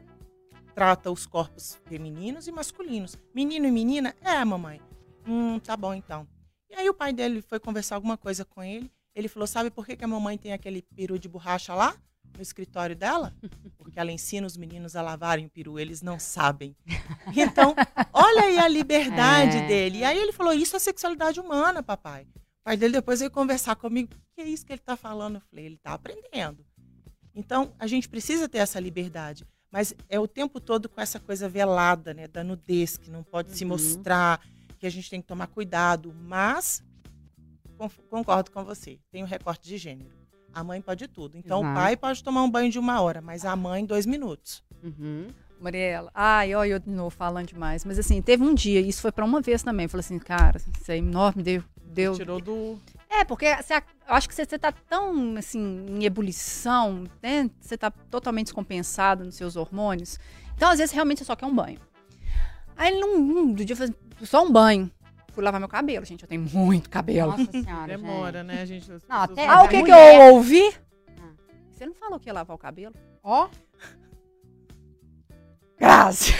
trata 0.75 1.09
os 1.09 1.25
corpos 1.25 1.79
femininos 1.85 2.47
e 2.47 2.51
masculinos. 2.51 3.17
Menino 3.33 3.65
e 3.65 3.71
menina? 3.71 4.13
É, 4.21 4.43
mamãe. 4.43 4.81
Hum, 5.25 5.57
tá 5.57 5.75
bom 5.77 5.93
então. 5.93 6.27
E 6.69 6.75
aí 6.75 6.89
o 6.89 6.93
pai 6.93 7.13
dele 7.13 7.41
foi 7.41 7.59
conversar 7.59 7.95
alguma 7.95 8.17
coisa 8.17 8.43
com 8.43 8.61
ele. 8.61 8.91
Ele 9.15 9.29
falou: 9.29 9.47
sabe 9.47 9.71
por 9.71 9.85
que, 9.85 9.95
que 9.95 10.03
a 10.03 10.07
mamãe 10.07 10.37
tem 10.37 10.51
aquele 10.51 10.81
peru 10.81 11.17
de 11.17 11.29
borracha 11.29 11.73
lá? 11.73 11.95
No 12.35 12.41
escritório 12.41 12.95
dela? 12.95 13.33
Porque 13.77 13.97
ela 13.97 14.11
ensina 14.11 14.45
os 14.45 14.57
meninos 14.57 14.97
a 14.97 15.01
lavarem 15.01 15.45
o 15.45 15.49
peru, 15.49 15.79
eles 15.79 16.01
não 16.01 16.19
sabem. 16.19 16.75
Então, 17.33 17.73
olha 18.11 18.41
aí 18.41 18.59
a 18.59 18.67
liberdade 18.67 19.55
é. 19.63 19.67
dele. 19.67 19.99
E 19.99 20.03
aí 20.03 20.17
ele 20.17 20.33
falou: 20.33 20.51
Isso 20.51 20.75
é 20.75 20.79
sexualidade 20.79 21.39
humana, 21.39 21.81
papai. 21.81 22.23
O 22.23 22.63
pai 22.65 22.75
dele 22.75 22.91
depois 22.91 23.19
veio 23.19 23.31
conversar 23.31 23.77
comigo: 23.77 24.13
O 24.13 24.35
que 24.35 24.41
é 24.41 24.49
isso 24.49 24.65
que 24.65 24.73
ele 24.73 24.81
está 24.81 24.97
falando? 24.97 25.35
Eu 25.35 25.41
falei: 25.49 25.65
Ele 25.65 25.75
está 25.75 25.93
aprendendo. 25.93 26.65
Então, 27.33 27.73
a 27.79 27.87
gente 27.87 28.09
precisa 28.09 28.49
ter 28.49 28.57
essa 28.57 28.79
liberdade 28.79 29.45
mas 29.75 29.93
é 30.07 30.17
o 30.17 30.25
tempo 30.25 30.61
todo 30.61 30.87
com 30.87 31.01
essa 31.01 31.19
coisa 31.19 31.49
velada, 31.49 32.13
né, 32.13 32.29
da 32.29 32.45
nudez, 32.45 32.95
que 32.95 33.11
não 33.11 33.21
pode 33.21 33.49
uhum. 33.49 33.55
se 33.57 33.65
mostrar, 33.65 34.39
que 34.79 34.87
a 34.87 34.89
gente 34.89 35.09
tem 35.09 35.19
que 35.19 35.27
tomar 35.27 35.47
cuidado, 35.47 36.15
mas 36.17 36.81
concordo 38.09 38.51
com 38.51 38.63
você. 38.63 38.97
Tem 39.11 39.21
o 39.21 39.25
recorte 39.25 39.67
de 39.67 39.77
gênero. 39.77 40.15
A 40.53 40.63
mãe 40.63 40.81
pode 40.81 41.09
tudo. 41.09 41.37
Então 41.37 41.59
Exato. 41.59 41.73
o 41.73 41.75
pai 41.75 41.97
pode 41.97 42.23
tomar 42.23 42.43
um 42.43 42.49
banho 42.49 42.71
de 42.71 42.79
uma 42.79 43.01
hora, 43.01 43.19
mas 43.21 43.43
a 43.43 43.53
mãe 43.53 43.85
dois 43.85 44.05
minutos. 44.05 44.63
Uhum. 44.81 45.27
Mariela, 45.59 46.09
ai, 46.15 46.55
olha 46.55 46.69
eu 46.69 46.79
de 46.79 46.89
novo 46.89 47.09
falando 47.09 47.47
demais. 47.47 47.83
Mas 47.83 47.99
assim, 47.99 48.21
teve 48.21 48.45
um 48.45 48.53
dia, 48.53 48.79
isso 48.79 49.01
foi 49.01 49.11
pra 49.11 49.25
uma 49.25 49.41
vez 49.41 49.61
também. 49.61 49.89
Falei 49.89 50.05
assim, 50.05 50.19
cara, 50.19 50.57
isso 50.57 50.89
aí 50.89 50.99
enorme, 50.99 51.43
deu. 51.43 51.61
deu. 51.83 52.13
Tirou 52.13 52.39
do. 52.39 52.79
É, 53.19 53.23
porque 53.23 53.55
você 53.55 53.81
acho 54.07 54.27
que 54.27 54.35
você, 54.35 54.45
você 54.45 54.57
tá 54.59 54.71
tão, 54.71 55.35
assim, 55.37 55.85
em 55.89 56.03
ebulição, 56.03 57.05
né? 57.21 57.49
Você 57.61 57.77
tá 57.77 57.89
totalmente 57.91 58.47
descompensado 58.47 59.23
nos 59.23 59.35
seus 59.35 59.55
hormônios. 59.55 60.19
Então, 60.55 60.69
às 60.69 60.79
vezes, 60.79 60.93
realmente, 60.93 61.19
você 61.19 61.25
só 61.25 61.35
quer 61.35 61.45
um 61.45 61.55
banho. 61.55 61.79
Aí, 62.75 62.99
num, 62.99 63.19
num 63.19 63.53
do 63.53 63.63
dia, 63.63 63.73
eu 63.73 63.77
falei, 63.77 63.93
só 64.23 64.43
um 64.43 64.51
banho. 64.51 64.91
Fui 65.33 65.43
lavar 65.43 65.59
meu 65.59 65.67
cabelo, 65.69 66.05
gente, 66.05 66.23
eu 66.23 66.29
tenho 66.29 66.41
muito 66.41 66.89
cabelo. 66.89 67.31
Nossa 67.31 67.51
senhora, 67.51 67.87
Demora, 67.97 68.39
gente. 68.39 68.47
né, 68.47 68.65
gente? 68.65 68.89
Não, 68.89 68.99
até- 69.21 69.47
Ah, 69.47 69.63
o 69.63 69.67
que, 69.67 69.75
que 69.77 69.81
mulher- 69.81 70.15
eu 70.29 70.33
ouvi? 70.35 70.73
Ah. 71.17 71.29
Você 71.71 71.85
não 71.85 71.93
falou 71.93 72.19
que 72.19 72.29
ia 72.29 72.33
lavar 72.33 72.55
o 72.55 72.59
cabelo? 72.59 72.95
Ó, 73.23 73.47
Graças. 75.79 76.33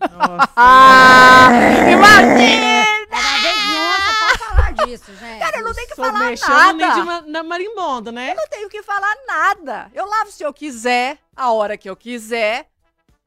Nossa. 0.00 0.50
Ah, 0.56 1.50
imagina! 1.90 2.84
cada 3.10 3.38
vez 3.42 3.56
nossa, 3.74 4.14
pode 4.20 4.38
falar 4.38 4.72
disso, 4.86 5.14
gente. 5.16 5.38
Eu 5.74 5.76
não 5.76 5.84
tenho 5.84 5.88
que 5.88 5.94
Sou 5.94 6.04
falar 6.04 6.18
mexendo 6.30 6.76
nem 6.76 6.86
nada. 6.86 7.00
de 7.00 7.06
ma- 7.06 7.20
na 7.22 7.42
marimbondo, 7.42 8.12
né? 8.12 8.34
não 8.34 8.48
tenho 8.48 8.68
que 8.68 8.82
falar 8.82 9.14
nada. 9.26 9.90
Eu 9.94 10.06
lavo 10.06 10.30
se 10.30 10.42
eu 10.42 10.52
quiser, 10.52 11.18
a 11.36 11.52
hora 11.52 11.76
que 11.76 11.88
eu 11.88 11.96
quiser. 11.96 12.68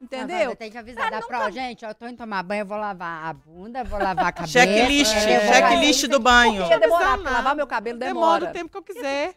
Entendeu? 0.00 0.54
Tem 0.54 0.70
que 0.70 0.78
avisar 0.78 1.10
da 1.10 1.20
prova. 1.20 1.50
Gente, 1.50 1.84
eu 1.84 1.92
tô 1.92 2.06
indo 2.06 2.16
tomar 2.18 2.42
banho, 2.44 2.60
eu 2.62 2.66
vou 2.66 2.78
lavar 2.78 3.26
a 3.26 3.32
bunda, 3.32 3.82
vou 3.82 3.98
lavar 3.98 4.26
a 4.26 4.30
cabeça. 4.32 4.52
Checklist, 4.60 5.12
eu 5.12 5.40
vou 5.40 5.52
checklist 5.54 6.06
do 6.06 6.20
banho. 6.20 6.62
Porque 6.62 6.78
demorar, 6.78 7.16
nada. 7.18 7.30
lavar 7.30 7.56
meu 7.56 7.66
cabelo 7.66 7.98
Demora 7.98 8.40
demora. 8.46 8.50
o 8.50 8.52
tempo 8.52 8.70
que 8.70 8.78
eu 8.78 8.82
quiser. 8.94 9.34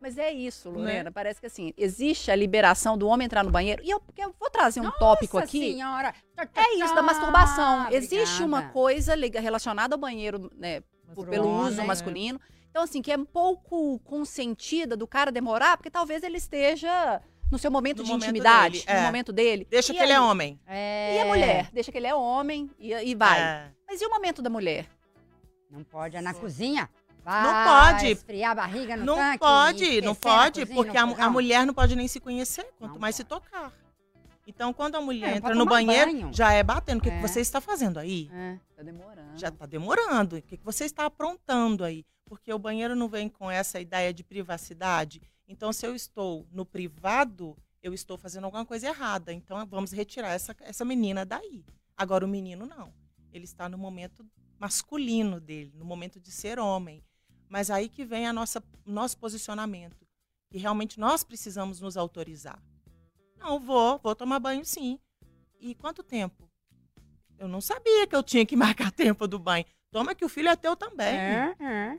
Mas 0.00 0.16
é 0.18 0.32
isso, 0.32 0.70
Lorena. 0.70 1.04
Né? 1.04 1.10
Parece 1.10 1.38
que 1.38 1.46
assim, 1.46 1.72
existe 1.76 2.30
a 2.32 2.34
liberação 2.34 2.96
do 2.96 3.06
homem 3.06 3.26
entrar 3.26 3.44
no 3.44 3.50
banheiro. 3.50 3.82
E 3.84 3.90
eu, 3.90 4.00
porque 4.00 4.24
eu 4.24 4.34
vou 4.40 4.48
trazer 4.50 4.80
um 4.80 4.84
Nossa 4.84 4.98
tópico 4.98 5.38
aqui. 5.38 5.60
Senhora. 5.74 6.14
É 6.54 6.74
isso, 6.82 6.94
da 6.94 7.02
masturbação. 7.02 7.82
Ah, 7.86 7.88
Existe 7.92 8.42
uma 8.42 8.56
obrigada. 8.58 8.72
coisa 8.72 9.14
relacionada 9.38 9.94
ao 9.94 9.98
banheiro, 10.00 10.50
né? 10.56 10.82
Por- 11.14 11.26
pelo 11.28 11.48
uso 11.48 11.76
né? 11.78 11.84
masculino. 11.84 12.40
Então, 12.70 12.82
assim, 12.84 13.02
que 13.02 13.10
é 13.10 13.16
um 13.16 13.24
pouco 13.24 13.98
consentida 14.00 14.96
do 14.96 15.06
cara 15.06 15.32
demorar, 15.32 15.76
porque 15.76 15.90
talvez 15.90 16.22
ele 16.22 16.36
esteja 16.36 17.20
no 17.50 17.58
seu 17.58 17.70
momento 17.70 17.98
No 17.98 18.04
de 18.04 18.10
momento 18.10 18.24
intimidade, 18.24 18.84
dele, 18.84 18.92
no 18.92 18.98
é. 19.00 19.06
momento 19.06 19.32
dele. 19.32 19.66
Deixa 19.68 19.92
E 19.92 19.96
que 19.96 20.02
ele 20.02 20.12
é 20.12 20.20
homem. 20.20 20.60
É... 20.66 21.16
E 21.16 21.20
a 21.20 21.24
mulher? 21.24 21.68
Deixa 21.72 21.90
que 21.90 21.98
ele 21.98 22.06
é 22.06 22.14
homem 22.14 22.70
e, 22.78 22.92
e 22.92 23.14
vai. 23.16 23.40
É. 23.40 23.68
Mas 23.88 24.00
e 24.00 24.06
o 24.06 24.10
momento 24.10 24.40
da 24.40 24.48
mulher? 24.48 24.86
Não 25.68 25.82
pode, 25.82 26.16
é 26.16 26.20
na 26.20 26.32
cozinha. 26.32 26.88
Vai 27.24 27.42
Não 27.42 27.64
pode. 27.92 28.06
esfriar 28.12 28.52
a 28.52 28.54
barriga 28.54 28.96
no 28.96 29.04
Não 29.04 29.16
tanque. 29.16 29.38
pode, 29.40 30.00
não 30.00 30.14
pode, 30.14 30.64
porque 30.66 30.98
no 31.02 31.14
a, 31.20 31.24
a 31.26 31.30
mulher 31.30 31.66
não 31.66 31.74
pode 31.74 31.94
nem 31.96 32.06
se 32.08 32.18
conhecer, 32.20 32.66
quanto 32.78 32.92
Não 32.94 33.00
mais 33.00 33.14
se 33.16 33.24
pode. 33.24 33.42
tocar. 33.44 33.72
Então, 34.46 34.72
quando 34.72 34.96
a 34.96 35.00
mulher 35.00 35.34
É, 35.34 35.36
entra 35.36 35.54
no 35.54 35.64
banheiro, 35.66 36.10
banho. 36.12 36.32
já 36.32 36.52
é 36.52 36.62
batendo. 36.62 36.98
O 36.98 37.02
que, 37.02 37.10
que 37.10 37.16
É. 37.16 37.20
você 37.20 37.40
está 37.40 37.60
fazendo 37.60 37.98
aí? 37.98 38.28
É. 38.32 38.58
Tá 38.74 38.82
demorando. 38.82 39.38
Já 39.38 39.48
está 39.48 39.66
demorando. 39.66 40.36
O 40.36 40.42
que, 40.42 40.56
que 40.56 40.64
você 40.64 40.84
está 40.84 41.04
aprontando 41.06 41.84
aí? 41.84 42.04
Porque 42.24 42.52
o 42.52 42.58
banheiro 42.58 42.96
não 42.96 43.08
vem 43.08 43.28
com 43.28 43.50
essa 43.50 43.80
ideia 43.80 44.12
de 44.12 44.24
privacidade. 44.24 45.20
Então, 45.46 45.72
se 45.72 45.86
eu 45.86 45.94
estou 45.94 46.46
no 46.50 46.64
privado, 46.64 47.56
eu 47.82 47.92
estou 47.92 48.16
fazendo 48.16 48.44
alguma 48.44 48.64
coisa 48.64 48.88
errada. 48.88 49.32
Então, 49.32 49.64
vamos 49.66 49.92
retirar 49.92 50.30
essa, 50.32 50.54
essa 50.60 50.84
menina 50.84 51.24
daí. 51.24 51.64
Agora, 51.96 52.24
o 52.24 52.28
menino 52.28 52.66
não. 52.66 52.92
Ele 53.32 53.44
está 53.44 53.68
no 53.68 53.76
momento 53.78 54.24
masculino 54.58 55.40
dele, 55.40 55.72
no 55.76 55.84
momento 55.84 56.20
de 56.20 56.30
ser 56.30 56.58
homem. 56.58 57.02
Mas 57.48 57.70
aí 57.70 57.88
que 57.88 58.04
vem 58.04 58.26
a 58.26 58.32
nossa 58.32 58.62
nosso 58.86 59.16
posicionamento. 59.18 60.06
Que 60.50 60.58
realmente 60.58 60.98
nós 60.98 61.22
precisamos 61.24 61.80
nos 61.80 61.96
autorizar. 61.96 62.60
Não, 63.40 63.58
vou, 63.58 63.98
vou 64.02 64.14
tomar 64.14 64.38
banho 64.38 64.64
sim. 64.64 64.98
E 65.58 65.74
quanto 65.74 66.02
tempo? 66.02 66.48
Eu 67.38 67.48
não 67.48 67.60
sabia 67.60 68.06
que 68.06 68.14
eu 68.14 68.22
tinha 68.22 68.44
que 68.44 68.54
marcar 68.56 68.92
tempo 68.92 69.26
do 69.26 69.38
banho. 69.38 69.64
Toma 69.90 70.14
que 70.14 70.24
o 70.24 70.28
filho 70.28 70.48
é 70.48 70.56
teu 70.56 70.76
também. 70.76 71.16
É, 71.18 71.54
é. 71.60 71.98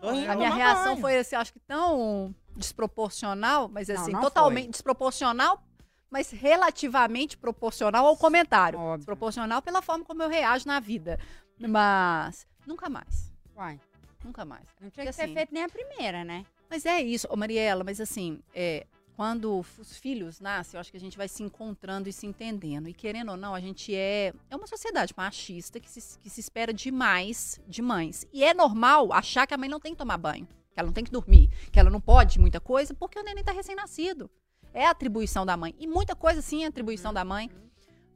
Tô 0.00 0.12
indo 0.12 0.30
A 0.30 0.36
minha 0.36 0.54
reação 0.54 0.92
banho. 0.92 1.00
foi, 1.00 1.18
assim, 1.18 1.36
acho 1.36 1.52
que 1.52 1.58
tão 1.60 2.34
desproporcional, 2.56 3.68
mas 3.68 3.88
Não, 3.88 3.96
assim, 3.96 4.12
não 4.12 4.20
totalmente 4.20 4.70
desproporcional, 4.70 5.62
mas 6.10 6.30
relativamente 6.30 7.36
proporcional 7.36 8.06
ao 8.06 8.16
comentário. 8.16 8.78
Óbvio. 8.78 8.98
Desproporcional 8.98 9.60
pela 9.60 9.82
forma 9.82 10.04
como 10.04 10.22
eu 10.22 10.28
reajo 10.28 10.66
na 10.66 10.80
vida. 10.80 11.18
Mas 11.58 12.46
nunca 12.66 12.88
mais. 12.88 13.32
Uai, 13.56 13.80
Nunca 14.24 14.44
mais. 14.44 14.64
não 14.80 14.90
tinha 14.90 15.04
Porque, 15.04 15.10
que 15.10 15.16
ter 15.16 15.22
assim, 15.22 15.34
feito 15.34 15.54
nem 15.54 15.62
a 15.64 15.68
primeira, 15.68 16.24
né? 16.24 16.44
Mas 16.68 16.84
é 16.84 17.00
isso, 17.00 17.28
ô 17.30 17.36
Mariela, 17.36 17.84
mas 17.84 18.00
assim, 18.00 18.40
é, 18.54 18.86
quando 19.16 19.58
os 19.58 19.96
filhos 19.96 20.40
nascem, 20.40 20.76
eu 20.76 20.80
acho 20.80 20.90
que 20.90 20.96
a 20.96 21.00
gente 21.00 21.16
vai 21.16 21.26
se 21.26 21.42
encontrando 21.42 22.06
e 22.06 22.12
se 22.12 22.26
entendendo. 22.26 22.86
E 22.86 22.92
querendo 22.92 23.30
ou 23.30 23.36
não, 23.36 23.54
a 23.54 23.60
gente 23.60 23.94
é. 23.94 24.34
É 24.50 24.54
uma 24.54 24.66
sociedade 24.66 25.14
machista 25.16 25.80
que 25.80 25.90
se, 25.90 26.18
que 26.18 26.28
se 26.28 26.40
espera 26.40 26.72
demais 26.72 27.58
de 27.66 27.80
mães. 27.80 28.26
E 28.30 28.44
é 28.44 28.52
normal 28.52 29.12
achar 29.12 29.46
que 29.46 29.54
a 29.54 29.58
mãe 29.58 29.70
não 29.70 29.80
tem 29.80 29.92
que 29.92 29.98
tomar 29.98 30.18
banho, 30.18 30.46
que 30.70 30.78
ela 30.78 30.86
não 30.86 30.92
tem 30.92 31.02
que 31.02 31.10
dormir, 31.10 31.48
que 31.72 31.80
ela 31.80 31.88
não 31.88 32.00
pode 32.00 32.38
muita 32.38 32.60
coisa, 32.60 32.92
porque 32.92 33.18
o 33.18 33.22
neném 33.22 33.42
tá 33.42 33.52
recém-nascido. 33.52 34.30
É 34.74 34.86
atribuição 34.86 35.46
da 35.46 35.56
mãe. 35.56 35.74
E 35.78 35.86
muita 35.86 36.14
coisa, 36.14 36.42
sim, 36.42 36.64
é 36.64 36.66
atribuição 36.66 37.14
da 37.14 37.24
mãe. 37.24 37.50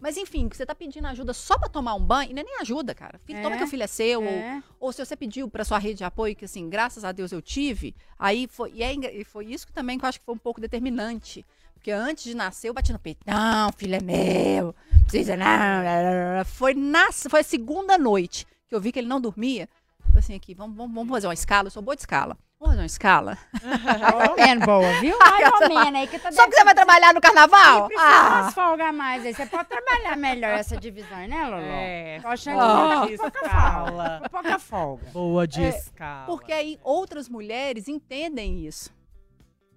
Mas 0.01 0.17
enfim, 0.17 0.49
que 0.49 0.57
você 0.57 0.65
tá 0.65 0.75
pedindo 0.75 1.07
ajuda 1.07 1.33
só 1.35 1.59
pra 1.59 1.69
tomar 1.69 1.95
um 1.95 2.01
banho, 2.03 2.31
e 2.31 2.35
não 2.35 2.41
é 2.41 2.45
nem 2.45 2.61
ajuda, 2.61 2.95
cara. 2.95 3.21
Filho, 3.25 3.43
toma 3.43 3.55
É. 3.55 3.59
que 3.59 3.65
o 3.65 3.67
filho 3.69 3.83
é 3.83 3.87
seu, 3.87 4.23
ou 4.23 4.29
É. 4.29 4.63
ou 4.81 4.93
se 4.93 5.05
você 5.05 5.15
pediu 5.15 5.49
para 5.49 5.65
sua 5.65 5.79
rede 5.79 5.99
de 5.99 6.05
apoio, 6.05 6.35
que 6.35 6.47
assim, 6.47 6.69
graças 6.71 7.05
a 7.05 7.13
Deus 7.13 7.31
eu 7.33 7.43
tive, 7.43 7.95
aí 8.19 8.49
foi, 8.51 8.73
e, 8.75 8.83
é 8.83 8.95
e 8.95 9.25
foi 9.25 9.47
isso 9.47 9.67
que 9.67 9.73
também 9.73 9.99
que 9.99 10.05
eu 10.05 10.09
acho 10.09 10.19
que 10.19 10.25
foi 10.25 10.35
um 10.35 10.39
pouco 10.39 10.61
determinante. 10.61 11.45
Porque 11.75 11.91
antes 11.91 12.25
de 12.25 12.35
nascer, 12.35 12.69
eu 12.69 12.75
bati 12.75 12.93
no 12.93 12.99
peito. 12.99 13.21
Não, 13.27 13.73
filho 13.73 13.95
é 13.95 14.01
meu. 14.01 14.75
Precisa 15.03 15.35
não. 15.37 16.45
Foi, 16.45 16.75
na, 16.75 17.11
foi 17.13 17.41
a 17.41 17.45
segunda 17.45 17.97
noite 17.97 18.47
que 18.69 18.75
eu 18.75 18.81
vi 18.81 18.93
que 18.93 18.99
ele 18.99 19.09
não 19.09 19.21
dormia. 19.21 19.67
Falei 20.07 20.19
assim, 20.19 20.35
aqui, 20.35 20.53
vamos, 20.55 20.77
vamos, 20.77 20.95
vamos 20.95 21.11
fazer 21.11 21.27
uma 21.27 21.35
escala. 21.35 21.69
Eu 21.69 21.71
sou 21.71 21.83
boa 21.83 21.95
de 21.97 22.03
escala. 22.03 22.37
Vamos 22.61 22.73
fazer 22.75 22.81
uma 22.83 22.87
escala? 22.87 23.39
Mais 23.65 24.29
ou 24.29 24.37
menos 24.37 24.67
boa, 24.67 25.01
viu? 25.01 25.19
Mais 25.19 25.53
ou 25.63 25.69
menos 25.69 25.95
aí 26.01 26.07
que 26.07 26.19
tá 26.19 26.31
Só 26.31 26.47
que 26.47 26.55
você 26.55 26.63
vai 26.63 26.75
trabalhar 26.75 27.15
no 27.15 27.21
carnaval? 27.21 27.89
Ah, 27.99 28.43
umas 28.43 28.55
folgas 28.55 28.87
a 28.87 28.93
mais 28.93 29.25
aí. 29.25 29.33
Você 29.33 29.47
pode 29.47 29.67
trabalhar 29.69 30.15
melhor 30.19 30.51
essa 30.51 30.77
divisão, 30.77 31.27
né, 31.27 31.45
Lolo? 31.47 31.63
É. 31.63 32.19
Tô 32.21 32.29
achando 32.29 33.07
que 33.09 33.17
pouca 33.17 33.49
folga. 33.49 34.29
Pouca 34.31 34.59
folga. 34.59 35.07
Boa 35.11 35.49
de 35.49 35.63
É, 35.65 35.69
escala. 35.71 36.27
porque 36.27 36.53
aí 36.53 36.79
outras 36.83 37.31
mulheres 37.31 37.89
entendem 37.89 38.67
isso. 38.67 38.93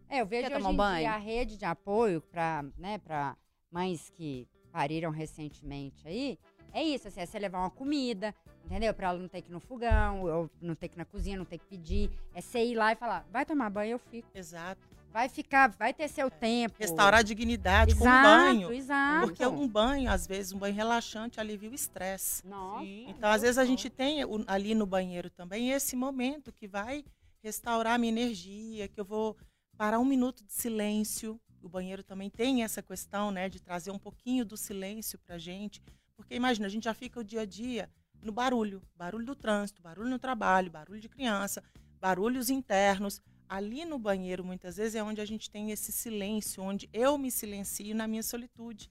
É, 0.09 0.19
eu 0.19 0.25
vejo 0.25 0.49
Quer 0.49 0.57
hoje 0.57 0.67
em 0.67 0.75
banho? 0.75 0.99
dia 0.99 1.11
a 1.13 1.17
rede 1.17 1.57
de 1.57 1.65
apoio 1.65 2.19
para 2.21 2.65
né, 2.77 2.97
pra 2.97 3.35
mães 3.71 4.09
que 4.09 4.45
pariram 4.73 5.09
recentemente 5.09 6.05
aí. 6.05 6.37
É 6.73 6.81
isso, 6.81 7.07
assim, 7.07 7.21
é 7.21 7.25
você 7.25 7.37
levar 7.37 7.59
uma 7.59 7.69
comida, 7.69 8.33
entendeu? 8.65 8.93
Pra 8.93 9.09
ela 9.09 9.19
não 9.19 9.27
ter 9.27 9.41
que 9.41 9.49
ir 9.49 9.53
no 9.53 9.59
fogão, 9.59 10.23
ou 10.23 10.49
não 10.59 10.73
ter 10.73 10.87
que 10.87 10.95
ir 10.95 10.97
na 10.97 11.05
cozinha, 11.05 11.37
não 11.37 11.45
ter 11.45 11.59
que 11.59 11.65
pedir. 11.65 12.09
É 12.33 12.41
você 12.41 12.65
ir 12.65 12.75
lá 12.75 12.91
e 12.91 12.95
falar, 12.95 13.25
vai 13.31 13.45
tomar 13.45 13.69
banho, 13.69 13.91
eu 13.91 13.99
fico. 13.99 14.27
Exato. 14.33 14.81
Vai 15.11 15.29
ficar, 15.29 15.69
vai 15.69 15.93
ter 15.93 16.07
seu 16.07 16.31
tempo. 16.31 16.75
Restaurar 16.79 17.19
a 17.19 17.23
dignidade 17.23 17.93
com 17.93 18.03
um 18.03 18.07
exato, 18.07 18.27
banho. 18.27 18.73
Exato. 18.73 19.27
Porque 19.27 19.45
um 19.45 19.67
banho, 19.67 20.09
às 20.09 20.25
vezes, 20.25 20.51
um 20.51 20.57
banho 20.57 20.73
relaxante 20.73 21.39
alivia 21.39 21.69
o 21.69 21.75
estresse. 21.75 22.43
Nossa. 22.47 22.83
Então, 22.83 23.29
às 23.29 23.43
vezes, 23.43 23.59
a 23.59 23.65
gente 23.65 23.91
tem 23.91 24.21
ali 24.47 24.73
no 24.73 24.87
banheiro 24.87 25.29
também 25.29 25.69
esse 25.69 25.95
momento 25.95 26.51
que 26.51 26.67
vai 26.67 27.05
restaurar 27.43 27.93
a 27.93 27.97
minha 27.99 28.11
energia, 28.11 28.87
que 28.87 28.99
eu 28.99 29.05
vou 29.05 29.37
parar 29.77 29.99
um 29.99 30.05
minuto 30.05 30.43
de 30.43 30.51
silêncio. 30.51 31.39
O 31.61 31.69
banheiro 31.69 32.01
também 32.01 32.31
tem 32.31 32.63
essa 32.63 32.81
questão, 32.81 33.29
né, 33.29 33.47
de 33.47 33.61
trazer 33.61 33.91
um 33.91 33.99
pouquinho 33.99 34.43
do 34.43 34.57
silêncio 34.57 35.19
pra 35.19 35.37
gente. 35.37 35.79
Porque 36.23 36.35
imagina, 36.35 36.67
a 36.67 36.69
gente 36.69 36.85
já 36.85 36.93
fica 36.93 37.19
o 37.19 37.23
dia 37.23 37.41
a 37.41 37.45
dia 37.45 37.89
no 38.21 38.31
barulho, 38.31 38.81
barulho 38.95 39.25
do 39.25 39.35
trânsito, 39.35 39.81
barulho 39.81 40.09
no 40.09 40.17
trabalho, 40.17 40.71
barulho 40.71 40.99
de 40.99 41.09
criança, 41.09 41.61
barulhos 41.99 42.49
internos. 42.49 43.21
Ali 43.47 43.85
no 43.85 43.99
banheiro, 43.99 44.43
muitas 44.43 44.77
vezes, 44.77 44.95
é 44.95 45.03
onde 45.03 45.21
a 45.21 45.25
gente 45.25 45.49
tem 45.49 45.69
esse 45.69 45.91
silêncio, 45.91 46.63
onde 46.63 46.89
eu 46.93 47.17
me 47.17 47.29
silencio 47.29 47.93
na 47.93 48.07
minha 48.07 48.23
solitude. 48.23 48.89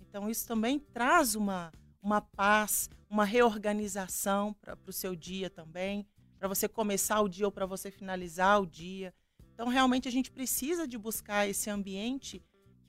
Então, 0.00 0.28
isso 0.28 0.48
também 0.48 0.78
traz 0.80 1.34
uma, 1.34 1.70
uma 2.02 2.20
paz, 2.20 2.88
uma 3.08 3.24
reorganização 3.24 4.54
para 4.54 4.76
o 4.86 4.92
seu 4.92 5.14
dia 5.14 5.48
também, 5.50 6.06
para 6.38 6.48
você 6.48 6.66
começar 6.66 7.20
o 7.20 7.28
dia 7.28 7.46
ou 7.46 7.52
para 7.52 7.66
você 7.66 7.90
finalizar 7.90 8.60
o 8.60 8.66
dia. 8.66 9.14
Então, 9.54 9.68
realmente, 9.68 10.08
a 10.08 10.10
gente 10.10 10.30
precisa 10.30 10.88
de 10.88 10.96
buscar 10.96 11.46
esse 11.46 11.68
ambiente 11.68 12.42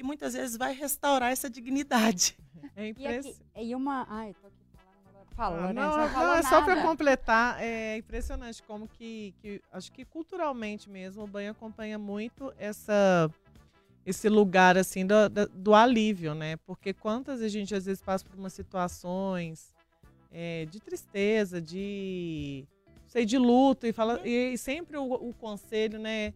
muitas 0.04 0.34
vezes 0.34 0.58
vai 0.58 0.74
restaurar 0.74 1.32
essa 1.32 1.50
dignidade. 1.50 2.38
É 2.76 2.86
E, 2.86 2.90
impress- 2.90 3.42
aqui, 3.56 3.68
e 3.70 3.76
uma. 3.76 4.06
Ai, 4.10 4.34
tô 4.40 4.48
aqui 4.48 4.56
falando. 4.74 5.28
Falou, 5.36 5.60
Ah, 5.60 5.74
né? 5.74 5.82
não, 5.82 5.98
não 5.98 6.10
não, 6.14 6.34
é 6.36 6.42
só 6.44 6.62
para 6.62 6.82
completar, 6.82 7.62
é 7.62 7.98
impressionante 7.98 8.62
como 8.64 8.88
que, 8.88 9.34
que- 9.42 9.62
acho 9.72 9.92
que 9.92 10.04
culturalmente 10.06 10.90
mesmo 10.90 11.24
o 11.24 11.28
banho 11.28 11.52
acompanha 11.52 11.98
muito 11.98 12.54
essa 12.58 13.30
esse 14.06 14.28
lugar 14.30 14.78
assim 14.78 15.06
do, 15.06 15.30
do 15.54 15.76
alívio, 15.76 16.34
né? 16.34 16.58
Porque 16.66 16.92
quantas 16.94 17.42
a 17.42 17.48
gente 17.48 17.74
às 17.76 17.86
vezes 17.86 18.02
passa 18.02 18.26
por 18.26 18.38
umas 18.38 18.52
situações 18.54 19.74
é, 20.32 20.66
de 20.66 20.80
tristeza, 20.80 21.62
de 21.62 22.66
sei 23.08 23.26
de 23.26 23.38
luto 23.38 23.86
e 23.86 23.94
fala 23.94 24.20
e, 24.26 24.58
sempre 24.58 24.98
o, 24.98 25.04
o, 25.14 25.34
conselho, 25.34 26.00
né? 26.00 26.34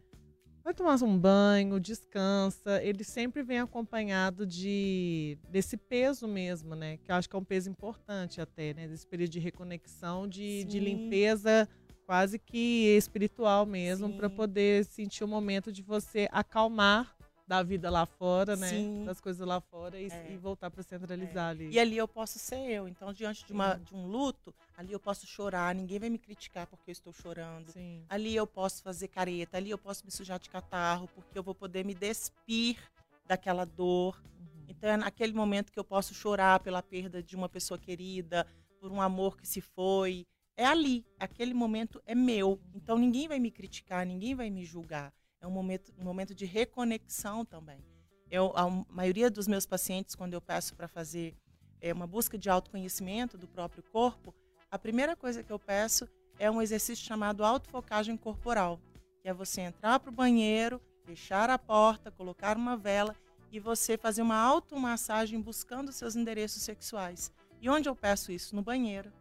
Vai 0.65 0.73
tomar 0.73 0.95
um 1.03 1.15
banho, 1.15 1.79
descansa. 1.79 2.81
Ele 2.81 3.03
sempre 3.03 3.43
vem 3.43 3.59
acompanhado 3.59 4.47
de 4.47 5.37
desse 5.47 5.77
peso 5.77 6.27
mesmo, 6.27 6.73
né? 6.73 6.97
Que 6.97 7.11
eu 7.11 7.15
acho 7.15 7.29
que 7.29 7.35
é 7.35 7.39
um 7.39 7.43
peso 7.43 7.69
importante 7.69 8.41
até, 8.41 8.73
né? 8.73 8.87
Desse 8.87 9.05
período 9.05 9.29
de 9.29 9.39
reconexão, 9.39 10.27
de, 10.27 10.63
de 10.63 10.79
limpeza 10.79 11.69
quase 12.07 12.39
que 12.39 12.95
espiritual 12.97 13.67
mesmo, 13.67 14.11
para 14.13 14.27
poder 14.27 14.85
sentir 14.85 15.23
o 15.23 15.27
momento 15.27 15.71
de 15.71 15.83
você 15.83 16.27
acalmar 16.31 17.14
da 17.47 17.61
vida 17.61 17.89
lá 17.89 18.05
fora, 18.05 18.55
né? 18.55 18.69
Sim. 18.69 19.05
Das 19.05 19.21
coisas 19.21 19.45
lá 19.47 19.61
fora 19.61 19.99
e, 19.99 20.07
é. 20.07 20.31
e 20.31 20.37
voltar 20.37 20.71
para 20.71 20.81
centralizar 20.81 21.47
é. 21.47 21.49
ali. 21.51 21.69
E 21.69 21.79
ali 21.79 21.97
eu 21.97 22.07
posso 22.07 22.39
ser 22.39 22.59
eu. 22.69 22.87
Então, 22.87 23.13
diante 23.13 23.45
de, 23.45 23.53
uma, 23.53 23.75
de 23.75 23.93
um 23.93 24.07
luto, 24.07 24.53
ali 24.75 24.91
eu 24.91 24.99
posso 24.99 25.27
chorar, 25.27 25.75
ninguém 25.75 25.99
vai 25.99 26.09
me 26.09 26.17
criticar 26.17 26.65
porque 26.65 26.89
eu 26.89 26.93
estou 26.93 27.13
chorando. 27.13 27.71
Sim. 27.71 28.03
Ali 28.09 28.35
eu 28.35 28.47
posso 28.47 28.81
fazer 28.81 29.07
careta, 29.09 29.57
ali 29.57 29.69
eu 29.69 29.77
posso 29.77 30.03
me 30.05 30.11
sujar 30.11 30.39
de 30.39 30.49
catarro, 30.49 31.07
porque 31.13 31.37
eu 31.37 31.43
vou 31.43 31.53
poder 31.53 31.85
me 31.85 31.93
despir 31.93 32.77
daquela 33.27 33.65
dor. 33.65 34.19
Uhum. 34.39 34.65
Então, 34.67 34.89
é 34.89 34.97
naquele 34.97 35.33
momento 35.33 35.71
que 35.71 35.79
eu 35.79 35.85
posso 35.85 36.13
chorar 36.13 36.59
pela 36.59 36.81
perda 36.81 37.21
de 37.21 37.35
uma 37.35 37.47
pessoa 37.47 37.77
querida, 37.77 38.47
por 38.79 38.91
um 38.91 39.01
amor 39.01 39.37
que 39.37 39.47
se 39.47 39.61
foi. 39.61 40.25
É 40.57 40.65
ali, 40.65 41.05
aquele 41.19 41.53
momento 41.53 42.01
é 42.05 42.15
meu. 42.15 42.51
Uhum. 42.51 42.59
Então 42.73 42.97
ninguém 42.97 43.27
vai 43.27 43.39
me 43.39 43.51
criticar, 43.51 44.05
ninguém 44.05 44.33
vai 44.33 44.49
me 44.49 44.65
julgar 44.65 45.13
é 45.45 45.47
um 45.47 45.51
momento, 45.51 45.93
um 45.99 46.03
momento 46.03 46.33
de 46.33 46.43
reconexão 46.45 47.45
também. 47.45 47.77
Eu, 48.31 48.51
a 48.55 48.67
maioria 48.89 49.29
dos 49.29 49.47
meus 49.47 49.65
pacientes, 49.65 50.15
quando 50.15 50.33
eu 50.33 50.41
peço 50.41 50.75
para 50.75 50.87
fazer 50.87 51.35
é, 51.79 51.93
uma 51.93 52.07
busca 52.07 52.35
de 52.35 52.49
autoconhecimento 52.49 53.37
do 53.37 53.47
próprio 53.47 53.83
corpo, 53.83 54.33
a 54.71 54.79
primeira 54.79 55.15
coisa 55.15 55.43
que 55.43 55.51
eu 55.51 55.59
peço 55.59 56.09
é 56.39 56.49
um 56.49 56.61
exercício 56.61 57.05
chamado 57.05 57.45
autofocagem 57.45 58.17
corporal, 58.17 58.79
que 59.21 59.29
é 59.29 59.33
você 59.33 59.61
entrar 59.61 59.99
para 59.99 60.09
o 60.09 60.13
banheiro, 60.13 60.81
fechar 61.05 61.51
a 61.51 61.59
porta, 61.59 62.09
colocar 62.09 62.57
uma 62.57 62.75
vela 62.75 63.15
e 63.51 63.59
você 63.59 63.97
fazer 63.97 64.23
uma 64.23 64.37
automassagem 64.37 65.39
buscando 65.39 65.93
seus 65.93 66.15
endereços 66.15 66.63
sexuais. 66.63 67.31
E 67.61 67.69
onde 67.69 67.87
eu 67.87 67.95
peço 67.95 68.31
isso? 68.31 68.55
No 68.55 68.63
banheiro. 68.63 69.13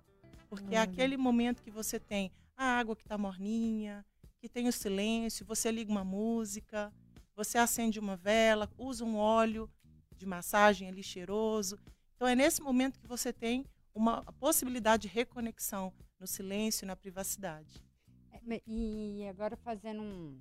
Porque 0.49 0.75
hum. 0.75 0.79
é 0.79 0.79
aquele 0.79 1.19
momento 1.19 1.63
que 1.63 1.71
você 1.71 2.01
tem 2.01 2.33
a 2.57 2.65
água 2.65 2.97
que 2.97 3.03
está 3.03 3.19
morninha, 3.19 4.05
que 4.45 4.49
tem 4.51 4.69
o 4.69 4.73
silêncio, 4.73 5.47
você 5.47 5.71
liga 5.71 5.91
uma 5.91 6.05
música, 6.05 6.93
você 7.35 7.57
acende 7.57 7.99
uma 7.99 8.15
vela, 8.15 8.71
usa 8.77 9.03
um 9.03 9.17
óleo 9.17 9.71
de 10.19 10.27
massagem 10.27 10.87
ali 10.87 11.03
cheiroso. 11.03 11.79
Então 12.15 12.29
é 12.29 12.35
nesse 12.35 12.61
momento 12.61 13.01
que 13.01 13.07
você 13.07 13.33
tem 13.33 13.65
uma 13.95 14.23
possibilidade 14.35 15.09
de 15.09 15.15
reconexão 15.15 15.95
no 16.21 16.27
silêncio 16.27 16.87
na 16.87 16.95
privacidade. 16.95 17.83
É, 18.31 18.61
e 18.67 19.27
agora 19.31 19.57
fazendo 19.57 20.03
um, 20.03 20.39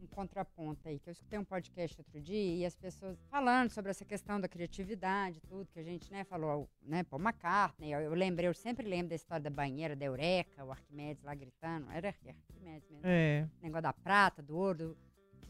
um 0.00 0.06
contraponto 0.06 0.88
aí, 0.88 0.98
que 0.98 1.08
eu 1.08 1.12
escutei 1.12 1.38
um 1.38 1.44
podcast 1.44 1.98
outro 2.00 2.20
dia 2.20 2.56
e 2.56 2.64
as 2.64 2.76
pessoas 2.76 3.18
falando 3.30 3.70
sobre 3.70 3.90
essa 3.90 4.04
questão 4.04 4.40
da 4.40 4.48
criatividade, 4.48 5.40
tudo 5.42 5.66
que 5.72 5.78
a 5.78 5.82
gente, 5.82 6.10
né, 6.10 6.24
falou, 6.24 6.68
né, 6.82 7.02
Paul 7.04 7.22
McCartney, 7.22 7.92
eu, 7.92 8.00
eu 8.00 8.14
lembrei, 8.14 8.48
eu 8.48 8.54
sempre 8.54 8.86
lembro 8.86 9.10
da 9.10 9.14
história 9.14 9.42
da 9.42 9.50
banheira, 9.50 9.96
da 9.96 10.04
Eureka, 10.04 10.64
o 10.64 10.70
Arquimedes 10.70 11.22
lá 11.22 11.34
gritando, 11.34 11.90
era 11.90 12.08
Arquimedes 12.08 12.90
mesmo, 12.90 13.00
é. 13.02 13.48
negócio 13.62 13.82
da 13.82 13.92
prata, 13.92 14.42
do 14.42 14.56
ouro, 14.56 14.78
do, 14.78 14.98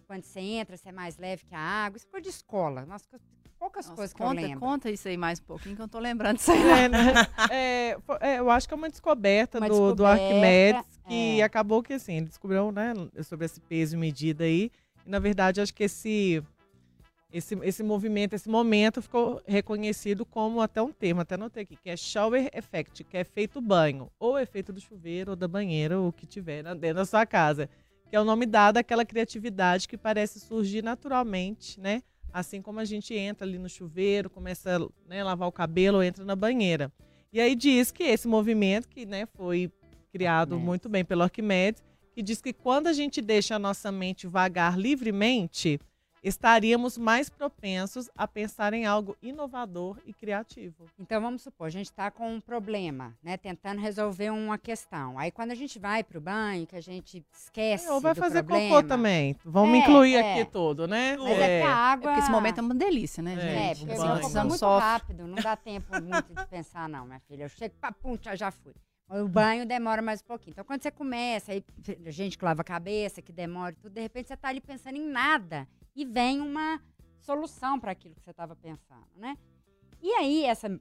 quando 0.07 0.25
você 0.25 0.41
entra, 0.41 0.77
você 0.77 0.89
é 0.89 0.93
mais 0.93 1.19
leve 1.19 1.45
que 1.45 1.55
a 1.55 1.61
água, 1.61 1.99
isso 1.99 2.09
foi 2.09 2.21
de 2.21 2.31
escola, 2.31 2.85
umas 2.85 3.07
poucas 3.59 3.87
Nossa, 3.87 3.97
coisas 3.97 4.15
que 4.15 4.23
conta, 4.23 4.41
eu 4.41 4.47
lembro. 4.47 4.61
Conta 4.61 4.91
isso 4.91 5.09
aí 5.09 5.17
mais 5.17 5.41
um 5.41 5.43
pouquinho, 5.43 5.77
que 5.77 5.83
eu 5.83 5.89
tô 5.89 5.99
lembrando 5.99 6.37
disso 6.37 6.53
aí. 6.53 6.63
É, 6.63 6.89
né? 6.89 7.13
é, 7.51 7.97
é, 8.21 8.39
eu 8.39 8.51
acho 8.51 8.69
que 8.69 8.75
é 8.75 8.77
uma 8.77 8.89
descoberta, 8.89 9.59
uma 9.59 9.69
do, 9.69 9.73
descoberta 9.73 9.97
do 9.97 10.07
Arquimedes, 10.07 11.01
que 11.07 11.41
é. 11.41 11.45
acabou 11.45 11.83
que, 11.83 11.95
assim, 11.95 12.17
ele 12.17 12.27
descobriu, 12.27 12.71
né, 12.71 12.95
sobre 13.25 13.47
esse 13.47 13.61
peso 13.61 13.97
e 13.97 13.99
medida 13.99 14.45
aí. 14.45 14.71
E, 15.05 15.11
na 15.11 15.19
verdade, 15.19 15.61
acho 15.61 15.75
que 15.75 15.85
esse, 15.85 16.43
esse, 17.33 17.59
esse 17.63 17.83
movimento, 17.83 18.35
esse 18.35 18.49
momento 18.49 19.03
ficou 19.03 19.43
reconhecido 19.47 20.25
como 20.25 20.61
até 20.61 20.81
um 20.81 20.93
termo, 20.93 21.21
até 21.21 21.37
notei 21.37 21.65
aqui, 21.65 21.77
que 21.77 21.91
é 21.91 21.97
shower 21.97 22.49
effect, 22.55 23.05
que 23.05 23.17
é 23.17 23.21
efeito 23.21 23.61
banho, 23.61 24.11
ou 24.19 24.39
efeito 24.39 24.73
do 24.73 24.81
chuveiro, 24.81 25.33
ou 25.33 25.37
da 25.37 25.49
banheira, 25.49 25.99
ou 25.99 26.09
o 26.09 26.13
que 26.13 26.27
tiver 26.27 26.63
dentro 26.77 26.97
da 26.97 27.05
sua 27.05 27.27
casa. 27.27 27.69
Que 28.09 28.17
é 28.17 28.21
o 28.21 28.25
nome 28.25 28.47
dado 28.47 28.79
àquela 28.79 29.05
criatividade 29.05 29.87
que 29.87 29.99
parece 29.99 30.41
surgir 30.41 30.83
naturalmente, 30.83 31.79
né? 31.79 32.03
Assim 32.33 32.61
como 32.61 32.81
a 32.81 32.85
gente 32.85 33.14
entra 33.14 33.47
ali 33.47 33.59
no 33.59 33.68
chuveiro, 33.68 34.29
começa 34.29 34.76
a 34.76 35.09
né, 35.09 35.24
lavar 35.24 35.49
o 35.49 35.53
cabelo, 35.53 35.99
ou 35.99 36.03
entra 36.03 36.24
na 36.24 36.37
banheira. 36.37 36.93
E 37.33 37.41
aí 37.41 37.55
diz 37.55 37.91
que 37.91 38.05
esse 38.05 38.26
movimento, 38.29 38.89
que 38.89 39.05
né, 39.05 39.26
foi 39.26 39.70
criado 40.12 40.55
Arquimedes. 40.55 40.64
muito 40.64 40.89
bem 40.89 41.05
pelo 41.05 41.22
Arquimedes, 41.22 41.83
que 42.12 42.22
diz 42.22 42.41
que 42.41 42.53
quando 42.53 42.87
a 42.87 42.93
gente 42.93 43.20
deixa 43.20 43.57
a 43.57 43.59
nossa 43.59 43.93
mente 43.93 44.26
vagar 44.26 44.79
livremente, 44.79 45.79
estaríamos 46.23 46.99
mais 46.99 47.29
propensos 47.29 48.11
a 48.16 48.27
pensar 48.27 48.73
em 48.73 48.87
algo 48.87 49.16
inovador 49.23 49.99
e 50.05 50.12
criativo. 50.12 50.87
Então 50.99 51.21
vamos 51.21 51.43
supor, 51.43 51.66
a 51.66 51.71
gente 51.71 51.87
está 51.87 52.11
com 52.11 52.35
um 52.35 52.41
problema, 52.41 53.16
né, 53.23 53.37
tentando 53.37 53.81
resolver 53.81 54.31
uma 54.31 54.59
questão. 54.59 55.19
Aí 55.19 55.31
quando 55.31 55.53
a 55.53 55.55
gente 55.55 55.79
vai 55.79 56.03
para 56.03 56.19
o 56.19 56.21
banho, 56.21 56.66
que 56.66 56.77
a 56.77 56.81
gente 56.81 57.25
esquece 57.33 57.87
é, 57.87 57.93
Ou 57.93 58.01
vai 58.01 58.14
do 58.14 58.21
fazer 58.21 58.43
problema, 58.43 58.77
cocô 58.77 58.89
também. 58.89 59.37
Vamos 59.45 59.75
é, 59.75 59.79
incluir 59.79 60.16
é. 60.16 60.33
aqui 60.33 60.51
todo, 60.51 60.87
né? 60.87 61.16
Mas 61.16 61.39
é, 61.39 61.59
é 61.59 61.61
que 61.61 61.66
a 61.66 61.75
água... 61.75 62.11
É 62.11 62.14
porque 62.14 62.21
esse 62.21 62.31
momento 62.31 62.59
é 62.59 62.62
uma 62.62 62.75
delícia, 62.75 63.23
né, 63.23 63.35
gente? 63.37 63.47
É, 63.47 63.75
porque 63.75 63.93
o 63.93 64.21
cocô 64.21 64.39
é 64.39 64.45
muito 64.45 64.66
rápido, 64.66 65.27
não 65.27 65.37
dá 65.37 65.57
tempo 65.57 66.01
muito 66.01 66.35
de 66.35 66.47
pensar 66.47 66.89
não, 66.89 67.07
minha 67.07 67.21
filha. 67.21 67.45
Eu 67.45 67.49
chego, 67.49 67.75
papum, 67.81 68.19
já 68.35 68.51
fui. 68.51 68.75
O 69.11 69.27
banho 69.27 69.64
demora 69.64 70.03
mais 70.03 70.21
um 70.21 70.25
pouquinho. 70.25 70.53
Então, 70.53 70.64
quando 70.64 70.83
você 70.83 70.91
começa, 70.91 71.53
aí, 71.53 71.64
gente 72.09 72.37
que 72.37 72.45
lava 72.45 72.61
a 72.61 72.64
cabeça, 72.64 73.23
que 73.23 73.33
demora 73.33 73.75
tudo, 73.81 73.91
de 73.91 74.03
repente 74.03 74.29
você 74.29 74.35
está 74.35 74.49
ali 74.49 74.61
pensando 74.61 74.97
em 74.97 75.09
nada 75.09 75.66
e 75.99 76.05
vem 76.05 76.41
uma 76.41 76.81
solução 77.19 77.81
para 77.81 77.91
aquilo 77.91 78.15
que 78.15 78.23
você 78.23 78.31
estava 78.31 78.55
pensando, 78.55 79.09
né? 79.17 79.37
E 80.01 80.13
aí, 80.13 80.45
essa, 80.45 80.81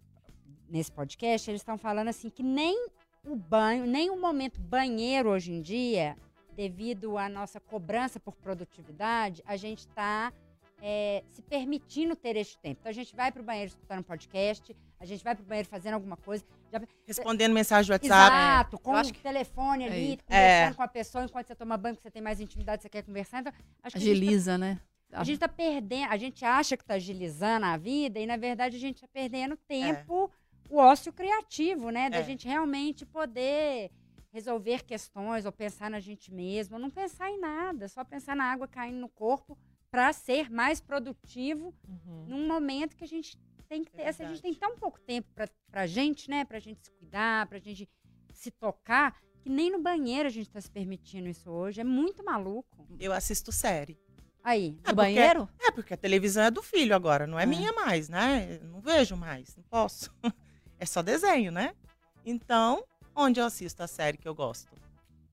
nesse 0.69 0.91
podcast, 0.91 1.49
eles 1.49 1.61
estão 1.61 1.75
falando 1.75 2.09
assim 2.09 2.29
que 2.29 2.43
nem 2.43 2.87
o 3.25 3.35
banho, 3.35 3.87
nem 3.87 4.11
o 4.11 4.21
momento 4.21 4.61
banheiro 4.61 5.29
hoje 5.31 5.51
em 5.51 5.59
dia, 5.59 6.15
devido 6.55 7.17
à 7.17 7.27
nossa 7.27 7.59
cobrança 7.59 8.19
por 8.19 8.35
produtividade, 8.35 9.41
a 9.47 9.57
gente 9.57 9.79
está 9.79 10.31
é, 10.79 11.23
se 11.31 11.41
permitindo 11.41 12.15
ter 12.15 12.35
este 12.35 12.55
tempo. 12.59 12.77
Então 12.81 12.91
a 12.91 12.93
gente 12.93 13.15
vai 13.15 13.31
para 13.31 13.41
o 13.41 13.45
banheiro 13.45 13.69
escutando 13.69 13.99
um 14.01 14.03
podcast, 14.03 14.75
a 14.99 15.05
gente 15.05 15.23
vai 15.23 15.33
para 15.33 15.43
o 15.43 15.47
banheiro 15.47 15.67
fazendo 15.67 15.95
alguma 15.95 16.17
coisa. 16.17 16.45
Já... 16.71 16.79
Respondendo 17.07 17.53
mensagem 17.53 17.87
do 17.87 17.93
WhatsApp. 17.93 18.35
Exato, 18.35 18.79
com 18.79 18.93
o 18.93 19.03
que... 19.03 19.19
telefone 19.19 19.83
é 19.83 19.87
ali, 19.87 20.13
é. 20.13 20.17
conversando 20.17 20.73
é. 20.73 20.75
com 20.75 20.83
a 20.83 20.87
pessoa, 20.87 21.25
enquanto 21.25 21.47
você 21.47 21.55
toma 21.55 21.75
banho, 21.75 21.95
que 21.95 22.03
você 22.03 22.11
tem 22.11 22.21
mais 22.21 22.39
intimidade, 22.39 22.83
você 22.83 22.89
quer 22.89 23.01
conversar. 23.01 23.39
Então, 23.39 23.53
Agiliza, 23.81 24.51
a 24.51 24.53
tá... 24.53 24.57
né? 24.59 24.79
A 25.11 25.23
gente 25.23 25.35
está 25.35 25.47
perdendo, 25.47 26.11
a 26.11 26.17
gente 26.17 26.43
acha 26.43 26.75
que 26.75 26.83
está 26.83 26.95
agilizando 26.95 27.65
a 27.65 27.77
vida 27.77 28.19
e, 28.19 28.25
na 28.25 28.37
verdade, 28.37 28.75
a 28.75 28.79
gente 28.79 28.95
está 28.97 29.07
perdendo 29.07 29.55
tempo, 29.55 30.31
é. 30.69 30.73
o 30.73 30.77
ócio 30.77 31.13
criativo, 31.13 31.89
né? 31.89 32.09
Da 32.09 32.17
é. 32.17 32.23
gente 32.23 32.47
realmente 32.47 33.05
poder 33.05 33.91
resolver 34.31 34.83
questões 34.83 35.45
ou 35.45 35.51
pensar 35.51 35.89
na 35.89 35.99
gente 35.99 36.31
mesmo, 36.33 36.77
não 36.77 36.89
pensar 36.89 37.31
em 37.31 37.39
nada, 37.39 37.87
só 37.87 38.03
pensar 38.03 38.35
na 38.35 38.43
água 38.45 38.67
caindo 38.67 38.99
no 38.99 39.09
corpo 39.09 39.57
para 39.89 40.11
ser 40.11 40.49
mais 40.51 40.81
produtivo 40.81 41.73
uhum. 41.87 42.25
num 42.27 42.47
momento 42.47 42.95
que 42.95 43.03
a 43.03 43.07
gente 43.07 43.37
tem 43.67 43.83
que 43.83 43.91
ter. 43.91 44.01
É 44.03 44.09
a 44.09 44.11
gente 44.11 44.41
tem 44.41 44.53
tão 44.53 44.77
pouco 44.77 44.99
tempo 44.99 45.27
para 45.33 45.49
a 45.81 45.87
gente, 45.87 46.29
né? 46.29 46.45
Para 46.45 46.57
a 46.57 46.59
gente 46.59 46.81
se 46.83 46.91
cuidar, 46.91 47.47
para 47.47 47.57
a 47.57 47.61
gente 47.61 47.89
se 48.33 48.51
tocar, 48.51 49.19
que 49.41 49.49
nem 49.49 49.71
no 49.71 49.81
banheiro 49.81 50.27
a 50.27 50.31
gente 50.31 50.47
está 50.47 50.61
se 50.61 50.69
permitindo 50.69 51.27
isso 51.27 51.49
hoje. 51.49 51.81
É 51.81 51.83
muito 51.83 52.23
maluco. 52.23 52.87
Eu 52.99 53.13
assisto 53.13 53.51
série. 53.51 53.97
Aí, 54.47 54.77
no 54.85 54.91
é 54.91 54.93
banheiro? 54.93 55.49
É, 55.59 55.71
porque 55.71 55.93
a 55.93 55.97
televisão 55.97 56.45
é 56.45 56.49
do 56.49 56.63
filho 56.63 56.95
agora, 56.95 57.27
não 57.27 57.37
é, 57.37 57.43
é. 57.43 57.45
minha 57.45 57.73
mais, 57.73 58.07
né? 58.07 58.59
Eu 58.61 58.69
não 58.69 58.79
vejo 58.79 59.17
mais, 59.17 59.53
não 59.57 59.63
posso. 59.65 60.09
é 60.79 60.85
só 60.85 61.01
desenho, 61.01 61.51
né? 61.51 61.73
Então, 62.25 62.81
onde 63.13 63.41
eu 63.41 63.45
assisto 63.45 63.83
a 63.83 63.87
série 63.87 64.17
que 64.17 64.25
eu 64.25 64.33
gosto? 64.33 64.73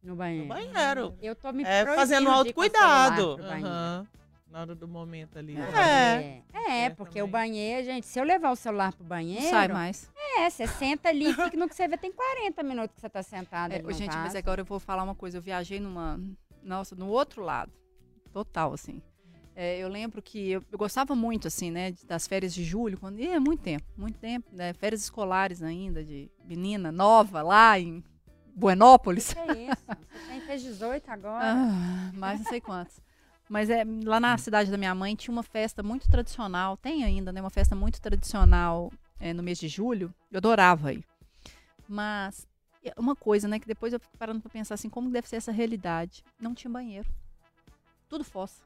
No 0.02 0.16
banheiro. 0.16 0.48
No 0.48 0.52
banheiro. 0.52 1.16
Eu 1.22 1.36
tô 1.36 1.52
me 1.52 1.62
é, 1.62 1.84
fazendo 1.84 2.28
autocuidado. 2.28 3.36
Uhum 3.36 4.04
na 4.50 4.60
hora 4.60 4.74
do 4.76 4.86
momento 4.86 5.36
ali. 5.36 5.56
É. 5.56 6.42
É, 6.52 6.84
é 6.84 6.90
porque 6.90 7.18
também. 7.18 7.22
o 7.24 7.26
banheiro, 7.26 7.84
gente, 7.84 8.06
se 8.06 8.20
eu 8.20 8.24
levar 8.24 8.52
o 8.52 8.56
celular 8.56 8.92
pro 8.92 9.04
banheiro. 9.04 9.42
Não 9.42 9.50
sai 9.50 9.66
mais. 9.66 10.08
É, 10.38 10.48
você 10.48 10.64
senta 10.68 11.08
ali, 11.08 11.34
fica 11.34 11.56
no 11.56 11.68
que 11.68 11.74
você 11.74 11.88
vê, 11.88 11.96
tem 11.96 12.12
40 12.12 12.62
minutos 12.62 12.94
que 12.94 13.00
você 13.00 13.08
tá 13.08 13.20
sentado. 13.20 13.72
É, 13.72 13.78
gente, 13.92 14.06
caso. 14.06 14.18
mas 14.18 14.36
agora 14.36 14.60
eu 14.60 14.64
vou 14.64 14.78
falar 14.78 15.02
uma 15.02 15.14
coisa. 15.16 15.38
Eu 15.38 15.42
viajei 15.42 15.80
numa. 15.80 16.20
Nossa, 16.62 16.94
no 16.94 17.08
outro 17.08 17.42
lado. 17.42 17.72
Total, 18.35 18.72
assim. 18.72 19.01
É, 19.55 19.78
eu 19.78 19.87
lembro 19.89 20.20
que 20.20 20.51
eu, 20.51 20.64
eu, 20.72 20.76
gostava 20.76 21.14
muito, 21.14 21.47
assim, 21.47 21.70
né, 21.70 21.95
das 22.09 22.26
férias 22.26 22.53
de 22.53 22.64
julho, 22.64 22.99
quando 22.99 23.20
ia 23.20 23.39
muito 23.39 23.62
tempo, 23.62 23.85
muito 23.97 24.18
tempo, 24.18 24.49
né, 24.53 24.72
férias 24.72 25.03
escolares 25.03 25.62
ainda, 25.62 26.03
de 26.03 26.28
menina 26.45 26.91
nova 26.91 27.41
lá 27.43 27.78
em 27.78 28.03
Buenópolis. 28.53 29.32
Que 29.32 29.39
é 29.39 29.70
isso? 29.70 29.85
Você 29.87 30.26
tem, 30.26 30.41
fez 30.41 30.62
18 30.64 31.09
agora? 31.09 31.45
Ah, 31.45 32.11
mais 32.12 32.41
não 32.41 32.47
sei 32.47 32.61
quantos. 32.61 33.01
Mas 33.49 33.70
é, 33.70 33.85
lá 34.05 34.18
na 34.18 34.37
cidade 34.37 34.68
da 34.68 34.76
minha 34.76 34.95
mãe 34.97 35.14
tinha 35.14 35.30
uma 35.30 35.45
festa 35.45 35.80
muito 35.80 36.11
tradicional, 36.11 36.76
tem 36.76 37.05
ainda, 37.05 37.30
né? 37.30 37.41
Uma 37.41 37.51
festa 37.51 37.76
muito 37.76 38.01
tradicional 38.01 38.91
é, 39.20 39.32
no 39.32 39.45
mês 39.45 39.59
de 39.61 39.68
julho. 39.68 40.12
Eu 40.32 40.39
adorava 40.39 40.93
ir. 40.93 41.05
Mas 41.89 42.49
uma 42.97 43.14
coisa, 43.14 43.47
né, 43.47 43.61
que 43.61 43.66
depois 43.68 43.93
eu 43.93 44.01
fico 44.01 44.18
parando 44.18 44.41
pra 44.41 44.51
pensar 44.51 44.74
assim, 44.74 44.89
como 44.89 45.11
deve 45.11 45.28
ser 45.28 45.37
essa 45.37 45.53
realidade? 45.53 46.24
Não 46.41 46.53
tinha 46.53 46.70
banheiro. 46.70 47.09
Tudo 48.14 48.22
fossa. 48.24 48.62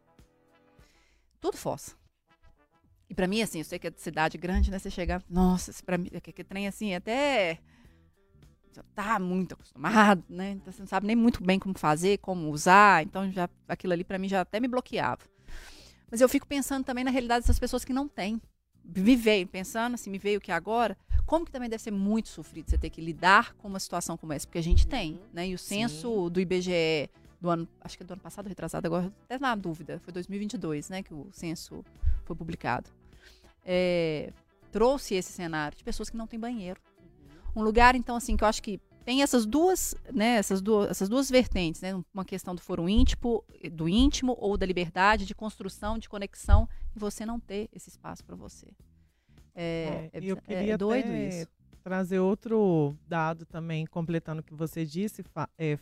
Tudo 1.40 1.57
fossa. 1.57 1.96
E 3.09 3.14
pra 3.14 3.26
mim, 3.26 3.40
assim, 3.40 3.61
eu 3.61 3.64
sei 3.64 3.78
que 3.78 3.86
é 3.86 3.90
de 3.90 3.99
cidade 3.99 4.36
grande, 4.36 4.70
né? 4.70 4.78
Você 4.78 4.90
chegar, 4.90 5.24
nossa, 5.26 5.72
pra 5.82 5.96
mim, 5.96 6.11
que, 6.22 6.32
que 6.34 6.44
trem 6.44 6.68
assim, 6.68 6.94
até 6.94 7.59
já 8.74 8.82
tá 8.94 9.18
muito 9.18 9.55
acostumado, 9.55 10.22
né? 10.28 10.51
Então 10.51 10.70
você 10.70 10.80
não 10.80 10.86
sabe 10.86 11.07
nem 11.07 11.16
muito 11.16 11.42
bem 11.42 11.59
como 11.59 11.78
fazer, 11.78 12.18
como 12.18 12.51
usar, 12.51 13.03
então 13.03 13.32
já 13.32 13.49
aquilo 13.66 13.94
ali 13.94 14.05
pra 14.05 14.18
mim 14.18 14.28
já 14.28 14.42
até 14.42 14.61
me 14.61 14.68
bloqueava. 14.68 15.22
Mas 16.11 16.20
eu 16.20 16.28
fico 16.28 16.46
pensando 16.46 16.84
também 16.84 17.03
na 17.03 17.11
realidade 17.11 17.40
dessas 17.40 17.59
pessoas 17.59 17.86
que 17.86 17.92
não 17.94 18.07
têm. 18.07 18.42
Me 18.84 19.16
veio, 19.16 19.46
pensando 19.46 19.94
assim, 19.94 20.11
me 20.11 20.18
veio 20.18 20.42
que 20.42 20.53
agora, 20.53 20.94
como 21.24 21.46
que 21.46 21.53
também 21.53 21.70
deve 21.70 21.82
ser 21.82 21.90
muito 21.90 22.28
sofrido 22.28 22.68
você 22.68 22.76
ter 22.76 22.90
que 22.90 23.01
lidar 23.01 23.55
com 23.55 23.66
uma 23.66 23.80
situação 23.80 24.14
como 24.14 24.34
essa, 24.34 24.46
porque 24.46 24.59
a 24.59 24.62
gente 24.62 24.86
tem, 24.86 25.18
né? 25.32 25.49
E 25.49 25.55
o 25.55 25.59
censo 25.59 26.28
do 26.28 26.38
IBGE 26.38 27.09
do 27.41 27.51
ano, 27.51 27.68
acho 27.80 27.97
que 27.97 28.03
é 28.03 28.07
do 28.07 28.12
ano 28.12 28.22
passado, 28.22 28.49
retrasado, 28.49 28.86
agora 28.86 29.12
até 29.24 29.39
na 29.39 29.55
dúvida, 29.55 30.01
foi 30.01 30.12
2022, 30.12 30.89
né, 30.91 31.03
que 31.03 31.14
o 31.14 31.28
censo 31.32 31.84
foi 32.24 32.34
publicado. 32.34 32.91
É, 33.64 34.32
trouxe 34.72 35.14
esse 35.14 35.32
cenário 35.32 35.76
de 35.76 35.84
pessoas 35.84 36.11
que 36.11 36.16
não 36.16 36.26
têm 36.26 36.39
banheiro. 36.39 36.80
Um 37.55 37.62
lugar, 37.62 37.95
então, 37.95 38.16
assim, 38.16 38.36
que 38.36 38.45
eu 38.45 38.49
acho 38.49 38.62
que 38.62 38.80
tem 39.05 39.22
essas 39.22 39.47
duas, 39.47 39.95
né, 40.12 40.36
essas 40.36 40.61
duas, 40.61 40.91
essas 40.91 41.09
duas 41.09 41.30
vertentes, 41.30 41.80
né, 41.80 41.99
uma 42.12 42.24
questão 42.24 42.55
do 42.55 42.61
foro 42.61 42.89
íntimo, 42.89 43.43
do 43.72 43.89
íntimo 43.89 44.36
ou 44.39 44.57
da 44.57 44.66
liberdade 44.66 45.24
de 45.24 45.34
construção, 45.34 45.99
de 45.99 46.09
conexão, 46.09 46.68
e 46.95 46.99
você 46.99 47.24
não 47.24 47.41
ter 47.41 47.68
esse 47.72 47.89
espaço 47.89 48.24
para 48.24 48.36
você. 48.36 48.66
É, 49.55 50.11
É, 50.47 50.64
eu 50.66 50.74
é 50.74 50.76
doido 50.76 51.11
isso. 51.12 51.49
Trazer 51.79 52.18
outro 52.18 52.97
dado 53.07 53.47
também, 53.47 53.87
completando 53.87 54.41
o 54.41 54.45
que 54.45 54.55
você 54.55 54.85
disse, 54.85 55.24
é, 55.57 55.79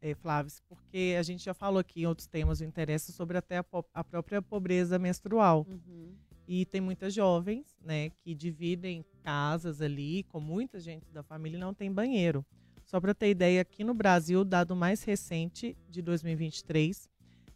é, 0.00 0.14
Flávio, 0.14 0.52
porque 0.68 1.16
a 1.18 1.22
gente 1.22 1.44
já 1.44 1.54
falou 1.54 1.78
aqui 1.78 2.02
em 2.02 2.06
outros 2.06 2.26
temas 2.26 2.58
do 2.58 2.64
interesse 2.64 3.12
sobre 3.12 3.36
até 3.36 3.58
a, 3.58 3.64
a 3.94 4.04
própria 4.04 4.40
pobreza 4.40 4.98
menstrual. 4.98 5.66
Uhum. 5.68 6.14
E 6.46 6.64
tem 6.64 6.80
muitas 6.80 7.12
jovens, 7.12 7.76
né, 7.84 8.10
que 8.22 8.34
dividem 8.34 9.04
casas 9.22 9.82
ali 9.82 10.22
com 10.24 10.40
muita 10.40 10.80
gente 10.80 11.10
da 11.12 11.22
família 11.22 11.58
e 11.58 11.60
não 11.60 11.74
tem 11.74 11.92
banheiro. 11.92 12.44
Só 12.86 12.98
para 12.98 13.12
ter 13.14 13.28
ideia, 13.28 13.60
aqui 13.60 13.84
no 13.84 13.92
Brasil, 13.92 14.40
o 14.40 14.44
dado 14.44 14.74
mais 14.74 15.02
recente 15.04 15.76
de 15.90 16.00
2023, 16.00 17.06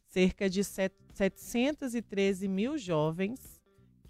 cerca 0.06 0.50
de 0.50 0.62
set- 0.62 0.94
713 1.14 2.46
mil 2.48 2.76
jovens 2.76 3.61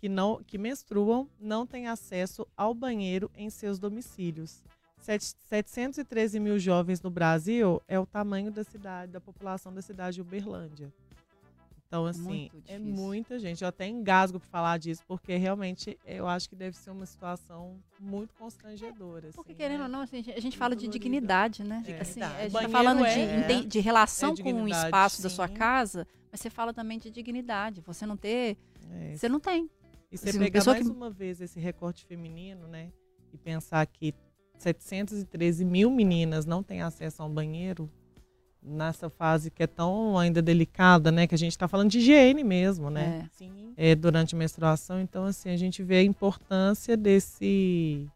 que, 0.02 0.08
não, 0.08 0.42
que 0.42 0.58
menstruam 0.58 1.28
não 1.38 1.64
têm 1.64 1.86
acesso 1.86 2.44
ao 2.56 2.74
banheiro 2.74 3.30
em 3.36 3.48
seus 3.48 3.78
domicílios. 3.78 4.60
Sete- 4.98 5.36
713 5.48 6.40
mil 6.40 6.58
jovens 6.58 7.00
no 7.00 7.08
Brasil 7.08 7.80
é 7.86 8.00
o 8.00 8.04
tamanho 8.04 8.50
da 8.50 8.64
cidade, 8.64 9.12
da 9.12 9.20
população 9.20 9.72
da 9.72 9.80
cidade 9.80 10.16
de 10.16 10.20
Uberlândia. 10.20 10.92
Então, 11.86 12.04
assim, 12.06 12.50
Muito 12.52 12.62
é 12.66 12.78
muita 12.80 13.38
gente. 13.38 13.62
Eu 13.62 13.68
até 13.68 13.86
engasgo 13.86 14.40
para 14.40 14.48
falar 14.48 14.76
disso, 14.78 15.02
porque 15.06 15.36
realmente 15.36 15.96
eu 16.04 16.26
acho 16.26 16.48
que 16.48 16.56
deve 16.56 16.76
ser 16.76 16.90
uma 16.90 17.06
situação 17.06 17.78
muito 18.00 18.34
constrangedora. 18.34 19.28
Porque 19.32 19.52
assim, 19.52 19.58
querendo 19.58 19.78
né? 19.80 19.84
ou 19.84 19.88
não, 19.90 20.00
assim, 20.00 20.16
a 20.18 20.22
gente- 20.22 20.36
a 20.36 20.40
gente 20.40 20.58
fala 20.58 20.74
de 20.74 20.88
dignidade, 20.88 21.62
né? 21.62 21.80
É. 21.86 22.00
Assim, 22.00 22.20
a 22.22 22.26
gente 22.42 22.46
tá 22.46 22.48
Banheiro 22.60 22.72
falando 22.72 23.04
de, 23.04 23.20
é- 23.20 23.38
enten- 23.38 23.68
de 23.68 23.78
relação 23.78 24.34
é 24.36 24.42
com 24.42 24.62
o 24.64 24.68
espaço 24.68 25.22
da 25.22 25.30
sua 25.30 25.46
sim. 25.46 25.54
casa, 25.54 26.08
mas 26.32 26.40
você 26.40 26.50
fala 26.50 26.72
também 26.74 26.98
de 26.98 27.08
dignidade. 27.08 27.80
Você 27.82 28.04
não 28.04 28.16
ter, 28.16 28.56
É, 28.90 29.14
você 29.16 29.28
não 29.28 29.38
tem. 29.38 29.70
E 30.12 30.18
você 30.18 30.28
Assim, 30.28 30.38
uma 30.38 30.44
pegar 30.44 30.64
mais 30.64 30.86
que- 30.86 30.92
uma 30.92 31.10
vez 31.10 31.40
esse 31.40 31.58
recorte 31.58 32.04
feminino, 32.04 32.68
né? 32.68 32.90
E 33.32 33.38
pensar 33.38 33.86
que 33.86 34.14
713 34.58 35.64
mil 35.64 35.90
meninas 35.90 36.44
não 36.46 36.62
têm 36.62 36.82
acesso 36.82 37.22
a 37.22 37.26
um 37.26 37.30
banheiro 37.32 37.90
nessa 38.62 39.10
fase 39.10 39.50
que 39.50 39.62
é 39.62 39.66
tão 39.66 40.16
ainda 40.18 40.40
delicada, 40.42 41.10
né? 41.10 41.26
Que 41.26 41.34
a 41.34 41.38
gente 41.38 41.52
está 41.52 41.66
falando 41.66 41.90
de 41.90 41.98
higiene 41.98 42.44
mesmo, 42.44 42.90
né? 42.90 43.24
É. 43.24 43.28
Sim. 43.36 43.72
É, 43.76 43.94
durante 43.94 44.34
a 44.34 44.38
menstruação. 44.38 45.00
Então, 45.00 45.24
assim, 45.24 45.50
a 45.50 45.56
gente 45.56 45.82
vê 45.82 45.96
a 45.96 46.02
importância 46.02 46.96
desse, 46.96 48.06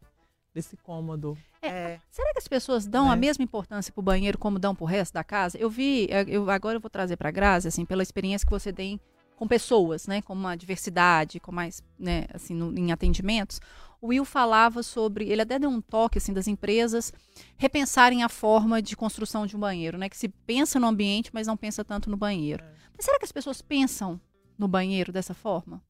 desse 0.54 0.76
cômodo. 0.76 1.36
É. 1.62 1.98
Será 2.10 2.32
que 2.32 2.38
as 2.38 2.46
pessoas 2.46 2.86
dão 2.86 3.10
a 3.10 3.16
Né? 3.16 3.22
mesma 3.22 3.42
importância 3.42 3.92
pro 3.92 4.02
banheiro 4.02 4.38
como 4.38 4.58
dão 4.58 4.72
pro 4.74 4.84
resto 4.84 5.14
da 5.14 5.24
casa? 5.24 5.58
Eu 5.58 5.68
vi, 5.68 6.06
eh, 6.10 6.24
eu, 6.28 6.48
agora 6.48 6.76
eu 6.76 6.80
vou 6.80 6.90
trazer 6.90 7.16
pra 7.16 7.30
Grazi, 7.32 7.66
assim, 7.66 7.84
pela 7.84 8.02
experiência 8.04 8.46
que 8.46 8.52
você 8.52 8.72
tem 8.72 9.00
com 9.36 9.46
pessoas, 9.46 10.06
né, 10.06 10.22
com 10.22 10.32
uma 10.32 10.56
diversidade, 10.56 11.38
com 11.38 11.52
mais, 11.52 11.82
né, 11.98 12.24
assim, 12.32 12.54
no- 12.54 12.76
em 12.76 12.90
atendimentos. 12.90 13.60
O 14.00 14.08
Will 14.08 14.24
falava 14.24 14.82
sobre, 14.82 15.28
ele 15.28 15.42
até 15.42 15.58
deu 15.58 15.68
um 15.70 15.80
toque, 15.80 16.18
assim, 16.18 16.32
das 16.32 16.48
empresas 16.48 17.12
repensarem 17.56 18.22
a 18.22 18.28
forma 18.28 18.80
de 18.80 18.96
construção 18.96 19.46
de 19.46 19.54
um 19.54 19.60
banheiro, 19.60 19.98
né, 19.98 20.08
que 20.08 20.16
se 20.16 20.28
pensa 20.28 20.80
no 20.80 20.86
ambiente, 20.86 21.30
mas 21.32 21.46
não 21.46 21.56
pensa 21.56 21.84
tanto 21.84 22.08
no 22.10 22.16
banheiro. 22.16 22.64
É. 22.64 22.72
Mas 22.96 23.04
será 23.04 23.18
que 23.18 23.24
as 23.24 23.32
pessoas 23.32 23.60
pensam 23.60 24.18
no 24.58 24.66
banheiro 24.66 25.12
dessa 25.12 25.34
forma? 25.34 25.82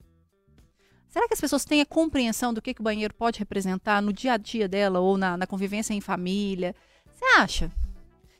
Será 1.09 1.29
que 1.29 1.35
as 1.35 1.41
pessoas 1.41 1.65
têm 1.65 1.81
a 1.81 1.87
compreensão 1.87 2.53
do 2.53 2.61
que, 2.61 2.75
que 2.75 2.81
o 2.81 2.85
banheiro 2.85 3.15
pode 3.15 3.39
representar 3.39 4.03
no 4.03 4.13
dia 4.13 4.33
a 4.33 4.37
dia 4.37 4.69
dela 4.69 4.99
ou 5.01 5.17
na, 5.17 5.37
na 5.37 5.47
convivência 5.47 5.95
em 5.95 6.01
família? 6.01 6.75
Você 7.15 7.25
acha? 7.39 7.73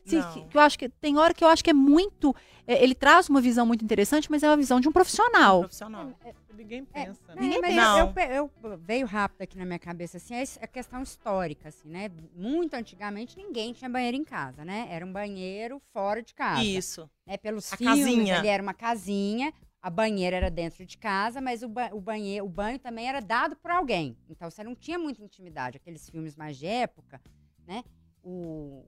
Sim, 0.07 0.19
Não. 0.19 0.47
que, 0.47 0.57
eu 0.57 0.61
acho 0.61 0.79
que 0.79 0.87
tem 0.89 1.17
hora 1.17 1.33
que 1.33 1.43
eu 1.43 1.47
acho 1.49 1.63
que 1.63 1.69
é 1.69 1.73
muito. 1.73 2.33
é, 2.65 2.81
ele 2.83 2.95
traz 2.95 3.27
uma 3.29 3.41
visão 3.41 3.65
muito 3.65 3.83
interessante, 3.83 4.29
mas 4.31 4.41
é 4.43 4.49
uma 4.49 4.57
visão 4.57 4.79
de 4.79 4.87
um 4.87 4.91
profissional. 4.91 5.59
Profissional. 5.61 6.13
Ninguém 6.55 6.83
pensa, 6.85 7.35
né? 7.35 7.41
Ninguém 7.41 7.61
pensa. 7.61 7.99
eu, 7.99 8.13
eu- 8.31 8.51
eu- 8.71 8.77
veio 8.79 9.05
rápido 9.05 9.41
aqui 9.43 9.57
na 9.57 9.65
minha 9.65 9.77
cabeça, 9.77 10.17
assim, 10.17 10.33
é 10.33 10.43
a 10.61 10.67
questão 10.67 11.03
histórica, 11.03 11.69
assim, 11.69 11.87
né? 11.87 12.09
Muito 12.35 12.73
antigamente 12.73 13.37
ninguém 13.37 13.73
tinha 13.73 13.89
banheiro 13.89 14.17
em 14.17 14.23
casa, 14.23 14.65
né? 14.65 14.87
Era 14.89 15.05
um 15.05 15.11
banheiro 15.11 15.79
fora 15.93 16.21
de 16.21 16.33
casa. 16.33 16.63
Isso. 16.63 17.09
né? 17.25 17.37
Pelos 17.37 17.71
A 17.71 17.77
filmes, 17.77 17.99
casinha. 18.05 18.39
ali 18.39 18.47
era 18.47 18.63
uma 18.63 18.73
casinha, 18.73 19.53
a 19.81 19.89
banheira 19.89 20.35
era 20.37 20.49
dentro 20.49 20.83
de 20.85 20.97
casa, 20.97 21.39
mas 21.39 21.61
o, 21.61 21.69
ba 21.69 21.89
o, 21.93 22.01
banheiro, 22.01 22.45
o 22.45 22.49
banho 22.49 22.79
também 22.79 23.07
era 23.07 23.19
dado 23.21 23.55
por 23.55 23.69
alguém. 23.69 24.17
Então 24.29 24.49
você 24.49 24.63
não 24.63 24.73
tinha 24.75 24.97
muita 24.97 25.21
intimidade. 25.23 25.77
Aqueles 25.77 26.09
filmes 26.09 26.35
mais 26.35 26.57
de 26.57 26.65
época, 26.65 27.21
né? 27.67 27.83
O, 28.23 28.83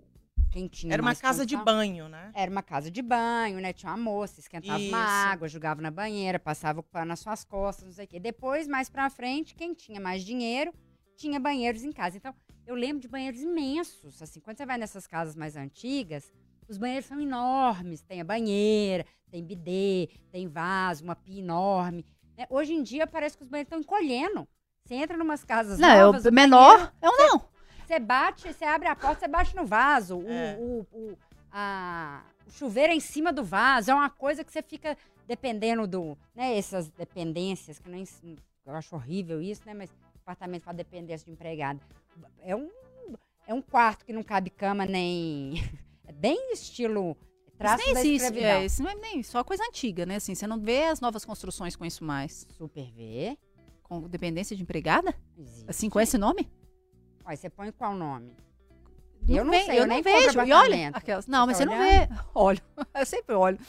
Era 0.90 1.02
uma 1.02 1.16
casa 1.16 1.46
de 1.46 1.56
banho, 1.56 2.10
né? 2.10 2.32
Era 2.34 2.50
uma 2.50 2.64
casa 2.64 2.90
de 2.90 3.02
banho, 3.02 3.60
né? 3.60 3.72
Tinha 3.74 3.92
uma 3.92 3.98
moça, 3.98 4.40
esquentava 4.40 4.78
uma 4.80 5.04
Isso. 5.04 5.30
água, 5.32 5.48
jogava 5.48 5.82
na 5.82 5.92
banheira, 5.92 6.40
passava 6.40 6.80
o 6.80 6.84
pano 6.84 7.06
nas 7.08 7.20
suas 7.20 7.44
costas, 7.44 7.86
não 7.86 7.94
sei 7.94 8.06
o 8.06 8.08
quê. 8.08 8.20
Depois, 8.20 8.68
mais 8.68 8.90
pra 8.90 9.10
frente, 9.10 9.54
quem 9.56 9.74
tinha 9.74 10.00
mais 10.00 10.24
dinheiro, 10.24 10.74
tinha 11.16 11.40
banheiros 11.40 11.84
em 11.84 11.92
casa. 11.92 12.18
Então, 12.18 12.34
eu 12.66 12.76
lembro 12.76 13.02
de 13.02 13.08
banheiros 13.08 13.42
imensos. 13.42 14.22
Assim, 14.22 14.40
quando 14.40 14.58
você 14.58 14.66
vai 14.66 14.78
nessas 14.78 15.06
casas 15.06 15.36
mais 15.36 15.56
antigas, 15.56 16.32
os 16.68 16.78
banheiros 16.78 17.06
são 17.06 17.20
enormes. 17.20 18.02
Tem 18.02 18.22
a 18.22 18.24
banheira, 18.24 19.06
tem 19.30 19.44
bidê, 19.44 20.10
tem 20.32 20.48
vaso, 20.48 21.04
uma 21.04 21.16
pia 21.16 21.40
enorme. 21.40 22.06
né? 22.38 22.46
Hoje 22.50 22.74
em 22.74 22.82
dia, 22.84 23.06
parece 23.06 23.38
que 23.38 23.44
os 23.44 23.50
banheiros 23.50 23.68
estão 23.68 23.80
encolhendo. 23.80 24.48
Você 24.86 24.96
entra 24.96 25.18
em 25.18 25.22
umas 25.22 25.44
casas 25.44 25.78
Não, 25.78 25.90
é 25.90 26.04
novas, 26.04 26.26
o 26.26 26.30
o 26.30 26.34
menor. 26.34 26.94
É 27.02 27.08
ou 27.10 27.18
não? 27.18 27.50
Você 27.94 28.00
bate, 28.00 28.54
você 28.54 28.66
abre 28.66 28.88
a 28.88 28.96
porta, 28.96 29.20
você 29.22 29.28
bate 29.28 29.56
no 29.56 29.66
vaso. 29.66 30.18
O- 30.20 30.30
É. 30.30 30.58
O, 30.60 30.86
o, 30.92 31.18
a- 31.52 32.24
o 32.48 32.52
chuveiro 32.52 32.94
é 32.94 32.96
em 32.96 33.00
cima 33.00 33.34
do 33.34 33.44
vaso. 33.44 33.92
É 33.92 33.94
uma 33.94 34.10
coisa 34.10 34.44
que 34.44 34.52
você 34.52 34.62
fica 34.62 34.98
dependendo 35.28 35.86
do. 35.88 36.18
Né, 36.36 36.58
essas 36.58 36.90
dependências, 36.90 37.80
que 37.80 37.90
nem. 37.90 38.04
Eu 38.66 38.76
acho 38.76 38.96
horrível 38.96 39.42
isso, 39.42 39.62
né? 39.66 39.74
Mas 39.74 39.90
apartamento 40.22 40.64
com 40.64 40.70
a 40.70 40.74
dependência 40.74 41.26
de 41.26 41.32
empregado. 41.32 41.80
É 42.42 42.56
um, 42.56 42.70
é 43.48 43.54
um 43.54 43.62
quarto 43.62 44.06
que 44.06 44.14
não 44.14 44.24
cabe 44.24 44.50
cama 44.50 44.86
nem. 44.86 45.54
É 46.08 46.12
bem 46.12 46.52
estilo. 46.54 47.16
Traço 47.56 47.84
Isso 47.84 47.94
nem 47.94 48.16
existe. 48.16 48.40
É, 48.40 48.66
isso 48.66 48.82
não 48.82 48.90
é 48.90 48.96
nem 48.96 49.22
só 49.22 49.44
coisa 49.44 49.64
antiga, 49.64 50.08
né? 50.08 50.16
Assim, 50.16 50.34
você 50.34 50.48
não 50.48 50.60
vê 50.60 50.86
as 50.86 51.00
novas 51.00 51.24
construções 51.24 51.76
com 51.76 51.86
isso 51.86 52.04
mais. 52.04 52.48
Super 52.58 52.90
V. 52.92 53.38
Com 53.84 54.02
dependência 54.08 54.56
de 54.56 54.64
empregada? 54.64 55.14
Existe. 55.38 55.66
Assim, 55.68 55.88
com 55.88 56.00
esse 56.00 56.18
nome? 56.18 56.50
Aí 57.30 57.38
você 57.38 57.48
põe 57.48 57.72
qual 57.72 57.94
nome? 57.94 58.36
Eu 59.28 59.46
não 59.46 59.54
sei, 59.54 59.70
eu 59.70 59.74
eu 59.74 59.82
não 59.82 59.94
nem 59.94 60.02
vejo. 60.02 60.42
E 60.42 60.52
olha, 60.52 60.90
aquelas, 60.92 61.28
não, 61.28 61.46
mas 61.46 61.60
tá 61.60 61.64
você 61.64 61.70
não 61.70 61.78
vê. 61.78 62.10
Olho, 62.34 62.60
eu 62.96 63.06
sempre 63.06 63.36
olho. 63.36 63.60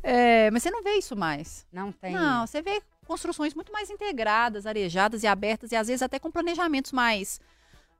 É, 0.00 0.48
mas 0.52 0.62
você 0.62 0.70
não 0.70 0.80
vê 0.80 0.92
isso 0.92 1.16
mais. 1.16 1.66
Não 1.72 1.90
tem. 1.90 2.12
Não, 2.12 2.46
você 2.46 2.62
vê 2.62 2.80
construções 3.08 3.52
muito 3.52 3.72
mais 3.72 3.90
integradas, 3.90 4.64
arejadas 4.64 5.24
e 5.24 5.26
abertas, 5.26 5.72
e 5.72 5.76
às 5.76 5.88
vezes 5.88 6.02
até 6.02 6.20
com 6.20 6.30
planejamentos 6.30 6.92
mais, 6.92 7.40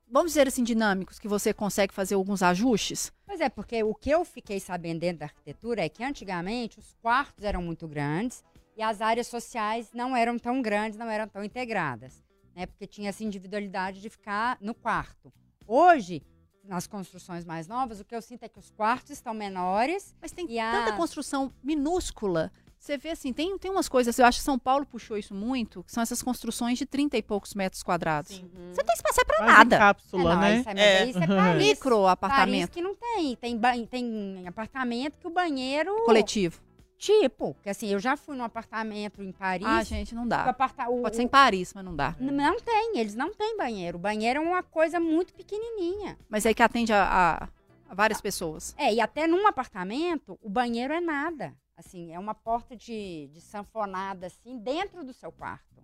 vamos 0.09 0.31
dizer 0.31 0.47
assim, 0.47 0.63
dinâmicos, 0.63 1.19
que 1.19 1.27
você 1.27 1.53
consegue 1.53 1.93
fazer 1.93 2.15
alguns 2.15 2.41
ajustes. 2.41 3.11
Pois 3.25 3.41
é, 3.41 3.49
porque 3.49 3.83
o 3.83 3.93
que 3.93 4.11
eu 4.11 4.23
fiquei 4.23 4.61
sabendo 4.61 5.01
dentro 5.01 5.19
da 5.19 5.25
arquitetura 5.25 5.83
é 5.83 5.89
que 5.89 6.05
antigamente 6.05 6.79
os 6.79 6.95
quartos 7.01 7.43
eram 7.43 7.61
muito 7.61 7.85
grandes 7.85 8.45
e 8.77 8.81
as 8.81 9.01
áreas 9.01 9.27
sociais 9.27 9.91
não 9.93 10.15
eram 10.15 10.39
tão 10.39 10.61
grandes, 10.61 10.97
não 10.97 11.09
eram 11.09 11.27
tão 11.27 11.43
integradas, 11.43 12.23
né? 12.55 12.65
Porque 12.65 12.85
tinha 12.87 13.09
essa 13.09 13.23
individualidade 13.23 14.01
de 14.01 14.09
ficar 14.09 14.57
no 14.61 14.73
quarto. 14.73 15.31
Hoje, 15.67 16.21
nas 16.63 16.85
construções 16.87 17.43
mais 17.45 17.67
novas, 17.67 17.99
o 17.99 18.05
que 18.05 18.15
eu 18.15 18.21
sinto 18.21 18.43
é 18.43 18.49
que 18.49 18.59
os 18.59 18.69
quartos 18.69 19.11
estão 19.11 19.33
menores 19.33 20.15
Mas 20.21 20.31
tem 20.31 20.45
E 20.45 20.57
tanta 20.57 20.91
as- 20.91 20.95
construção 20.97 21.51
minúscula 21.63 22.51
Você 22.77 22.97
vê 22.97 23.09
assim, 23.09 23.31
tem, 23.33 23.57
tem 23.57 23.69
umas 23.71 23.87
coisas, 23.89 24.17
eu 24.17 24.25
acho 24.25 24.39
que 24.39 24.43
São 24.43 24.57
Paulo 24.59 24.85
puxou 24.87 25.15
isso 25.17 25.33
muito, 25.35 25.83
que 25.83 25.91
são 25.91 26.01
essas 26.03 26.21
construções 26.23 26.77
de 26.79 26.85
30 26.85 27.15
e 27.17 27.21
poucos 27.21 27.53
metros 27.53 27.83
quadrados. 27.83 28.31
Sim. 28.35 28.49
Você 28.71 28.81
não 28.81 28.85
tem 28.85 28.95
espaço 28.95 29.21
é 29.21 29.23
pra 29.25 29.43
em 29.43 29.47
nada. 29.47 29.75
É, 29.75 29.79
cápsula, 29.79 30.33
não, 30.35 30.41
né? 30.41 30.57
Isso 30.59 30.69
é, 30.69 30.79
É. 30.79 31.05
isso 31.05 31.19
é 31.19 31.27
Paris. 31.27 31.67
Micro 31.67 31.89
Paris 32.01 32.11
apartamento 32.11 32.71
que 32.71 32.81
não 32.81 32.95
tem. 32.95 33.35
Tem, 33.35 33.85
tem 33.85 34.47
apartamento 34.47 35.17
que 35.19 35.27
o 35.27 35.29
banheiro. 35.29 35.95
coletivo. 36.05 36.59
Tipo, 37.05 37.55
que 37.63 37.69
assim, 37.71 37.87
eu 37.87 37.97
já 37.99 38.15
fui 38.15 38.37
num 38.37 38.43
apartamento 38.43 39.23
em 39.23 39.31
Paris. 39.31 39.65
Ah, 39.67 39.83
gente, 39.83 40.13
não 40.13 40.27
dá. 40.27 40.43
aparta- 40.43 40.87
o- 40.87 41.01
Pode 41.01 41.15
ser 41.15 41.23
em 41.23 41.27
Paris, 41.27 41.73
mas 41.73 41.83
não 41.83 41.95
dá. 41.95 42.15
N- 42.19 42.29
Não 42.31 42.59
tem, 42.59 42.99
eles 42.99 43.15
não 43.15 43.33
têm 43.33 43.57
banheiro. 43.57 43.97
O 43.97 43.99
banheiro 43.99 44.39
é 44.39 44.43
uma 44.43 44.61
coisa 44.61 44.99
muito 44.99 45.33
pequenininha. 45.33 46.15
Mas 46.29 46.45
aí 46.45 46.53
que 46.53 46.61
atende 46.61 46.93
a, 46.93 47.49
a- 47.89 47.95
várias 47.95 48.21
pessoas. 48.21 48.75
É, 48.77 48.93
e 48.93 49.01
até 49.01 49.25
num 49.25 49.47
apartamento, 49.47 50.37
o 50.43 50.47
banheiro 50.47 50.93
é 50.93 51.01
nada. 51.01 51.55
Assim, 51.75 52.13
é 52.13 52.19
uma 52.19 52.35
porta 52.35 52.75
de, 52.75 53.27
de 53.33 53.41
sanfonada, 53.41 54.27
assim, 54.27 54.59
dentro 54.59 55.03
do 55.03 55.11
seu 55.11 55.31
quarto. 55.31 55.83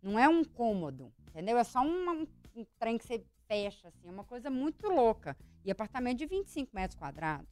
Não 0.00 0.16
é 0.16 0.28
um 0.28 0.44
cômodo, 0.44 1.12
entendeu? 1.30 1.58
É 1.58 1.64
só 1.64 1.80
uma- 1.80 2.12
um, 2.12 2.28
um 2.54 2.64
trem 2.78 2.96
que 2.96 3.04
você 3.04 3.24
fecha, 3.48 3.88
assim, 3.88 4.06
é 4.06 4.10
uma 4.12 4.22
coisa 4.22 4.48
muito 4.50 4.86
louca. 4.86 5.36
E 5.64 5.70
apartamento 5.72 6.18
de 6.18 6.26
25 6.26 6.70
metros 6.72 6.96
quadrados. 6.96 7.48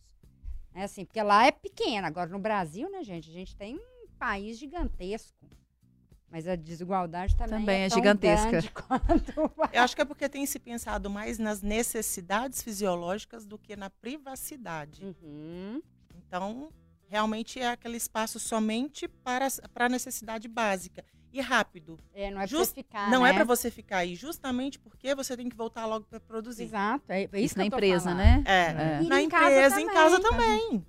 É 0.74 0.84
assim, 0.84 1.04
porque 1.04 1.22
lá 1.22 1.46
é 1.46 1.50
pequeno. 1.50 2.06
Agora, 2.06 2.30
no 2.30 2.38
Brasil, 2.38 2.90
né, 2.90 3.02
gente, 3.02 3.28
a 3.28 3.32
gente 3.32 3.54
tem 3.56 3.76
um 3.76 4.06
país 4.18 4.58
gigantesco. 4.58 5.36
Mas 6.30 6.48
a 6.48 6.56
desigualdade 6.56 7.36
também, 7.36 7.58
Também 7.58 7.82
é 7.82 7.88
tão 7.90 7.98
gigantesca. 7.98 8.62
quanto 8.72 9.52
Eu 9.70 9.82
acho 9.82 9.94
que 9.94 10.00
é 10.00 10.04
porque 10.04 10.28
tem 10.30 10.46
se 10.46 10.58
pensado 10.58 11.10
mais 11.10 11.38
nas 11.38 11.60
necessidades 11.60 12.62
fisiológicas 12.62 13.44
do 13.44 13.58
que 13.58 13.76
na 13.76 13.90
privacidade. 13.90 15.04
Uhum. 15.04 15.82
Então, 16.16 16.72
realmente 17.06 17.60
é 17.60 17.68
aquele 17.68 17.98
espaço 17.98 18.40
somente 18.40 19.06
para, 19.06 19.46
para 19.74 19.84
a 19.84 19.88
necessidade 19.90 20.48
básica. 20.48 21.04
E 21.32 21.40
rápido. 21.40 21.98
É, 22.14 22.30
não 22.30 22.42
é 22.42 22.46
pra 22.46 22.58
Just- 22.58 22.70
você 22.70 22.74
ficar, 22.82 23.10
não 23.10 23.22
né? 23.22 23.30
é 23.30 23.32
para 23.32 23.44
você 23.44 23.70
ficar 23.70 23.98
aí, 23.98 24.14
justamente 24.14 24.78
porque 24.78 25.14
você 25.14 25.34
tem 25.36 25.48
que 25.48 25.56
voltar 25.56 25.86
logo 25.86 26.04
para 26.04 26.20
produzir. 26.20 26.64
Exato, 26.64 27.04
é, 27.08 27.28
é 27.32 27.40
isso, 27.40 27.56
na 27.56 27.64
eu 27.64 27.68
empresa, 27.68 28.10
falando. 28.10 28.18
né? 28.18 28.44
É. 28.46 28.98
É. 28.98 29.02
E 29.02 29.06
Na 29.06 29.22
em 29.22 29.28
casa 29.28 29.50
empresa, 29.50 29.80
em 29.80 29.86
casa 29.86 30.20
também. 30.20 30.60
também. 30.68 30.86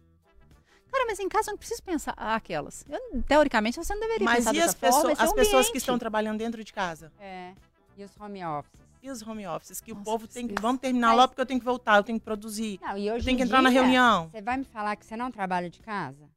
Cara, 0.92 1.06
mas 1.08 1.20
em 1.20 1.28
casa 1.30 1.50
eu 1.50 1.54
não 1.54 1.58
preciso 1.58 1.82
pensar 1.82 2.14
ah, 2.18 2.36
aquelas. 2.36 2.86
Eu, 2.88 3.24
teoricamente, 3.24 3.78
você 3.78 3.94
não 3.94 4.02
deveria 4.02 4.26
Mas 4.26 4.38
pensar 4.46 4.54
e 4.54 4.62
as, 4.62 4.74
pessoas, 4.76 5.02
forma, 5.04 5.12
é 5.20 5.24
as 5.24 5.32
o 5.32 5.36
pessoas 5.36 5.70
que 5.70 5.78
estão 5.78 5.98
trabalhando 5.98 6.38
dentro 6.38 6.64
de 6.64 6.72
casa? 6.72 7.12
É. 7.20 7.54
E 7.98 8.04
os 8.04 8.12
home 8.20 8.44
offices? 8.46 8.80
E 9.02 9.10
os 9.10 9.22
home 9.26 9.48
offices? 9.48 9.82
Que 9.82 9.92
o 9.92 9.96
Nossa, 9.96 10.06
povo 10.06 10.28
tem 10.28 10.48
que. 10.48 10.54
Vamos 10.62 10.82
terminar 10.82 11.08
Mas- 11.08 11.18
logo 11.18 11.28
porque 11.30 11.42
eu 11.42 11.46
tenho 11.46 11.60
que 11.60 11.66
voltar, 11.66 11.98
eu 11.98 12.04
tenho 12.04 12.20
que 12.20 12.26
produzir. 12.26 12.80
Não, 12.82 12.98
e 12.98 13.08
Eu 13.08 13.16
hoje 13.16 13.26
tenho 13.26 13.38
que 13.38 13.44
entrar 13.44 13.62
na 13.62 13.70
dia, 13.70 13.82
reunião. 13.82 14.30
Você 14.30 14.42
vai 14.42 14.58
me 14.58 14.66
falar 14.66 14.96
que 14.96 15.06
você 15.06 15.16
não 15.18 15.32
trabalha 15.32 15.70
de 15.70 15.80
casa? 15.80 16.30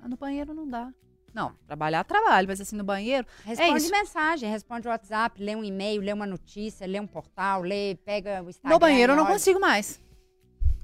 Ah, 0.00 0.08
no 0.08 0.16
banheiro 0.16 0.54
não 0.54 0.68
dá. 0.68 0.92
Não, 1.36 1.52
trabalhar, 1.66 2.02
trabalho, 2.02 2.48
mas 2.48 2.58
assim, 2.62 2.74
no 2.76 2.82
banheiro. 2.82 3.26
Responde 3.44 3.76
isso. 3.82 3.90
mensagem, 3.92 4.50
responde 4.50 4.88
o 4.88 4.90
WhatsApp, 4.90 5.38
lê 5.42 5.54
um 5.54 5.62
e-mail, 5.62 6.00
lê 6.00 6.10
uma 6.10 6.24
notícia, 6.24 6.86
lê 6.86 6.98
um 6.98 7.06
portal, 7.06 7.60
lê, 7.60 7.94
pega 8.06 8.42
o 8.42 8.48
Instagram. 8.48 8.74
no 8.74 8.78
banheiro 8.80 9.12
eu 9.12 9.16
não 9.16 9.24
olha. 9.24 9.32
consigo 9.34 9.60
mais. 9.60 10.00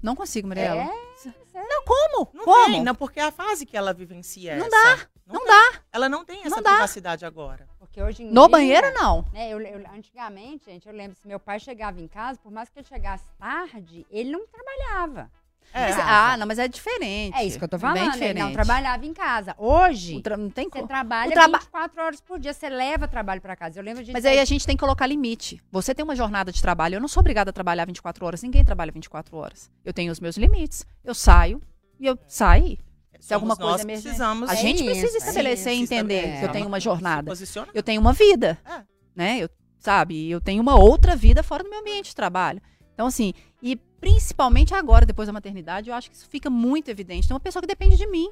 Não 0.03 0.15
consigo, 0.15 0.47
Mariela. 0.47 0.83
É, 0.83 1.33
Não, 1.55 1.85
como? 1.85 2.29
Não 2.35 2.45
como? 2.45 2.67
tem, 2.67 2.83
não, 2.83 2.95
porque 2.95 3.19
é 3.19 3.23
a 3.25 3.31
fase 3.31 3.65
que 3.65 3.77
ela 3.77 3.95
vivencia 3.95 4.53
é 4.53 4.59
Não 4.59 4.67
essa. 4.67 5.09
Não 5.27 5.39
tem. 5.39 5.47
dá. 5.49 5.81
Ela 5.91 6.09
não 6.09 6.23
tem 6.25 6.41
essa 6.41 6.51
Não 6.57 6.63
dá. 6.63 6.71
privacidade 6.73 7.25
agora. 7.25 7.67
porque 7.79 8.03
hoje 8.03 8.23
em 8.23 8.27
No 8.27 8.43
dia, 8.43 8.49
banheiro, 8.51 8.93
não. 8.95 9.23
Né, 9.33 9.49
eu, 9.51 9.61
eu- 9.61 9.87
antigamente, 9.95 10.67
gente, 10.67 10.87
eu 10.87 10.93
lembro, 10.95 11.17
se 11.17 11.27
meu 11.27 11.39
pai 11.41 11.59
chegava 11.61 11.99
em 12.01 12.09
casa, 12.09 12.39
por 12.43 12.51
mais 12.53 12.69
que 12.69 12.79
ele 12.79 12.87
chegasse 12.87 13.25
tarde, 13.39 14.07
ele 14.11 14.31
não 14.31 14.47
trabalhava. 14.47 15.31
É. 15.75 15.81
Mas- 15.93 15.99
ah, 16.01 16.37
não, 16.37 16.47
mas 16.47 16.59
é 16.59 16.69
diferente. 16.69 17.37
É 17.37 17.45
isso 17.45 17.59
que 17.59 17.65
eu 17.65 17.69
tô 17.69 17.79
Bem 17.79 17.91
falando, 17.95 18.13
diferente. 18.13 18.39
não 18.45 18.53
trabalhava 18.53 19.07
em 19.07 19.13
casa. 19.15 19.55
Hoje, 19.59 20.21
tra- 20.21 20.37
Não 20.37 20.51
tem 20.51 20.65
você 20.67 20.71
como. 20.71 20.87
trabalha 20.87 21.31
o 21.31 21.33
traba- 21.33 21.59
24 21.59 22.03
horas 22.03 22.21
por 22.21 22.39
dia, 22.39 22.53
você 22.53 22.69
leva 22.69 23.09
trabalho 23.09 23.41
pra 23.41 23.57
casa. 23.57 23.79
Eu 23.79 23.83
lembro 23.85 24.05
de 24.05 24.13
Mas 24.13 24.25
aí 24.25 24.39
a 24.39 24.45
gente 24.45 24.67
tem 24.67 24.77
que 24.77 24.81
colocar 24.81 25.07
limite. 25.07 25.61
Você 25.71 25.95
tem 25.95 26.03
uma 26.05 26.15
jornada 26.17 26.53
de 26.53 26.61
trabalho. 26.61 26.97
Eu 26.97 27.01
não 27.01 27.09
sou 27.09 27.21
obrigada 27.21 27.51
a 27.51 27.53
trabalhar 27.53 27.87
24 27.87 28.25
horas. 28.27 28.43
Ninguém 28.43 28.65
trabalha 28.65 28.93
24 28.93 29.37
horas. 29.37 29.71
Eu 29.85 29.93
tenho 29.93 30.13
os 30.13 30.21
meus 30.21 30.37
limites. 30.37 30.85
Eu 31.03 31.15
saio 31.15 31.61
e 31.99 32.07
eu 32.07 32.19
saio. 32.27 32.77
Somos 33.21 33.33
alguma 33.33 33.57
coisa 33.57 33.85
emergente. 33.85 34.03
precisamos. 34.03 34.51
A 34.51 34.55
É 34.55 34.57
gente 34.57 34.83
precisa 34.85 35.07
isso, 35.07 35.17
é 35.17 35.19
estabelecer 35.21 35.73
e 35.73 35.77
entender 35.81 36.15
estabelecer. 36.15 36.41
que 36.41 36.45
eu 36.47 36.53
tenho 36.53 36.67
uma 36.67 36.81
jornada. 36.81 37.31
posiciona. 37.31 37.69
Eu 37.73 37.83
tenho 37.83 38.01
uma 38.01 38.13
vida. 38.13 38.59
É. 38.69 38.83
Né? 39.15 39.39
Eu, 39.39 39.49
sabe? 39.79 40.29
Eu 40.29 40.41
tenho 40.41 40.61
uma 40.61 40.75
outra 40.77 41.15
vida 41.15 41.41
fora 41.43 41.63
do 41.63 41.71
meu 41.71 41.79
ambiente 41.79 42.07
de 42.11 42.17
trabalho. 42.17 42.61
Então, 42.95 43.07
assim, 43.07 43.33
e 43.63 43.79
principalmente 44.03 44.75
agora, 44.75 45.07
depois 45.07 45.29
da 45.29 45.33
maternidade, 45.33 45.89
eu 45.89 45.95
acho 45.95 46.11
que 46.11 46.17
isso 46.17 46.29
fica 46.29 46.51
muito 46.51 46.89
evidente. 46.91 47.29
Tem 47.29 47.35
uma 47.35 47.41
pessoa 47.41 47.61
que 47.63 47.69
depende 47.69 47.97
de 47.97 48.07
mim. 48.09 48.29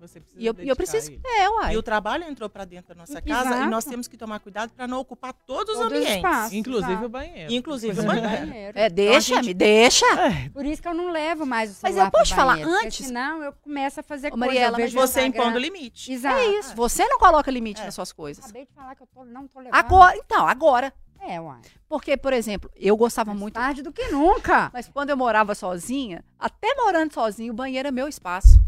Você 0.00 0.20
precisa 0.20 0.40
E 0.42 0.46
eu, 0.46 0.54
eu 0.58 0.76
preciso. 0.76 1.10
ele. 1.10 1.20
É, 1.24 1.48
uai. 1.48 1.74
E 1.74 1.76
o 1.76 1.82
trabalho 1.82 2.24
entrou 2.24 2.48
para 2.50 2.64
dentro 2.66 2.94
da 2.94 3.00
nossa 3.00 3.20
casa 3.20 3.48
Exato. 3.48 3.62
e 3.64 3.66
nós 3.70 3.84
temos 3.84 4.06
que 4.06 4.16
tomar 4.16 4.40
cuidado 4.40 4.70
para 4.74 4.86
não 4.86 4.98
ocupar 4.98 5.32
todos 5.32 5.74
os 5.74 5.80
Todos 5.82 5.92
os 5.92 6.04
ambientes. 6.04 6.16
espaços. 6.16 6.52
Inclusive 6.52 6.92
Exato. 6.92 7.06
o 7.06 7.08
banheiro. 7.08 7.52
Inclusive 7.52 8.00
o 8.00 8.02
é. 8.02 8.06
banheiro. 8.06 8.46
banheiro. 8.46 8.78
É, 8.78 8.90
deixa, 8.90 9.34
gente- 9.36 9.46
me 9.46 9.54
deixa. 9.54 10.04
É, 10.06 10.48
Por 10.50 10.64
isso 10.66 10.82
que 10.82 10.88
eu 10.88 10.94
não 10.94 11.10
levo 11.10 11.44
mais 11.46 11.70
o 11.70 11.72
Mas 11.82 11.92
celular 11.94 12.06
eu 12.06 12.10
posso 12.10 12.26
pro 12.34 12.36
falar 12.36 12.52
banheiro, 12.58 12.86
antes? 12.86 13.06
Senão 13.06 13.42
eu 13.42 13.52
começo 13.54 14.00
a 14.00 14.02
fazer 14.02 14.28
Ô, 14.28 14.30
coisa. 14.32 14.46
Mariela, 14.46 14.76
eu 14.78 14.82
mas 14.84 14.92
Você 14.92 15.20
Instagram. 15.22 15.28
impondo 15.44 15.58
limite. 15.58 16.12
Exato. 16.12 16.38
É 16.40 16.46
isso. 16.58 16.74
Você 16.76 17.06
não 17.08 17.18
coloca 17.18 17.50
limite 17.50 17.80
É. 17.80 17.84
nas 17.86 17.94
suas 17.94 18.12
coisas. 18.12 18.44
Acabei 18.44 18.66
de 18.66 18.72
falar 18.74 18.94
que 18.94 19.02
eu 19.02 19.06
tô, 19.06 19.24
não 19.24 19.48
tô 19.48 19.60
levando. 19.60 19.74
Agora, 19.74 20.16
então, 20.18 20.46
agora. 20.46 20.92
É, 21.28 21.40
uai. 21.40 21.60
Porque, 21.88 22.16
por 22.16 22.32
exemplo, 22.32 22.70
eu 22.76 22.96
gostava 22.96 23.30
Mais 23.30 23.40
muito. 23.40 23.54
tarde 23.54 23.82
do 23.82 23.92
que 23.92 24.08
nunca. 24.08 24.70
Mas 24.72 24.88
quando 24.88 25.10
eu 25.10 25.16
morava 25.16 25.54
sozinha, 25.54 26.24
até 26.38 26.74
morando 26.76 27.12
sozinha, 27.12 27.50
o 27.52 27.54
banheiro 27.54 27.88
é 27.88 27.90
meu 27.90 28.06
espaço. 28.08 28.60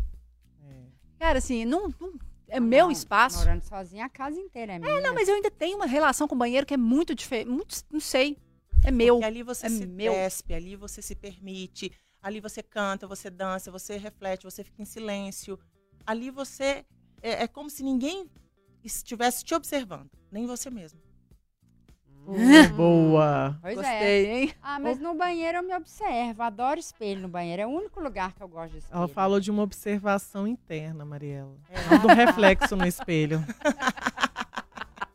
Cara, 1.19 1.39
assim, 1.39 1.65
não, 1.65 1.93
não- 2.01 2.15
é 2.49 2.61
meu 2.61 2.87
Não, 2.87 2.91
espaço. 2.93 3.39
Morando 3.39 3.63
sozinha, 3.63 4.05
a 4.05 4.09
casa 4.09 4.39
inteira 4.41 4.75
é 4.75 4.79
minha. 4.79 5.01
Não, 5.01 5.15
mas 5.15 5.29
eu 5.29 5.35
ainda 5.35 5.51
tenho 5.51 5.77
uma 5.77 5.87
relação 5.87 6.27
com 6.29 6.35
o 6.35 6.39
banheiro 6.39 6.65
que 6.67 6.75
é 6.75 6.77
muito 6.77 7.15
diferente. 7.15 7.49
Muito, 7.51 7.77
não 7.91 8.01
sei. 8.01 8.37
É 8.85 8.91
meu. 8.91 9.17
Porque 9.17 9.27
ali 9.27 9.43
você 9.43 9.67
é 9.67 9.69
se 9.71 9.87
meu. 9.87 10.13
despe, 10.13 10.55
ali 10.55 10.77
você 10.77 11.03
se 11.03 11.15
permite, 11.17 11.93
ali 12.23 12.41
você 12.41 12.63
canta, 12.63 13.07
você 13.07 13.29
dança, 13.29 13.71
você 13.71 13.97
reflete, 13.97 14.45
você 14.45 14.63
fica 14.63 14.81
em 14.81 14.85
silêncio. 14.85 15.59
Ali 16.07 16.31
você. 16.31 16.85
É, 17.21 17.43
é 17.43 17.49
como 17.49 17.69
se 17.69 17.83
ninguém 17.83 18.31
estivesse 18.85 19.45
te 19.45 19.55
observando, 19.55 20.09
nem 20.31 20.47
você 20.47 20.71
mesmo. 20.71 21.01
Uh, 22.29 22.69
boa. 22.77 23.59
Pois 23.63 23.79
é. 23.79 23.81
Gostei, 23.83 24.27
hein? 24.27 24.55
Ah, 24.63 24.79
mas 24.79 24.99
no 24.99 25.15
banheiro 25.15 25.59
eu 25.59 25.63
me 25.63 25.75
observo. 25.75 26.43
Adoro 26.43 26.79
espelho 26.79 27.23
no 27.23 27.29
banheiro. 27.29 27.63
É 27.63 27.67
o 27.67 27.71
único 27.71 28.01
lugar 28.01 28.33
que 28.35 28.43
eu 28.43 28.49
gosto 28.49 28.73
de 28.73 28.79
espelho. 28.79 28.97
Ela 28.99 29.09
falou 29.09 29.41
de 29.41 29.51
uma 29.51 29.63
observação 29.63 30.47
interna, 30.47 31.05
Mariela. 31.05 31.57
É. 31.71 31.91
Não 31.91 31.99
do 32.01 32.09
reflexo 32.09 32.77
no 32.77 32.87
espelho. 32.87 33.45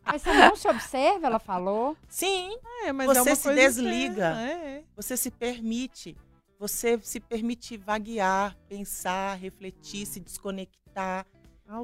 Mas 0.06 0.22
você 0.22 0.34
não 0.34 0.56
se 0.56 0.68
observa, 0.68 1.26
ela 1.26 1.40
falou. 1.40 1.98
Sim, 2.08 2.56
É, 2.86 2.92
mas 2.92 3.08
Você 3.08 3.18
é 3.18 3.22
uma 3.24 3.36
se 3.36 3.44
coisa 3.44 3.60
desliga. 3.62 4.28
É. 4.40 4.84
você 4.96 5.18
se 5.18 5.32
permite. 5.32 6.16
Você 6.60 7.00
se 7.02 7.20
permite 7.20 7.78
vaguear, 7.78 8.56
pensar, 8.70 9.36
refletir, 9.38 10.06
se 10.06 10.20
desconectar, 10.20 11.26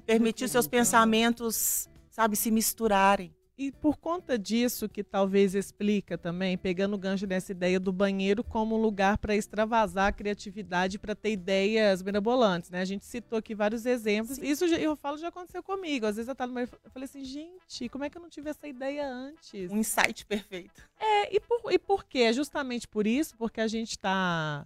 permitir 0.05 0.47
seus 0.47 0.65
Autoconhecimento. 0.65 0.69
pensamentos, 0.69 1.89
sabe, 2.11 2.35
se 2.35 2.51
misturarem. 2.51 3.33
E 3.61 3.73
por 3.73 3.97
conta 3.97 4.39
disso 4.39 4.87
que 4.87 5.03
talvez 5.03 5.53
explica 5.53 6.17
também, 6.17 6.57
pegando 6.57 6.93
o 6.93 6.97
gancho 6.97 7.27
dessa 7.27 7.51
ideia 7.51 7.77
do 7.77 7.91
banheiro 7.91 8.41
como 8.41 8.77
um 8.77 8.81
lugar 8.81 9.17
para 9.17 9.35
extravasar 9.35 10.07
a 10.07 10.11
criatividade, 10.13 10.97
para 10.97 11.13
ter 11.13 11.31
ideias 11.33 12.01
mirabolantes, 12.01 12.69
né? 12.69 12.79
A 12.79 12.85
gente 12.85 13.03
citou 13.03 13.37
aqui 13.37 13.53
vários 13.53 13.85
exemplos. 13.85 14.37
Isso 14.37 14.65
já- 14.65 14.77
eu 14.77 14.95
falo 14.95 15.17
já 15.17 15.27
aconteceu 15.27 15.61
comigo. 15.61 16.05
Às 16.05 16.15
vezes 16.15 16.29
eu 16.29 16.35
tava 16.35 16.47
no 16.47 16.53
banheiro, 16.53 16.71
eu 16.81 16.89
falei 16.89 17.03
assim, 17.03 17.21
gente, 17.25 17.89
como 17.89 18.05
é 18.05 18.09
que 18.09 18.17
eu 18.17 18.21
não 18.21 18.29
tive 18.29 18.49
essa 18.49 18.65
ideia 18.65 19.05
antes? 19.05 19.69
Um 19.69 19.77
insight 19.79 20.25
perfeito. 20.25 20.81
É, 20.97 21.35
e 21.35 21.39
por, 21.41 21.69
e 21.73 21.77
por 21.77 22.05
quê? 22.05 22.19
É 22.19 22.31
justamente 22.33 22.87
por 22.87 23.05
isso, 23.05 23.35
porque 23.35 23.59
a 23.59 23.67
gente 23.67 23.89
está 23.91 24.65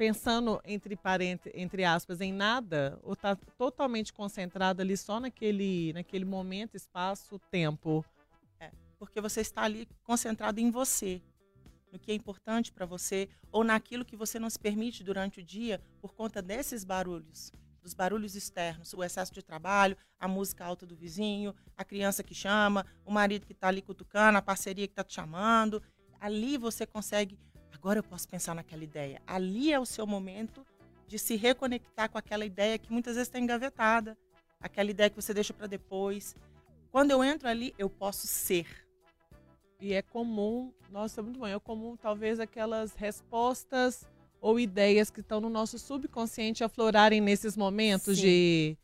pensando, 0.00 0.62
entre, 0.64 0.98
entre 1.52 1.84
aspas, 1.84 2.22
em 2.22 2.32
nada, 2.32 2.98
ou 3.02 3.12
está 3.12 3.36
totalmente 3.36 4.14
concentrado 4.14 4.80
ali 4.80 4.96
só 4.96 5.20
naquele, 5.20 5.92
naquele 5.92 6.24
momento, 6.24 6.74
espaço, 6.74 7.38
tempo. 7.50 8.02
porque 8.98 9.20
você 9.20 9.42
está 9.42 9.60
ali 9.60 9.86
concentrado 10.02 10.58
em 10.58 10.70
você, 10.70 11.20
no 11.92 11.98
que 11.98 12.12
é 12.12 12.14
importante 12.14 12.72
para 12.72 12.86
você, 12.86 13.28
ou 13.52 13.62
naquilo 13.62 14.02
que 14.02 14.16
você 14.16 14.38
não 14.38 14.48
se 14.48 14.58
permite 14.58 15.04
durante 15.04 15.40
o 15.40 15.44
dia 15.44 15.82
por 16.00 16.14
conta 16.14 16.40
desses 16.40 16.82
barulhos, 16.82 17.52
dos 17.82 17.92
barulhos 17.92 18.34
externos, 18.34 18.94
o 18.94 19.04
excesso 19.04 19.34
de 19.34 19.42
trabalho, 19.42 19.98
a 20.18 20.26
música 20.26 20.64
alta 20.64 20.86
do 20.86 20.96
vizinho, 20.96 21.54
a 21.76 21.84
criança 21.84 22.22
que 22.22 22.34
chama, 22.34 22.86
o 23.04 23.12
marido 23.12 23.44
que 23.44 23.52
está 23.52 23.68
ali 23.68 23.82
cutucando, 23.82 24.38
a 24.38 24.42
parceria 24.42 24.86
que 24.86 24.92
está 24.92 25.04
te 25.04 25.12
chamando. 25.12 25.82
Ali 26.18 26.56
você 26.56 26.86
consegue, 26.86 27.38
agora 27.72 27.98
eu 27.98 28.02
posso 28.02 28.28
pensar 28.28 28.54
naquela 28.54 28.84
ideia. 28.84 29.20
Ali 29.26 29.72
é 29.72 29.78
o 29.78 29.86
seu 29.86 30.06
momento 30.06 30.64
de 31.06 31.18
se 31.18 31.36
reconectar 31.36 32.08
com 32.08 32.18
aquela 32.18 32.44
ideia 32.44 32.78
que 32.78 32.92
muitas 32.92 33.14
vezes 33.14 33.28
está 33.28 33.38
engavetada, 33.38 34.16
aquela 34.60 34.90
ideia 34.90 35.10
que 35.10 35.16
você 35.16 35.34
deixa 35.34 35.52
para 35.52 35.66
depois. 35.66 36.36
Quando 36.92 37.10
eu 37.10 37.22
entro 37.24 37.48
ali, 37.48 37.74
eu 37.78 37.90
posso 37.90 38.26
ser. 38.26 38.66
E 39.80 39.92
é 39.92 40.02
comum, 40.02 40.72
nossa, 40.90 41.22
muito 41.22 41.38
bom, 41.38 41.46
é 41.46 41.58
comum 41.58 41.96
talvez 41.96 42.38
aquelas 42.38 42.94
respostas 42.94 44.06
ou 44.40 44.60
ideias 44.60 45.10
que 45.10 45.20
estão 45.20 45.40
no 45.40 45.48
nosso 45.48 45.78
subconsciente 45.78 46.62
aflorarem 46.62 47.20
nesses 47.20 47.56
momentos 47.56 48.16
Sim. 48.16 48.22
de 48.22 48.78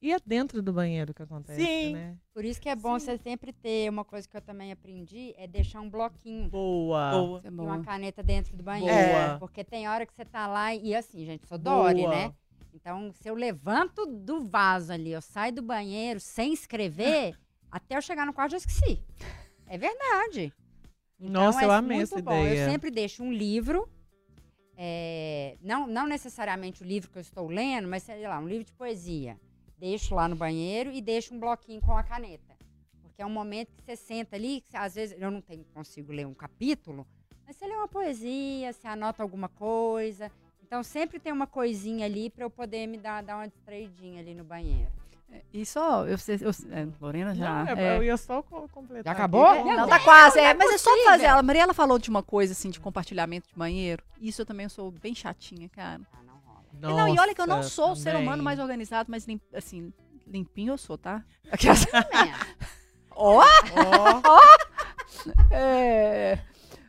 E 0.00 0.12
é 0.12 0.16
dentro 0.24 0.62
do 0.62 0.72
banheiro 0.72 1.12
que 1.12 1.22
acontece, 1.22 1.60
Sim. 1.60 1.92
né? 1.94 2.16
Por 2.32 2.44
isso 2.44 2.60
que 2.60 2.68
é 2.68 2.76
bom 2.76 2.98
você 2.98 3.18
sempre 3.18 3.52
ter 3.52 3.90
uma 3.90 4.04
coisa 4.04 4.28
que 4.28 4.36
eu 4.36 4.40
também 4.40 4.70
aprendi, 4.70 5.34
é 5.36 5.46
deixar 5.48 5.80
um 5.80 5.90
bloquinho 5.90 6.48
Boa. 6.48 7.10
Boa. 7.10 7.40
É 7.42 7.48
e 7.48 7.50
uma 7.50 7.82
caneta 7.82 8.22
dentro 8.22 8.56
do 8.56 8.62
banheiro. 8.62 8.94
Boa. 8.94 9.38
Porque 9.40 9.64
tem 9.64 9.88
hora 9.88 10.06
que 10.06 10.14
você 10.14 10.24
tá 10.24 10.46
lá 10.46 10.72
e 10.72 10.94
assim, 10.94 11.24
gente, 11.24 11.48
sou 11.48 11.58
Dori, 11.58 12.02
Boa. 12.02 12.10
né? 12.10 12.34
Então, 12.72 13.12
se 13.12 13.28
eu 13.28 13.34
levanto 13.34 14.06
do 14.06 14.44
vaso 14.44 14.92
ali, 14.92 15.10
eu 15.10 15.20
saio 15.20 15.52
do 15.52 15.62
banheiro 15.62 16.20
sem 16.20 16.52
escrever, 16.52 17.36
até 17.68 17.96
eu 17.96 18.02
chegar 18.02 18.24
no 18.24 18.32
quarto 18.32 18.52
eu 18.52 18.58
esqueci. 18.58 19.02
É 19.66 19.76
verdade. 19.76 20.52
Então, 21.18 21.46
Nossa, 21.46 21.62
é 21.62 21.64
eu 21.64 21.72
amei 21.72 21.96
muito 21.96 22.14
essa 22.14 22.22
bom. 22.22 22.38
ideia. 22.38 22.66
Eu 22.66 22.70
sempre 22.70 22.92
deixo 22.92 23.24
um 23.24 23.32
livro, 23.32 23.88
é, 24.76 25.56
não, 25.60 25.88
não 25.88 26.06
necessariamente 26.06 26.84
o 26.84 26.86
livro 26.86 27.10
que 27.10 27.18
eu 27.18 27.22
estou 27.22 27.48
lendo, 27.48 27.88
mas 27.88 28.04
sei 28.04 28.28
lá, 28.28 28.38
um 28.38 28.46
livro 28.46 28.64
de 28.64 28.72
poesia. 28.72 29.36
Deixo 29.78 30.14
lá 30.14 30.28
no 30.28 30.34
banheiro 30.36 30.90
e 30.92 31.00
deixo 31.00 31.34
um 31.34 31.38
bloquinho 31.40 31.80
com 31.80 31.96
a 31.96 32.02
caneta. 32.02 32.56
Porque 33.02 33.22
é 33.22 33.26
um 33.26 33.30
momento 33.30 33.68
que 33.74 33.82
você 33.82 33.96
senta 33.96 34.36
ali, 34.36 34.62
que 34.68 34.76
às 34.76 34.94
vezes 34.94 35.16
eu 35.20 35.30
não 35.30 35.40
tenho, 35.40 35.64
consigo 35.72 36.12
ler 36.12 36.26
um 36.26 36.34
capítulo, 36.34 37.06
mas 37.46 37.56
você 37.56 37.66
lê 37.66 37.74
uma 37.74 37.88
poesia, 37.88 38.72
você 38.72 38.86
anota 38.88 39.22
alguma 39.22 39.48
coisa. 39.48 40.30
Então 40.62 40.82
sempre 40.82 41.18
tem 41.18 41.32
uma 41.32 41.46
coisinha 41.46 42.04
ali 42.06 42.28
para 42.28 42.44
eu 42.44 42.50
poder 42.50 42.86
me 42.86 42.98
dar, 42.98 43.22
dar 43.22 43.36
uma 43.36 43.48
distraidinha 43.48 44.20
ali 44.20 44.34
no 44.34 44.44
banheiro. 44.44 44.90
E 45.52 45.64
só, 45.64 46.06
eu, 46.06 46.16
sei- 46.16 46.38
eu, 46.40 46.50
é, 46.70 46.88
Lorena 47.00 47.34
já. 47.34 47.64
Não, 47.64 47.72
é. 47.72 47.98
eu 47.98 48.02
ia 48.02 48.16
só 48.16 48.42
co- 48.42 48.68
completar. 48.68 49.04
Já 49.04 49.12
acabou? 49.12 49.46
É, 49.46 49.62
Meu 49.62 49.76
Não, 49.76 49.88
tá 49.88 50.00
quase, 50.00 50.38
é, 50.38 50.44
é 50.44 50.54
mas 50.54 50.72
é 50.72 50.78
só 50.78 50.90
fazer. 51.04 51.26
A 51.26 51.42
Mariela 51.42 51.74
falou 51.74 51.98
de 51.98 52.08
uma 52.08 52.22
coisa 52.22 52.52
assim, 52.52 52.70
de 52.70 52.80
compartilhamento 52.80 53.48
de 53.48 53.54
banheiro. 53.54 54.02
Isso 54.20 54.40
eu 54.42 54.46
também 54.46 54.68
sou 54.68 54.90
bem 54.90 55.14
chatinha, 55.14 55.68
cara. 55.68 56.00
Ah, 56.82 56.88
não. 56.90 57.14
E 57.14 57.18
olha 57.18 57.34
que 57.34 57.40
eu 57.40 57.46
não 57.46 57.56
Nossa, 57.56 57.68
sou 57.70 57.92
o 57.92 57.96
ser 57.96 58.10
também. 58.12 58.22
humano 58.22 58.42
mais 58.42 58.58
organizado, 58.58 59.10
mas 59.10 59.26
lim, 59.26 59.40
assim, 59.54 59.92
limpinho 60.26 60.72
eu 60.74 60.78
sou, 60.78 60.96
tá? 60.98 61.24
Também. 61.50 62.32
Ó! 63.10 63.42
Ó, 63.42 64.40
É, 65.50 66.38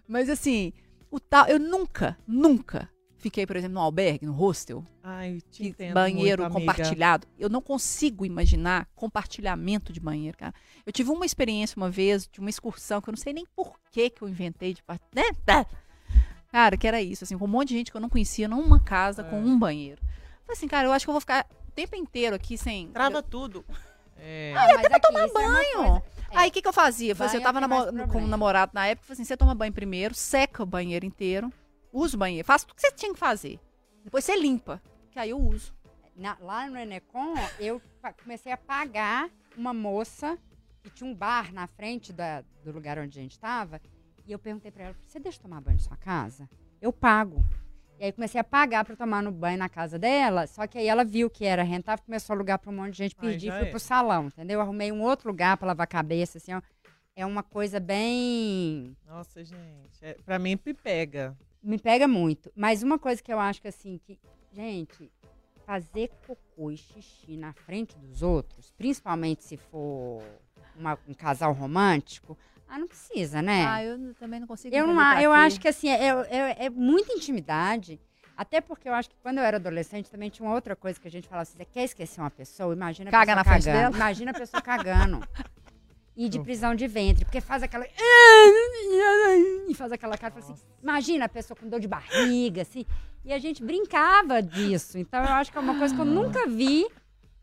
mas 0.07 0.29
assim, 0.29 0.73
o 1.09 1.19
tal, 1.19 1.47
eu 1.47 1.59
nunca, 1.59 2.17
nunca 2.27 2.89
fiquei, 3.17 3.45
por 3.45 3.55
exemplo, 3.55 3.73
no 3.75 3.79
albergue, 3.81 4.25
no 4.25 4.31
hostel, 4.33 4.83
Ai, 5.03 5.41
te 5.51 5.67
entendo 5.67 5.93
banheiro 5.93 6.43
muito, 6.43 6.55
amiga. 6.55 6.71
compartilhado. 6.73 7.27
Eu 7.37 7.49
não 7.49 7.61
consigo 7.61 8.25
imaginar 8.25 8.87
compartilhamento 8.95 9.91
de 9.91 9.99
banheiro, 9.99 10.37
cara. 10.37 10.53
Eu 10.85 10.91
tive 10.93 11.09
uma 11.11 11.25
experiência 11.25 11.75
uma 11.77 11.89
vez 11.89 12.27
de 12.31 12.39
uma 12.39 12.49
excursão 12.49 13.01
que 13.01 13.09
eu 13.09 13.11
não 13.11 13.17
sei 13.17 13.33
nem 13.33 13.45
por 13.55 13.77
que 13.91 14.09
que 14.09 14.21
eu 14.21 14.29
inventei 14.29 14.73
de 14.73 14.83
part- 14.83 15.01
né? 15.13 15.23
Cara, 16.51 16.75
que 16.77 16.87
era 16.87 17.01
isso, 17.01 17.23
assim, 17.23 17.37
com 17.37 17.45
um 17.45 17.47
monte 17.47 17.69
de 17.69 17.75
gente 17.75 17.91
que 17.91 17.97
eu 17.97 18.01
não 18.01 18.09
conhecia 18.09 18.47
numa 18.47 18.79
casa 18.79 19.23
com 19.23 19.35
É. 19.35 19.39
um 19.39 19.57
banheiro. 19.57 20.01
Falei 20.45 20.57
assim, 20.57 20.67
cara, 20.67 20.87
eu 20.87 20.91
acho 20.91 21.05
que 21.05 21.09
eu 21.09 21.13
vou 21.13 21.21
ficar 21.21 21.45
o 21.67 21.71
tempo 21.71 21.95
inteiro 21.95 22.35
aqui 22.35 22.57
sem. 22.57 22.87
Trava 22.89 23.21
tudo. 23.21 23.63
É. 24.17 24.53
Ah, 24.57 24.67
mas 24.75 24.85
aqui, 24.85 24.99
tomar 25.01 25.21
é 25.21 25.31
banho. 25.31 25.97
É. 26.31 26.37
Aí 26.37 26.49
o 26.49 26.51
que, 26.51 26.61
que 26.61 26.67
eu 26.67 26.73
fazia? 26.73 27.11
Eu, 27.11 27.15
fazia, 27.15 27.39
eu 27.39 27.43
tava 27.43 27.61
namo- 27.61 28.07
com 28.07 28.19
um 28.19 28.27
namorado 28.27 28.71
na 28.73 28.87
época, 28.87 29.03
eu 29.03 29.07
falei 29.07 29.13
assim: 29.21 29.23
você 29.25 29.37
toma 29.37 29.53
banho 29.55 29.71
primeiro, 29.73 30.13
seca 30.13 30.63
o 30.63 30.65
banheiro 30.65 31.05
inteiro, 31.05 31.51
usa 31.93 32.15
o 32.15 32.19
banheiro, 32.19 32.45
faz 32.45 32.63
tudo 32.63 32.75
que 32.75 32.81
você 32.81 32.91
tinha 32.91 33.13
que 33.13 33.19
fazer. 33.19 33.59
Depois 34.03 34.25
você 34.25 34.35
limpa, 34.35 34.81
que 35.11 35.19
aí 35.19 35.29
eu 35.29 35.39
uso. 35.39 35.73
Na- 36.15 36.37
lá 36.41 36.67
no 36.67 36.77
Enecom, 36.77 37.33
eu 37.59 37.81
comecei 38.23 38.51
a 38.51 38.57
pagar 38.57 39.29
uma 39.55 39.73
moça 39.73 40.37
que 40.83 40.89
tinha 40.89 41.09
um 41.09 41.13
bar 41.15 41.53
na 41.53 41.65
frente 41.67 42.11
da- 42.11 42.43
do 42.63 42.71
lugar 42.71 42.97
onde 42.99 43.17
a 43.17 43.21
gente 43.21 43.31
estava. 43.31 43.79
E 44.29 44.31
eu 44.31 44.37
perguntei 44.37 44.69
pra 44.69 44.83
ela: 44.85 44.95
você 45.07 45.19
deixa 45.19 45.39
eu 45.39 45.41
tomar 45.41 45.59
banho 45.59 45.77
na 45.77 45.83
sua 45.83 45.97
casa? 45.97 46.47
Eu 46.79 46.93
pago. 46.93 47.43
E 47.99 48.05
aí 48.05 48.11
comecei 48.11 48.39
a 48.39 48.43
pagar 48.43 48.85
pra 48.85 48.95
tomar 48.95 49.23
no 49.23 49.31
banho 49.31 49.57
na 49.57 49.67
casa 49.67 49.97
dela. 49.97 50.45
Só 50.45 50.67
que 50.67 50.77
aí 50.77 50.87
ela 50.87 51.03
viu 51.03 51.31
que 51.31 51.43
era 51.45 51.63
rentável, 51.63 52.05
começou 52.05 52.33
a 52.33 52.37
alugar 52.37 52.59
pra 52.59 52.69
um 52.69 52.75
monte 52.75 52.91
de 52.91 52.97
gente, 52.99 53.15
perdi, 53.15 53.47
já 53.47 53.57
fui 53.57 53.67
é. 53.67 53.71
pro 53.71 53.79
salão, 53.79 54.27
entendeu? 54.27 54.61
Arrumei 54.61 54.91
um 54.91 55.01
outro 55.01 55.29
lugar 55.29 55.57
pra 55.57 55.67
lavar 55.67 55.85
a 55.85 55.87
cabeça, 55.87 56.37
assim, 56.37 56.53
ó. 56.53 56.61
É 57.15 57.25
uma 57.25 57.41
coisa 57.41 57.79
bem 57.79 58.95
Nossa, 59.05 59.43
gente. 59.43 59.97
É, 59.99 60.13
pra 60.23 60.37
mim, 60.37 60.57
me 60.63 60.73
pega. 60.75 61.35
me 61.61 61.79
pega 61.79 62.07
muito. 62.07 62.51
Mas 62.55 62.83
uma 62.83 62.99
coisa 62.99 63.21
que 63.21 63.33
eu 63.33 63.39
acho 63.39 63.59
que 63.61 63.67
assim, 63.67 63.99
que, 64.05 64.17
gente, 64.53 65.11
fazer 65.65 66.11
cocô 66.25 66.69
e 66.69 66.77
xixi 66.77 67.35
na 67.35 67.51
frente 67.51 67.97
dos 67.97 68.21
outros, 68.21 68.71
principalmente 68.77 69.43
se 69.43 69.57
for 69.57 70.23
uma- 70.75 70.97
um 71.07 71.13
casal 71.13 71.51
romântico, 71.51 72.37
ah, 72.69 72.77
não 72.77 72.87
precisa, 72.87 73.41
né? 73.41 73.65
Ah, 73.67 73.83
eu 73.83 74.13
também 74.13 74.39
não 74.39 74.47
consigo. 74.47 74.75
eu 74.75 74.85
não, 74.85 75.19
eu 75.19 75.33
acho 75.33 75.59
que 75.59 75.67
assim, 75.67 75.89
é, 75.89 76.09
é, 76.29 76.65
é 76.65 76.69
muita 76.69 77.11
intimidade. 77.13 77.99
Até 78.37 78.61
porque 78.61 78.87
eu 78.87 78.93
acho 78.93 79.09
que 79.09 79.17
quando 79.21 79.39
eu 79.39 79.43
era 79.43 79.57
adolescente 79.57 80.09
também 80.09 80.29
tinha 80.29 80.47
uma 80.47 80.55
outra 80.55 80.75
coisa 80.75 80.97
que 80.97 81.07
a 81.07 81.11
gente 81.11 81.27
falava 81.27 81.41
assim: 81.41 81.57
você 81.57 81.65
quer 81.65 81.83
esquecer 81.83 82.21
uma 82.21 82.29
pessoa? 82.29 82.73
Imagina 82.73 83.09
a 83.09 83.11
Caga 83.11 83.25
pessoa 83.25 83.35
na 83.35 83.43
frente 83.43 83.65
cagando. 83.65 83.83
dela. 83.83 83.95
Imagina 83.95 84.31
a 84.31 84.33
pessoa 84.33 84.61
cagando. 84.61 85.19
E 86.15 86.29
de 86.29 86.39
prisão 86.39 86.75
de 86.75 86.85
ventre, 86.87 87.25
porque 87.25 87.41
faz 87.41 87.63
aquela. 87.63 87.85
E 89.67 89.73
faz 89.73 89.91
aquela 89.91 90.17
cara, 90.17 90.33
fala 90.33 90.45
assim, 90.45 90.63
imagina 90.81 91.25
a 91.25 91.29
pessoa 91.29 91.57
com 91.57 91.67
dor 91.67 91.79
de 91.79 91.87
barriga, 91.87 92.61
assim. 92.61 92.85
E 93.25 93.33
a 93.33 93.39
gente 93.39 93.63
brincava 93.63 94.41
disso. 94.41 94.97
Então 94.97 95.21
eu 95.23 95.33
acho 95.33 95.51
que 95.51 95.57
é 95.57 95.61
uma 95.61 95.77
coisa 95.77 95.93
que 95.93 95.99
eu 96.01 96.05
nunca 96.05 96.47
vi 96.47 96.87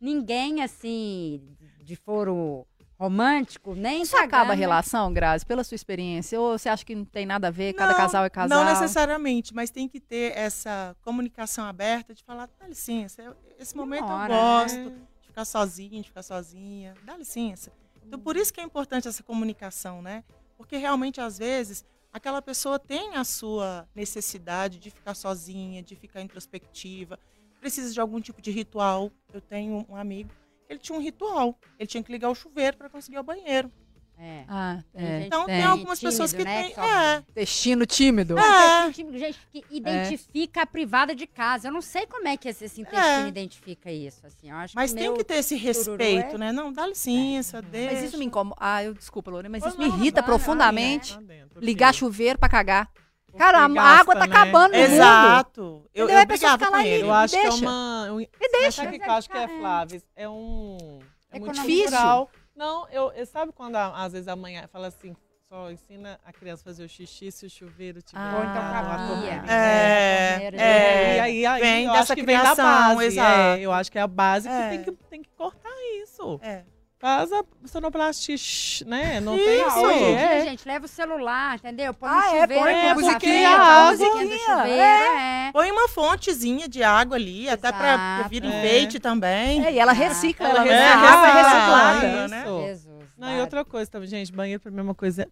ninguém 0.01 0.62
assim, 0.62 1.43
de 1.83 1.97
foro 1.97 2.66
romântico, 2.99 3.74
nem 3.74 4.03
Isso 4.03 4.16
acaba 4.16 4.53
a 4.53 4.55
relação, 4.55 5.12
Grazi, 5.12 5.44
pela 5.44 5.62
sua 5.62 5.74
experiência? 5.74 6.40
Ou 6.40 6.59
você 6.59 6.68
acha 6.68 6.84
que 6.84 6.94
não 6.94 7.05
tem 7.05 7.26
nada 7.26 7.49
a 7.49 7.51
ver? 7.51 7.74
Cada 7.74 7.92
Não, 7.92 7.97
casal 7.97 8.24
é 8.24 8.30
casal? 8.30 8.59
Não 8.59 8.64
necessariamente, 8.64 9.55
mas 9.55 9.70
tem 9.70 9.86
que 9.88 10.01
ter 10.01 10.36
essa 10.36 10.97
comunicação 11.03 11.64
aberta 11.66 12.14
de 12.14 12.24
falar, 12.24 12.49
dá 12.59 12.66
licença, 12.66 13.22
eu- 13.22 13.36
esse 13.59 13.76
momento 13.76 14.05
hora, 14.05 14.32
eu 14.34 14.36
né? 14.36 14.51
gosto 14.53 14.90
de 15.20 15.26
ficar 15.28 15.44
sozinho, 15.44 16.03
de 16.03 16.09
ficar 16.09 16.22
sozinha, 16.22 16.94
dá 17.05 17.16
licença. 17.16 17.70
Então, 18.07 18.18
por 18.18 18.36
isso 18.36 18.53
que 18.53 18.61
é 18.61 18.64
importante 18.64 19.09
essa 19.09 19.22
comunicação, 19.22 20.01
né? 20.01 20.24
Porque 20.57 20.76
realmente, 20.76 21.20
às 21.20 21.38
vezes, 21.38 21.84
aquela 22.12 22.40
pessoa 22.40 22.78
tem 22.78 23.16
a 23.16 23.24
sua 23.24 23.86
necessidade 23.94 24.78
de 24.78 24.90
ficar 24.90 25.14
sozinha, 25.14 25.82
de 25.82 25.94
ficar 25.97 26.22
introspectiva, 26.22 27.18
precisa 27.61 27.92
de 27.92 28.01
algum 28.01 28.20
tipo 28.20 28.40
de 28.40 28.51
ritual. 28.51 29.11
Eu 29.34 29.40
tenho 29.40 29.84
um 29.88 29.97
amigo, 29.97 30.30
ele 30.68 30.78
tinha 30.78 30.98
um 30.98 31.02
ritual, 31.02 31.58
ele 31.78 31.86
tinha 31.86 32.02
que 32.02 32.10
ligar 32.12 32.30
o 32.30 32.34
chuveiro 32.34 32.76
para 32.76 32.88
conseguir 32.88 33.16
ir 33.16 33.18
ao 33.18 33.24
banheiro. 33.24 33.70
É. 34.18 34.44
Ah, 34.48 34.78
Tem 34.94 35.04
é. 35.04 35.26
Então, 35.26 35.44
tem, 35.44 35.56
tem. 35.56 35.64
algumas 35.64 36.00
pessoas 36.00 36.32
que 36.32 36.38
Tímido, 36.38 36.58
né, 36.58 36.70
têm. 36.70 36.84
É, 36.84 37.22
Destino 37.34 37.84
tímido. 37.84 38.38
É. 38.38 38.90
Tipo 38.90 39.12
de 39.12 39.18
gente 39.18 39.38
que 39.52 39.62
identifica 39.70 40.62
a 40.62 40.66
privada 40.66 41.14
de 41.14 41.26
casa. 41.26 41.68
Eu 41.68 41.72
não 41.72 41.82
sei 41.82 42.06
como 42.06 42.26
é 42.26 42.34
que 42.34 42.48
esse 42.48 42.64
intestino 42.80 43.26
É. 43.26 43.28
identifica 43.28 43.92
isso. 43.92 44.26
Assim, 44.26 44.48
eu 44.48 44.56
acho 44.56 44.74
Mas 44.74 44.90
que 44.92 44.96
tem 44.98 45.08
meu- 45.08 45.18
que 45.18 45.22
ter 45.24 45.34
esse 45.34 45.54
tururu 45.58 45.66
respeito, 46.02 46.34
é- 46.34 46.38
né? 46.38 46.50
Não, 46.50 46.72
dá 46.72 46.86
licença, 46.86 47.60
deixa. 47.60 47.92
Mas 47.94 48.04
isso 48.04 48.16
me 48.16 48.24
incomoda. 48.24 48.56
Ah, 48.58 48.82
eu 48.82 48.94
desculpa, 48.94 49.30
Lorena, 49.30 49.50
mas 49.52 49.62
Ô, 49.64 49.68
isso 49.68 49.78
me 49.78 49.86
não, 49.86 49.96
irrita 49.98 50.22
vai, 50.22 50.30
profundamente. 50.30 51.12
Tá 51.14 51.20
dentro, 51.20 51.60
Ligar 51.60 51.92
chuveiro 51.94 52.38
pra 52.38 52.48
cagar. 52.48 52.90
Cara, 53.37 53.64
a 53.64 53.68
gasta, 53.68 54.01
água 54.01 54.14
tá 54.16 54.26
né? 54.26 54.26
acabando 54.37 54.72
no 54.72 54.78
mundo. 54.78 54.93
Exato. 54.93 55.61
Eu, 55.95 56.05
Entendeu? 56.05 56.09
eu 56.16 56.22
A 56.22 56.26
pessoa 56.26 56.57
brigava 56.57 56.72
com 56.76 56.82
ele. 56.87 57.03
Eu 57.03 57.12
acho 57.12 57.34
que 57.34 57.41
é 57.41 57.43
deixa. 57.49 57.57
uma. 57.64 58.09
Um, 58.12 58.16
Me 58.16 58.28
deixa. 58.53 58.82
Sabe 58.84 58.99
que 58.99 59.05
eu 59.05 59.11
é 59.11 59.14
acho 59.16 59.30
que 59.30 59.37
é, 59.37 59.41
ficar- 59.43 59.55
é. 59.55 59.59
Flávio? 59.61 60.03
É 60.14 60.28
um. 60.28 60.99
É 61.30 61.39
muito 61.39 61.53
Economia. 61.55 61.82
cultural. 61.84 62.30
Não, 62.55 62.89
eu, 62.89 63.12
eu- 63.12 63.26
sabe 63.26 63.53
quando 63.53 63.76
a- 63.76 64.03
às 64.05 64.12
vezes 64.12 64.28
a 64.28 64.34
mãe 64.37 64.57
fala 64.72 64.87
assim, 64.87 65.14
só 65.49 65.70
ensina 65.70 66.18
a 66.24 66.32
criança 66.32 66.62
a 66.62 66.64
fazer 66.64 66.84
o 66.84 66.89
xixi 66.89 67.30
se 67.30 67.45
o 67.47 67.51
chuveiro 67.51 68.01
tiver. 68.03 68.20
Ah, 68.20 68.34
Ou 68.37 68.45
então 68.45 69.20
ligado, 69.20 69.51
a. 69.51 69.53
É, 69.53 70.51
de 70.51 70.57
é. 70.59 71.16
E 71.16 71.20
aí, 71.20 71.47
aí 71.47 71.61
vem 71.61 71.84
eu 71.84 71.93
dessa 71.93 72.03
acho 72.03 72.14
que 72.14 72.22
vem 72.26 72.37
da 72.37 72.43
criação, 72.43 72.64
base. 72.64 73.05
exato. 73.07 73.39
É, 73.39 73.61
eu 73.61 73.72
acho 73.72 73.93
que 73.93 73.99
é 73.99 74.03
a 74.03 74.07
base 74.07 74.49
É. 74.49 74.53
que, 74.70 74.84
tem 74.84 74.84
que 74.95 75.03
tem 75.11 75.22
que 75.22 75.28
cortar 75.37 75.70
isso. 76.03 76.41
É. 76.43 76.64
Faz 76.99 77.30
a 77.30 77.44
sonoplastia, 77.66 78.36
shh, 78.38 78.82
né? 78.86 79.20
Não 79.20 79.36
Isso. 79.36 79.44
tem 79.44 79.66
isso. 79.66 79.78
hoje 79.80 79.99
em 79.99 80.07
dia, 80.16 80.18
É. 80.20 80.44
gente, 80.47 80.66
leva 80.66 80.86
o 80.86 80.88
celular, 80.88 81.57
entendeu? 81.57 81.92
Põe 81.92 82.09
Ah, 82.11 82.34
é, 82.36 82.40
chuveiro, 82.40 82.62
põe 82.62 82.72
aqui 82.74 82.80
a 82.80 82.88
na 82.88 82.94
musiquinha, 82.94 83.18
frente, 83.20 83.47
a 83.47 83.76
a 83.86 83.90
musiquinha 83.90 84.26
do 84.26 84.38
chuveiro, 84.38 84.80
é. 84.82 85.51
Põe 85.53 85.70
uma 85.70 85.88
fontezinha 85.88 86.66
de 86.68 86.82
água 86.82 87.16
ali, 87.16 87.49
até 87.51 87.70
pra 87.70 87.94
Exato. 87.94 88.28
vir 88.30 88.44
É. 88.44 88.49
enfeite 88.49 88.99
também. 88.99 89.64
É, 89.66 89.72
e 89.74 89.78
ela 89.78 89.92
recicla, 89.92 90.49
ela 90.49 90.66
ela, 90.66 90.72
recicla, 90.72 91.11
água 91.11 91.26
é 91.28 91.42
reciclada. 91.42 92.28
né? 92.28 92.44
Jesus. 92.68 92.86
Não, 93.18 93.28
e 93.28 93.32
vai. 93.32 93.40
outra 93.42 93.62
coisa 93.64 93.90
também, 93.90 94.09
gente, 94.09 94.32
banheiro 94.32 94.62
pra 94.62 94.70
mim 94.70 94.78
é 94.78 94.82
uma 94.82 94.94
coisa. 94.94 95.28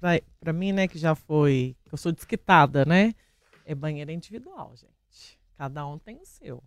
Pra, 0.00 0.20
pra 0.40 0.52
mim, 0.52 0.72
né, 0.72 0.88
que 0.88 0.98
já 0.98 1.14
foi. 1.14 1.76
que 1.84 1.94
eu 1.94 1.98
sou 1.98 2.10
desquitada, 2.10 2.84
né? 2.84 3.14
É 3.64 3.72
banheiro 3.72 4.10
individual, 4.10 4.72
gente. 4.74 5.38
Cada 5.56 5.86
um 5.86 5.96
tem 5.96 6.16
o 6.16 6.26
seu. 6.26 6.60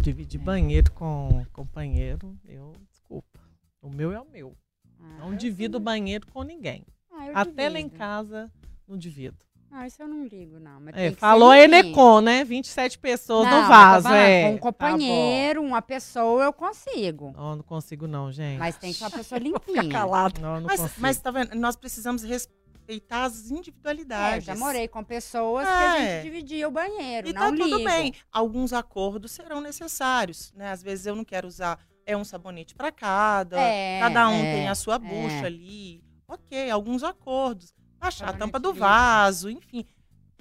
Dividir 0.00 0.40
É. 0.40 0.44
banheiro 0.44 0.90
com 0.92 1.44
companheiro, 1.52 2.34
eu. 2.46 2.72
Desculpa. 2.90 3.38
O 3.80 3.88
meu 3.90 4.12
é 4.12 4.20
o 4.20 4.24
meu. 4.24 4.56
Ah, 5.00 5.18
Não 5.20 5.34
divido 5.36 5.78
sim. 5.78 5.84
banheiro 5.84 6.26
com 6.32 6.42
ninguém. 6.42 6.84
Ah, 7.12 7.42
Até 7.42 7.68
lá 7.68 7.78
em 7.78 7.84
divido. 7.84 7.98
casa, 7.98 8.50
não 8.86 8.96
divido. 8.96 9.36
Ah, 9.70 9.86
isso 9.86 10.00
eu 10.02 10.08
não 10.08 10.24
ligo, 10.24 10.58
não. 10.58 10.80
Mas 10.80 10.96
É, 10.96 11.10
falou 11.12 11.52
limpinho. 11.52 11.74
Enecon, 11.84 12.20
né? 12.22 12.42
27 12.42 12.98
pessoas 12.98 13.46
Não, 13.48 13.62
no 13.62 13.68
vaso, 13.68 14.04
falando, 14.04 14.18
é. 14.18 14.42
Com 14.44 14.48
um 14.48 14.54
Tá 14.56 14.60
companheiro, 14.62 15.62
uma 15.62 15.82
pessoa, 15.82 16.42
eu 16.44 16.52
consigo. 16.54 17.32
Não, 17.36 17.56
não 17.56 17.62
consigo 17.62 18.06
não, 18.06 18.32
gente. 18.32 18.58
Mas 18.58 18.76
tem 18.78 18.92
que 18.92 18.98
ser 18.98 19.04
uma 19.04 19.10
pessoa 19.10 19.38
Fica 19.40 19.58
limpinha. 19.72 19.88
calado. 19.92 20.40
Não, 20.40 20.54
não 20.60 20.66
Mas, 20.66 20.80
consigo. 20.80 21.00
mas 21.00 21.18
tá 21.20 21.30
vendo? 21.30 21.54
Nós 21.54 21.76
precisamos 21.76 22.22
respeitar 22.22 23.24
as 23.24 23.50
É, 23.50 23.52
eu 23.52 23.58
individualidades. 23.58 24.46
já 24.46 24.56
morei 24.56 24.88
com 24.88 25.04
pessoas 25.04 25.66
que 25.68 25.72
a 25.74 25.98
É. 25.98 26.14
gente 26.22 26.24
dividia 26.24 26.66
o 26.66 26.70
banheiro, 26.70 27.28
E 27.28 27.32
não 27.34 27.42
tá 27.42 27.50
tudo 27.50 27.76
ligo. 27.76 27.84
bem. 27.90 28.14
Alguns 28.32 28.72
acordos 28.72 29.32
serão 29.32 29.60
necessários, 29.60 30.50
né? 30.54 30.70
Às 30.70 30.82
vezes 30.82 31.04
eu 31.04 31.14
não 31.14 31.24
quero 31.26 31.46
usar 31.46 31.78
é 32.08 32.16
um 32.16 32.24
sabonete 32.24 32.74
para 32.74 32.90
cada, 32.90 33.60
É, 33.60 34.00
cada 34.00 34.28
um 34.30 34.42
é, 34.42 34.52
tem 34.54 34.68
a 34.68 34.74
sua 34.74 34.94
é. 34.94 34.98
bucha 34.98 35.44
ali. 35.46 36.02
Ok, 36.26 36.70
alguns 36.70 37.02
acordos. 37.04 37.74
Baixar 37.98 38.30
a 38.30 38.32
tampa 38.32 38.58
do 38.58 38.72
vaso, 38.72 39.50
enfim. 39.50 39.84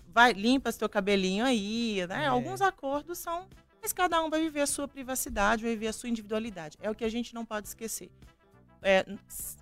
Vai, 0.08 0.32
limpa 0.32 0.72
seu 0.72 0.88
cabelinho 0.88 1.44
aí, 1.46 2.06
né? 2.08 2.24
É. 2.24 2.28
Alguns 2.28 2.62
acordos 2.62 3.18
são. 3.20 3.48
Mas 3.82 3.92
cada 3.92 4.22
um 4.24 4.30
vai 4.30 4.42
viver 4.42 4.62
a 4.62 4.68
sua 4.68 4.88
privacidade, 4.88 5.64
vai 5.64 5.74
viver 5.74 5.88
a 5.88 5.94
sua 5.94 6.08
individualidade. 6.10 6.78
É 6.82 6.90
o 6.90 6.96
que 6.96 7.04
a 7.04 7.10
gente 7.10 7.34
não 7.36 7.46
pode 7.46 7.68
esquecer. 7.68 8.10
É, 8.82 9.06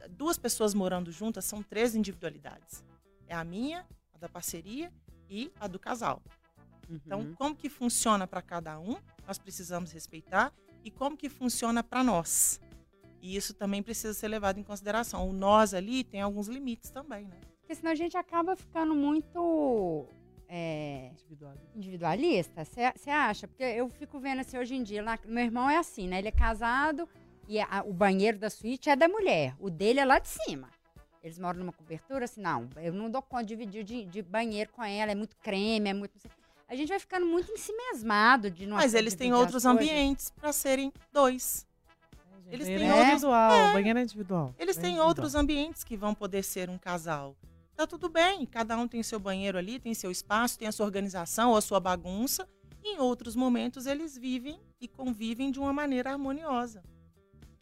duas 0.10 0.38
pessoas 0.38 0.74
morando 0.74 1.12
juntas 1.12 1.44
são 1.46 1.64
três 1.64 1.96
individualidades. 1.96 2.84
É 3.28 3.34
a 3.36 3.44
minha, 3.44 3.84
a 4.14 4.18
da 4.20 4.30
parceria 4.30 4.92
e 5.30 5.52
a 5.60 5.68
do 5.68 5.80
casal. 5.80 6.22
Então, 6.90 7.22
Uhum. 7.22 7.34
como 7.36 7.56
que 7.56 7.68
funciona 7.70 8.28
para 8.28 8.42
cada 8.44 8.78
um, 8.80 8.96
nós 9.28 9.40
precisamos 9.40 9.92
respeitar 9.92 10.54
e 10.86 10.92
como 10.92 11.18
que 11.18 11.28
funciona 11.28 11.84
para 11.84 12.04
nós. 12.04 12.62
E 13.22 13.36
isso 13.36 13.54
também 13.56 13.82
precisa 13.82 14.14
ser 14.14 14.28
levado 14.28 14.60
em 14.60 14.64
consideração. 14.64 15.28
O 15.28 15.34
nós 15.34 15.74
ali 15.74 16.04
tem 16.04 16.22
alguns 16.22 16.48
limites 16.48 16.92
também, 16.92 17.26
né? 17.26 17.36
Porque 17.60 17.74
senão 17.74 17.92
a 17.92 17.96
gente 17.96 18.16
acaba 18.16 18.56
ficando 18.56 18.94
muito 18.94 20.06
é, 20.48 21.12
individualista. 21.76 22.64
Você 22.64 23.10
acha? 23.10 23.48
Porque 23.48 23.64
eu 23.64 23.90
fico 23.90 24.20
vendo 24.20 24.42
assim 24.42 24.58
hoje 24.60 24.76
em 24.76 24.84
dia. 24.84 25.04
Lá, 25.04 25.18
meu 25.26 25.44
irmão 25.44 25.68
é 25.68 25.78
assim, 25.78 26.08
né? 26.08 26.20
Ele 26.20 26.28
é 26.28 26.32
casado 26.32 27.10
e 27.48 27.60
a- 27.60 27.84
o 27.86 27.92
banheiro 27.92 28.38
da 28.38 28.50
suíte 28.52 28.90
é 28.90 28.96
da 28.96 29.08
mulher. 29.08 29.56
O 29.60 29.72
dele 29.72 30.00
é 30.00 30.06
lá 30.06 30.20
de 30.20 30.28
cima. 30.28 30.70
Eles 31.24 31.40
moram 31.40 31.58
numa 31.60 31.74
cobertura, 31.74 32.26
assim, 32.26 32.40
não, 32.40 32.70
eu 32.76 32.94
não 32.94 33.10
dou 33.10 33.20
conta 33.20 33.46
de 33.46 33.56
dividir 33.56 33.84
de, 33.84 34.06
de 34.06 34.22
banheiro 34.22 34.72
com 34.72 34.84
ela, 34.84 35.12
é 35.12 35.16
muito 35.16 35.36
creme, 35.38 35.90
é 35.90 35.94
muito. 35.94 36.14
não 36.14 36.22
sei. 36.22 36.32
A 36.68 36.76
gente 36.76 36.90
vai 36.90 37.00
ficando 37.00 37.26
muito 37.26 37.52
em 37.52 37.58
si 37.58 37.72
mesmado 37.74 38.50
de 38.50 38.66
não 38.66 38.78
Mas 38.78 38.94
eles 38.94 39.14
têm 39.16 39.32
outros 39.34 39.64
coisas. 39.64 39.66
ambientes 39.72 40.32
para 40.32 40.52
serem 40.52 40.92
dois. 41.14 41.66
Eles 42.48 42.66
banheiro 42.68 42.80
têm 42.84 42.90
é 42.90 42.94
outros- 42.94 43.10
individual, 43.14 43.74
banheiro 43.74 44.00
é 44.00 44.02
individual. 44.04 44.56
Eles 44.60 44.78
é 44.78 44.82
têm 44.82 44.90
individual. 44.92 45.08
outros 45.08 45.36
ambientes 45.36 45.84
que 45.84 45.96
vão 45.98 46.14
poder 46.14 46.44
ser 46.44 46.70
um 46.70 46.78
casal. 46.78 47.36
Tá 47.76 47.86
tudo 47.86 48.08
bem, 48.10 48.46
cada 48.46 48.78
um 48.78 48.88
tem 48.88 49.04
seu 49.04 49.20
banheiro 49.20 49.58
ali, 49.58 49.80
tem 49.80 49.94
seu 49.94 50.10
espaço, 50.10 50.58
tem 50.58 50.68
a 50.68 50.72
sua 50.72 50.86
organização 50.86 51.52
ou 51.52 51.58
a 51.58 51.62
sua 51.62 51.80
bagunça. 51.80 52.48
E 52.84 52.96
em 52.96 53.00
outros 53.00 53.36
momentos 53.36 53.86
eles 53.88 54.16
vivem 54.18 54.60
e 54.80 54.88
convivem 54.88 55.50
de 55.52 55.60
uma 55.60 55.74
maneira 55.74 56.12
harmoniosa. 56.12 56.84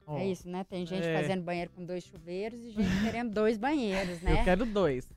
Ó, 0.06 0.18
É 0.18 0.28
isso, 0.28 0.50
né? 0.50 0.66
Tem 0.66 0.86
gente 0.86 1.08
É. 1.08 1.22
fazendo 1.22 1.42
banheiro 1.44 1.72
com 1.72 1.86
dois 1.86 2.04
chuveiros 2.04 2.60
e 2.62 2.72
gente 2.72 3.02
querendo 3.04 3.32
dois 3.34 3.58
banheiros, 3.58 4.22
né? 4.22 4.42
Eu 4.42 4.44
quero 4.44 4.66
dois. 4.66 5.08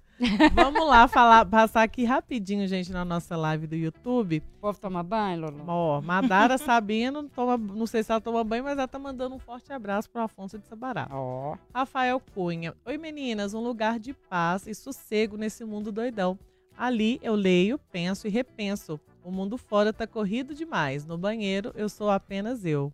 Vamos 0.55 0.87
lá 0.87 1.07
falar, 1.07 1.45
passar 1.45 1.83
aqui 1.83 2.05
rapidinho, 2.05 2.67
gente, 2.67 2.91
na 2.91 3.05
nossa 3.05 3.37
live 3.37 3.67
do 3.67 3.77
YouTube. 3.77 4.43
O 4.57 4.61
povo 4.61 4.81
toma 4.81 5.03
banho, 5.03 5.43
Lolo? 5.43 5.65
Ó, 5.67 6.01
Madara 6.01 6.57
Sabino, 6.57 7.29
toma, 7.29 7.59
não 7.59 7.87
sei 7.87 8.03
se 8.03 8.11
ela 8.11 8.21
toma 8.21 8.43
banho, 8.43 8.65
mas 8.65 8.79
ela 8.79 8.89
tá 8.89 8.99
mandando 8.99 9.35
um 9.35 9.39
forte 9.39 9.73
abraço 9.73 10.09
pro 10.11 10.23
Afonso 10.23 10.59
de 10.59 10.67
Sabará. 10.67 11.07
Ó. 11.11 11.57
Rafael 11.75 12.21
Cunha. 12.35 12.75
Oi, 12.85 12.97
meninas, 12.97 13.53
um 13.53 13.61
lugar 13.61 13.99
de 13.99 14.15
paz 14.15 14.67
e 14.67 14.75
sossego 14.75 15.37
nesse 15.37 15.65
mundo 15.65 15.93
doidão. 15.93 16.39
Ali 16.77 17.19
eu 17.23 17.35
leio, 17.35 17.79
penso 17.91 18.27
e 18.27 18.31
repenso. 18.31 18.99
O 19.23 19.31
mundo 19.31 19.59
fora 19.59 19.93
tá 19.93 20.07
corrido 20.07 20.55
demais. 20.55 21.05
No 21.05 21.19
banheiro 21.19 21.73
eu 21.75 21.89
sou 21.89 22.11
apenas 22.11 22.65
eu. 22.65 22.93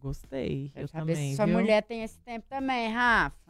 Gostei. 0.00 0.72
Eu 0.74 0.86
saber 0.88 1.14
também. 1.14 1.34
sua 1.34 1.46
viu? 1.46 1.58
mulher 1.58 1.82
tem 1.82 2.02
esse 2.02 2.18
tempo 2.20 2.46
também, 2.48 2.88
Rafa. 2.88 3.47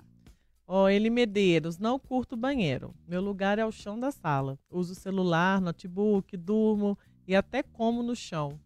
Ó, 0.70 0.86
Eli 0.88 1.08
Medeiros, 1.08 1.78
não 1.78 1.98
curto 1.98 2.36
banheiro. 2.36 2.94
Meu 3.06 3.22
lugar 3.22 3.58
é 3.58 3.64
o 3.64 3.72
chão 3.72 3.98
da 3.98 4.10
sala. 4.10 4.58
Uso 4.70 4.94
celular, 4.94 5.62
notebook, 5.62 6.36
durmo 6.36 6.96
e 7.26 7.34
até 7.34 7.62
como 7.62 8.02
no 8.02 8.14
chão. 8.14 8.60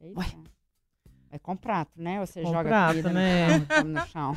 Eita. 0.00 0.20
É 1.30 1.38
com 1.38 1.56
prato, 1.56 1.92
né? 2.00 2.18
Você 2.24 2.42
Com 2.42 2.50
joga 2.50 2.68
prato, 2.68 2.88
comida 2.90 3.12
né? 3.12 3.58
no, 3.58 3.66
chão, 3.66 3.84
no 3.84 4.06
chão. 4.06 4.36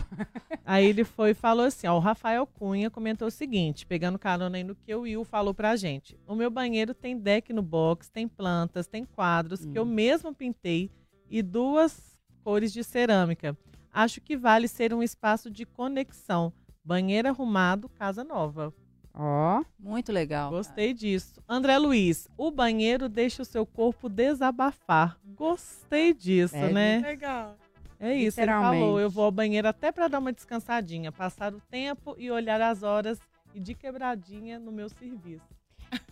Aí 0.66 0.86
ele 0.86 1.04
foi 1.04 1.32
e 1.32 1.34
falou 1.34 1.66
assim: 1.66 1.88
ó, 1.88 1.96
o 1.96 2.00
Rafael 2.00 2.46
Cunha 2.46 2.92
comentou 2.92 3.28
o 3.28 3.32
seguinte, 3.32 3.86
pegando 3.88 4.20
carona 4.20 4.58
aí 4.58 4.64
no 4.64 4.76
que 4.76 4.94
o 4.94 5.02
Will 5.02 5.24
falou 5.24 5.54
pra 5.54 5.76
gente. 5.76 6.16
O 6.28 6.36
meu 6.36 6.52
banheiro 6.52 6.94
tem 6.94 7.18
deck 7.18 7.52
no 7.54 7.62
box, 7.64 8.10
tem 8.10 8.28
plantas, 8.28 8.86
tem 8.88 9.04
quadros 9.04 9.66
que 9.66 9.78
eu 9.80 9.84
Hum. 9.84 9.94
mesmo 9.94 10.34
pintei 10.34 10.92
e 11.30 11.42
duas 11.42 12.20
cores 12.44 12.72
de 12.74 12.84
cerâmica. 12.84 13.58
Acho 13.92 14.20
que 14.22 14.36
vale 14.38 14.68
ser 14.68 14.94
um 14.94 15.02
espaço 15.02 15.50
de 15.50 15.66
conexão. 15.66 16.52
Banheiro 16.90 17.28
arrumado, 17.30 17.88
casa 17.88 18.24
nova. 18.24 18.74
Ó. 19.14 19.64
Muito 19.78 20.12
legal. 20.12 20.50
Gostei 20.50 20.92
disso. 20.92 21.40
André 21.48 21.78
Luiz, 21.78 22.28
o 22.36 22.50
banheiro 22.50 23.08
deixa 23.08 23.44
o 23.44 23.46
seu 23.46 23.64
corpo 23.64 24.10
desabafar. 24.10 25.16
Gostei 25.24 26.16
disso, 26.16 26.56
É, 26.56 26.74
né? 26.74 26.98
Legal. 26.98 27.56
É 28.00 28.16
isso, 28.16 28.42
ele 28.42 28.52
falou. 28.52 29.00
Eu 29.00 29.08
vou 29.08 29.26
ao 29.26 29.32
banheiro 29.32 29.68
até 29.68 29.92
para 29.92 30.08
dar 30.08 30.18
uma 30.18 30.34
descansadinha, 30.34 31.12
passar 31.12 31.54
o 31.54 31.62
tempo 31.70 32.16
e 32.18 32.32
olhar 32.32 32.60
as 32.60 32.82
horas 32.82 33.20
e 33.54 33.60
de 33.60 33.76
quebradinha 33.76 34.58
no 34.58 34.72
meu 34.72 34.90
serviço. 34.90 35.46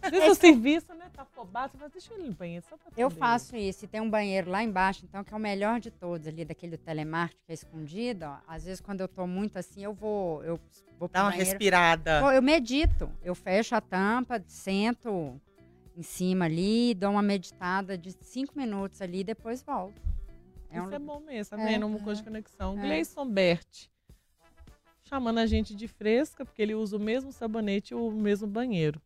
Às 0.01 0.11
vezes 0.11 0.30
o 0.30 0.36
serviço, 0.36 0.93
né, 0.93 1.09
tá 1.13 1.21
afobado, 1.23 1.71
você 1.73 1.78
fala, 1.78 1.89
deixa 1.91 2.13
eu 2.13 2.19
ir 2.19 2.28
no 2.28 2.34
banheiro 2.34 2.65
só 2.69 2.78
pra 2.78 2.91
Eu 2.97 3.09
poder." 3.09 3.19
faço 3.19 3.55
isso. 3.55 3.86
E 3.86 3.88
tem 3.88 4.01
um 4.01 4.09
banheiro 4.09 4.49
lá 4.49 4.63
embaixo, 4.63 5.05
então, 5.05 5.23
que 5.23 5.34
é 5.34 5.38
o 5.38 5.39
melhor 5.39 5.80
de 5.80 5.91
todos, 5.91 6.28
ali, 6.28 6.43
daquele 6.45 6.78
do 6.78 6.84
telemarketing 6.84 7.41
que 7.45 7.51
é 7.51 7.53
escondido. 7.53 8.25
Ó. 8.25 8.38
Às 8.47 8.63
vezes, 8.65 8.82
quando 8.82 9.01
eu 9.01 9.07
tô 9.07 9.28
muito 9.28 9.57
assim, 9.57 9.84
eu 9.84 9.93
vou. 9.93 10.43
Eu 10.43 10.59
vou 10.99 11.07
pro 11.07 11.13
Dá 11.13 11.23
uma 11.23 11.30
banheiro. 11.32 11.49
respirada. 11.51 12.21
Pô, 12.21 12.32
eu 12.32 12.41
medito. 12.41 13.09
Eu 13.23 13.36
fecho 13.36 13.75
a 13.75 13.82
tampa, 13.82 14.43
sento 14.47 15.39
em 15.95 16.03
cima 16.03 16.45
ali, 16.45 16.93
dou 16.93 17.09
uma 17.11 17.21
meditada 17.23 17.97
de 17.97 18.11
cinco 18.21 18.53
minutos 18.57 19.01
ali 19.01 19.19
e 19.19 19.23
depois 19.23 19.61
volto. 19.63 19.99
É 20.69 20.82
um 20.82 20.86
Isso 20.86 20.93
é 20.95 20.99
bom 20.99 21.19
mesmo, 21.21 21.57
tá 21.57 21.63
É, 21.63 21.65
vendo? 21.65 21.88
Uma 21.88 21.99
coisa 21.99 22.21
de 22.21 22.28
conexão. 22.28 22.78
é. 22.78 22.82
Gleison 22.82 23.25
Bert, 23.28 23.88
chamando 25.03 25.39
a 25.39 25.45
gente 25.45 25.73
de 25.73 25.88
fresca, 25.88 26.45
porque 26.45 26.61
ele 26.61 26.75
usa 26.75 26.97
o 26.97 26.99
mesmo 26.99 27.32
sabonete 27.32 27.93
e 27.93 27.95
o 27.95 28.11
mesmo 28.11 28.45
banheiro. 28.47 29.01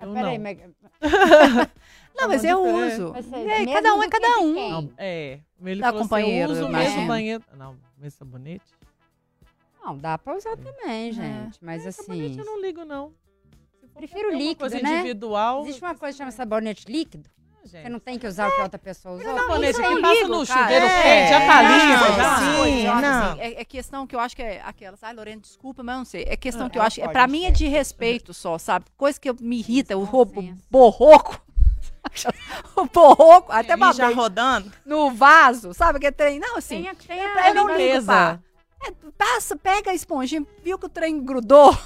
Ah, 0.00 0.06
Eu 0.06 0.12
peraí, 0.14 0.38
não. 0.38 0.42
mas- 0.44 0.58
Não, 2.16 2.28
mas 2.28 2.42
Tá 2.42 2.48
eu 2.48 2.60
uso. 2.62 3.12
mas 3.12 3.32
É, 3.32 3.44
mesmo 3.60 3.72
cada 3.72 3.94
um 3.94 4.02
é 4.02 4.08
cada 4.08 4.38
um. 4.40 4.52
Não, 4.54 4.92
é. 4.98 5.40
Ele 5.64 5.80
Dá 5.80 5.86
falou 5.86 6.00
assim, 6.00 6.08
companheiro, 6.08 6.52
eu 6.52 6.56
uso 6.56 6.68
né? 6.68 6.78
mesmo 6.80 7.00
É. 7.02 7.06
banheiro. 7.06 7.44
Não, 7.56 7.76
mesmo 7.98 8.18
sabonete? 8.18 8.64
Não, 9.82 9.96
dá 9.96 10.18
pra 10.18 10.36
usar 10.36 10.56
também, 10.56 11.10
É. 11.10 11.12
gente. 11.12 11.58
Mas 11.62 11.86
É, 11.86 11.90
sabonete 11.90 12.30
assim. 12.32 12.38
eu 12.40 12.44
não 12.44 12.60
ligo, 12.60 12.84
não. 12.84 13.12
Prefiro 13.94 14.30
líquido, 14.34 14.60
coisa 14.60 14.80
né? 14.80 14.94
individual. 15.00 15.62
Existe 15.62 15.82
uma 15.82 15.94
coisa 15.94 16.12
que 16.14 16.18
chama 16.18 16.30
sabonete 16.30 16.90
líquido. 16.90 17.28
Gente. 17.64 17.82
Você 17.82 17.88
não 17.90 17.98
tem 18.00 18.18
que 18.18 18.26
usar 18.26 18.48
o 18.48 18.52
que 18.54 18.60
a 18.60 18.64
outra 18.64 18.78
pessoa 18.78 19.16
usou. 19.16 19.34
sabonete 19.36 19.70
isso 19.72 19.80
que 19.82 19.86
eu 19.86 20.00
passa 20.00 20.28
no 20.28 20.46
chuveiro 20.46 20.86
É, 20.86 21.02
quente, 21.02 21.30
já 21.30 21.40
tá 21.46 21.62
não, 21.62 22.16
já. 22.16 22.38
sim. 22.64 22.84
Não. 22.84 23.30
assim, 23.32 23.40
é, 23.40 23.60
é 23.60 23.64
questão 23.64 24.06
que 24.06 24.16
eu 24.16 24.20
acho 24.20 24.34
que 24.34 24.42
é 24.42 24.62
aquelas. 24.64 25.02
Ai, 25.02 25.14
Lorena, 25.14 25.40
desculpa, 25.40 25.82
mas 25.82 25.94
eu 25.94 25.98
não 25.98 26.04
sei. 26.04 26.24
É 26.26 26.36
questão 26.36 26.70
que 26.70 26.78
eu 26.78 26.82
acho. 26.82 27.00
É, 27.02 27.08
pra 27.08 27.26
mim 27.26 27.44
é 27.44 27.50
de 27.50 27.66
respeito 27.68 28.32
só, 28.32 28.56
sabe? 28.58 28.86
Coisa 28.96 29.20
que 29.20 29.28
eu- 29.28 29.36
me 29.40 29.58
irrita, 29.58 29.96
o 29.96 30.04
roubo 30.04 30.42
borroco. 30.70 31.40
o 32.76 32.86
borroco, 32.86 33.52
até 33.52 33.74
Ali 33.74 33.80
já 33.82 34.04
babei 34.04 34.14
rodando. 34.14 34.72
no 34.86 35.10
vaso, 35.10 35.74
sabe? 35.74 35.98
Que 36.00 36.10
trem. 36.10 36.38
Não, 36.38 36.56
assim. 36.56 36.82
Tem, 36.82 36.88
a- 36.88 36.94
tem 36.94 37.18
eu- 37.18 37.38
a, 37.38 37.48
eu 37.48 37.54
não 37.54 37.76
ligo, 37.76 38.04
pá. 38.06 38.38
É, 38.82 38.90
passa, 39.18 39.54
pega 39.56 39.90
a 39.90 39.94
esponjinha, 39.94 40.46
viu 40.64 40.78
que 40.78 40.86
o 40.86 40.88
trem 40.88 41.22
grudou, 41.22 41.76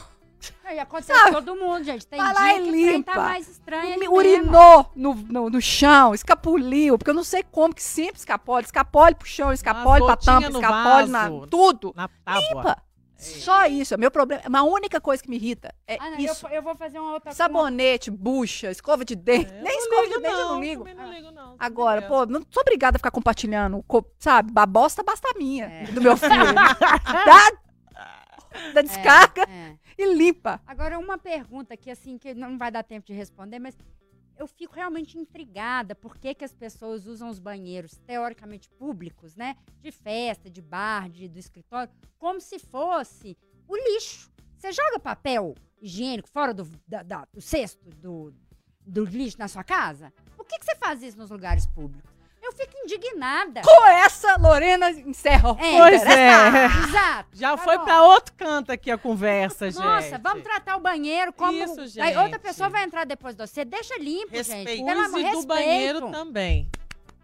Aí 0.64 0.78
acontece 0.78 1.24
com 1.24 1.32
todo 1.32 1.57
mundo, 1.57 1.84
gente. 1.84 2.07
Tem 2.07 2.18
Vai 2.18 2.34
lá 2.34 2.40
dia 2.40 2.53
e 2.53 2.55
que 2.62 2.68
o 2.68 2.72
trem 2.72 2.92
limpa. 2.97 3.12
tá 3.12 3.20
mais 3.20 3.49
estranho 3.49 3.92
ali 3.92 4.01
me 4.01 4.09
urinou 4.09 4.90
no, 4.97 5.14
no, 5.14 5.51
no 5.51 5.61
chão, 5.61 6.14
escapuliu, 6.14 6.97
porque 6.99 7.11
eu 7.11 7.14
não 7.14 7.24
sei 7.24 7.42
como 7.42 7.74
que 7.74 7.82
sempre 7.82 8.18
escapole, 8.18 8.64
escapole 8.64 9.14
pro 9.14 9.26
chão, 9.28 9.53
escapole 9.53 10.05
pra 10.05 10.16
tampa, 10.16 10.49
escapole 10.49 11.09
na 11.11 11.28
vaso. 11.28 11.47
tudo. 11.49 11.92
Na 11.97 12.09
tábua. 12.24 12.40
Limpa. 12.49 12.82
Só 13.16 13.64
isso, 13.66 13.95
é 13.95 13.97
meu 13.97 14.11
problema. 14.11 14.42
É 14.45 14.57
a 14.59 14.62
única 14.64 15.01
coisa 15.01 15.22
que 15.22 15.30
me 15.30 15.36
irrita 15.36 15.74
é 15.86 15.97
Ah, 15.99 16.11
não, 16.11 16.18
isso. 16.18 16.47
eu, 16.49 16.57
eu 16.57 16.62
vou 16.62 16.74
fazer 16.74 16.99
uma 16.99 17.12
outra 17.14 17.32
Sabonete, 17.32 18.11
bucha, 18.11 18.70
escova 18.70 19.03
de 19.03 19.14
dente. 19.16 19.51
É, 19.51 19.62
Nem 19.62 19.72
não 19.72 19.82
escova 19.82 20.03
de 20.03 20.09
ligo, 20.09 20.20
dente 20.20 20.34
eu 20.34 20.49
não 20.49 20.61
ligo. 20.61 20.84
também 20.84 20.95
não 20.95 21.11
ligo, 21.12 21.30
não. 21.30 21.57
Agora, 21.59 22.03
pô, 22.03 22.26
não 22.26 22.42
sou 22.51 22.61
obrigada 22.61 22.97
a 22.97 22.99
ficar 22.99 23.11
compartilhando, 23.12 23.82
co- 23.88 24.05
sabe? 24.18 24.53
A 24.55 24.66
bosta 24.66 25.03
basta 25.03 25.26
a 25.34 25.38
minha, 25.38 25.64
É. 25.64 25.84
do 25.84 26.03
meu 26.03 26.16
filho. 26.18 26.55
dá, 26.55 27.53
dá 28.74 28.82
descarga 28.82 29.42
É. 29.49 29.74
e 29.97 30.14
limpa. 30.14 30.61
Agora, 30.66 30.99
uma 30.99 31.18
pergunta 31.18 31.76
que, 31.76 31.90
assim, 31.90 32.18
que 32.18 32.34
não 32.34 32.57
vai 32.59 32.70
dar 32.70 32.82
tempo 32.82 33.07
de 33.07 33.12
responder, 33.12 33.59
mas 33.59 33.76
eu 34.36 34.47
fico 34.47 34.74
realmente 34.74 35.16
intrigada 35.18 35.95
por 35.95 36.16
que, 36.18 36.34
que 36.34 36.45
as 36.45 36.53
pessoas 36.53 37.07
usam 37.07 37.28
os 37.28 37.38
banheiros 37.38 37.97
teoricamente 38.07 38.68
públicos, 38.70 39.36
né? 39.36 39.57
De 39.80 39.92
festa, 39.92 40.51
de 40.51 40.61
bar, 40.61 41.09
de, 41.09 41.28
do 41.28 41.38
escritório, 41.38 41.92
como 42.18 42.40
se 42.40 42.59
fosse 42.59 43.36
o 43.68 43.76
lixo. 43.76 44.30
Você 44.57 44.72
joga 44.72 44.99
papel 44.99 45.55
higiênico 45.80 46.28
fora 46.28 46.53
do, 46.55 46.64
da- 46.88 47.03
da- 47.03 47.28
do 47.32 47.40
cesto 47.40 47.88
do, 47.90 48.34
do 48.84 49.05
lixo 49.05 49.38
na 49.38 49.47
sua 49.49 49.62
casa? 49.62 50.12
Por 50.36 50.47
que, 50.47 50.59
que 50.59 50.64
você 50.64 50.74
faz 50.76 51.03
isso 51.03 51.16
nos 51.18 51.30
lugares 51.30 51.66
públicos? 51.66 52.14
Eu 52.45 52.53
fico 52.53 52.72
indignada. 52.84 53.62
Com 53.62 53.86
essa, 53.86 54.36
Lorena 54.36 54.90
encerra. 54.90 55.51
É, 55.59 55.78
Pois 55.78 56.03
Interessa. 56.03 56.59
é. 56.59 56.66
Exato. 56.88 57.28
Já 57.32 57.57
Tá 57.57 57.64
foi 57.64 57.78
pra 57.78 58.03
outro 58.03 58.34
canto 58.36 58.70
aqui 58.70 58.90
a 58.90 58.99
conversa, 58.99 59.70
gente. 59.70 59.82
Nossa, 59.82 60.18
vamos 60.18 60.42
tratar 60.42 60.76
o 60.76 60.80
banheiro 60.80 61.32
como. 61.32 61.53
Isso, 61.53 61.80
Aí 62.01 62.11
outra 62.16 62.32
gente. 62.32 62.38
pessoa 62.40 62.68
vai 62.68 62.84
entrar 62.84 63.05
depois 63.07 63.34
de 63.34 63.47
você. 63.47 63.64
Deixa 63.64 63.97
limpo, 63.99 64.36
gente. 64.36 64.53
Respeito. 64.53 64.84
Pelo 64.84 65.01
amor 65.01 65.11
do 65.11 65.16
respeito. 65.22 65.47
banheiro 65.47 66.11
também. 66.11 66.68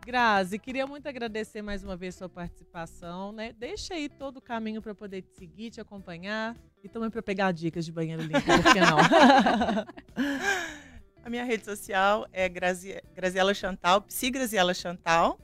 Grazi, 0.06 0.58
queria 0.58 0.86
muito 0.86 1.06
agradecer 1.06 1.60
mais 1.60 1.84
uma 1.84 1.94
vez 1.94 2.14
sua 2.14 2.28
participação, 2.28 3.30
né? 3.32 3.52
Deixa 3.58 3.92
aí 3.92 4.08
todo 4.08 4.38
o 4.38 4.40
caminho 4.40 4.80
para 4.80 4.94
poder 4.94 5.20
te 5.20 5.30
seguir, 5.36 5.70
te 5.70 5.80
acompanhar 5.80 6.56
e 6.82 6.88
também 6.88 7.10
para 7.10 7.20
pegar 7.22 7.52
dicas 7.52 7.84
de 7.84 7.92
banheiro 7.92 8.22
limpo, 8.22 8.40
por 8.40 8.72
que 8.72 8.80
não? 8.80 8.96
A 11.24 11.28
minha 11.30 11.44
rede 11.44 11.64
social 11.64 12.26
é 12.32 12.48
Grazi, 12.48 13.00
Graziela 13.14 13.52
Chantal, 13.52 14.00
Psi 14.02 14.30
Graziela 14.30 14.72
Chantal. 14.72 15.38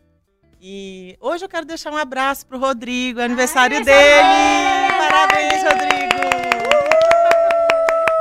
E 0.61 1.17
hoje 1.21 1.45
eu 1.45 1.49
quero 1.49 1.67
deixar 1.67 1.93
um 1.93 1.97
abraço 1.97 2.47
pro 2.47 2.59
Rodrigo, 2.59 3.21
aniversário 3.21 3.85
dele. 3.85 4.89
Parabéns, 4.99 5.63
Rodrigo! 5.63 6.17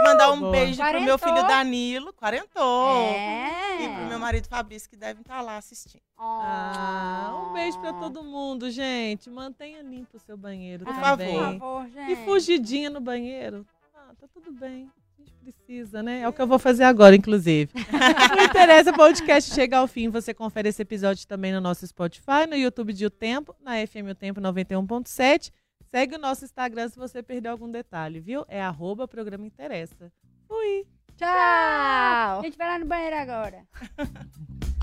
Mandar 0.04 0.32
um 0.32 0.40
Boa. 0.42 0.52
beijo 0.52 0.78
pro 0.78 1.02
meu 1.02 1.18
Quarentou. 1.18 1.36
filho 1.36 1.48
Danilo, 1.48 2.14
quarentou. 2.14 2.98
É. 3.16 3.82
E 3.82 3.90
pro 3.90 4.06
meu 4.06 4.20
marido 4.20 4.48
Fabrício, 4.48 4.90
que 4.90 4.96
devem 4.96 5.22
estar 5.22 5.42
lá 5.42 5.58
assistindo. 5.58 6.04
Ah, 6.18 7.48
um 7.50 7.54
beijo 7.54 7.80
para 7.80 7.94
todo 7.94 8.22
mundo, 8.22 8.70
gente. 8.70 9.30
Mantenha 9.30 9.82
limpo 9.82 10.18
o 10.18 10.20
seu 10.20 10.38
banheiro 10.38 10.86
Por 10.86 10.94
também. 10.94 11.34
Por 11.34 11.60
favor, 11.60 11.90
gente. 11.90 12.12
E 12.12 12.16
fugidinha 12.26 12.90
no 12.90 13.00
banheiro. 13.00 13.66
Ah, 13.96 14.12
tá 14.20 14.28
tudo 14.32 14.52
bem. 14.52 14.92
A 15.26 15.28
gente 15.28 15.34
precisa, 15.42 16.04
né? 16.04 16.22
É 16.22 16.28
o 16.28 16.34
que 16.34 16.42
eu 16.42 16.48
vou 16.48 16.60
fazer 16.60 16.84
agora, 16.84 17.16
inclusive. 17.16 17.72
Não 18.36 18.44
interessa, 18.44 18.92
o 18.92 18.96
podcast 18.96 19.54
chega 19.54 19.78
ao 19.78 19.88
fim. 19.88 20.10
Você 20.10 20.34
confere 20.34 20.70
esse 20.70 20.82
episódio 20.82 21.28
também 21.28 21.52
no 21.52 21.60
nosso 21.60 21.86
Spotify, 21.88 22.46
no 22.48 22.56
YouTube 22.56 22.94
de 22.94 23.06
O 23.06 23.10
Tempo, 23.10 23.56
na 23.60 23.76
FM 23.86 24.12
O 24.12 24.16
Tempo 24.16 24.40
91.7. 24.40 25.52
Segue 25.90 26.16
o 26.16 26.20
nosso 26.20 26.46
Instagram 26.46 26.90
se 26.90 26.98
você 26.98 27.24
perdeu 27.24 27.52
algum 27.52 27.72
detalhe, 27.72 28.20
viu? 28.20 28.46
É 28.48 28.62
arroba 28.62 29.08
programa 29.08 29.46
interessa. 29.46 30.12
Fui! 30.48 30.86
Tchau. 31.16 31.28
A 31.28 32.42
gente 32.44 32.58
vai 32.58 32.68
lá 32.68 32.80
no 32.80 32.86
banheiro 32.86 33.16
agora. 33.16 33.66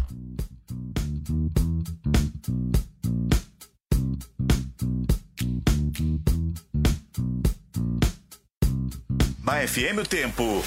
FM 9.53 9.99
o 10.01 10.07
Tempo. 10.07 10.65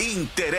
Interessa. 0.00 0.58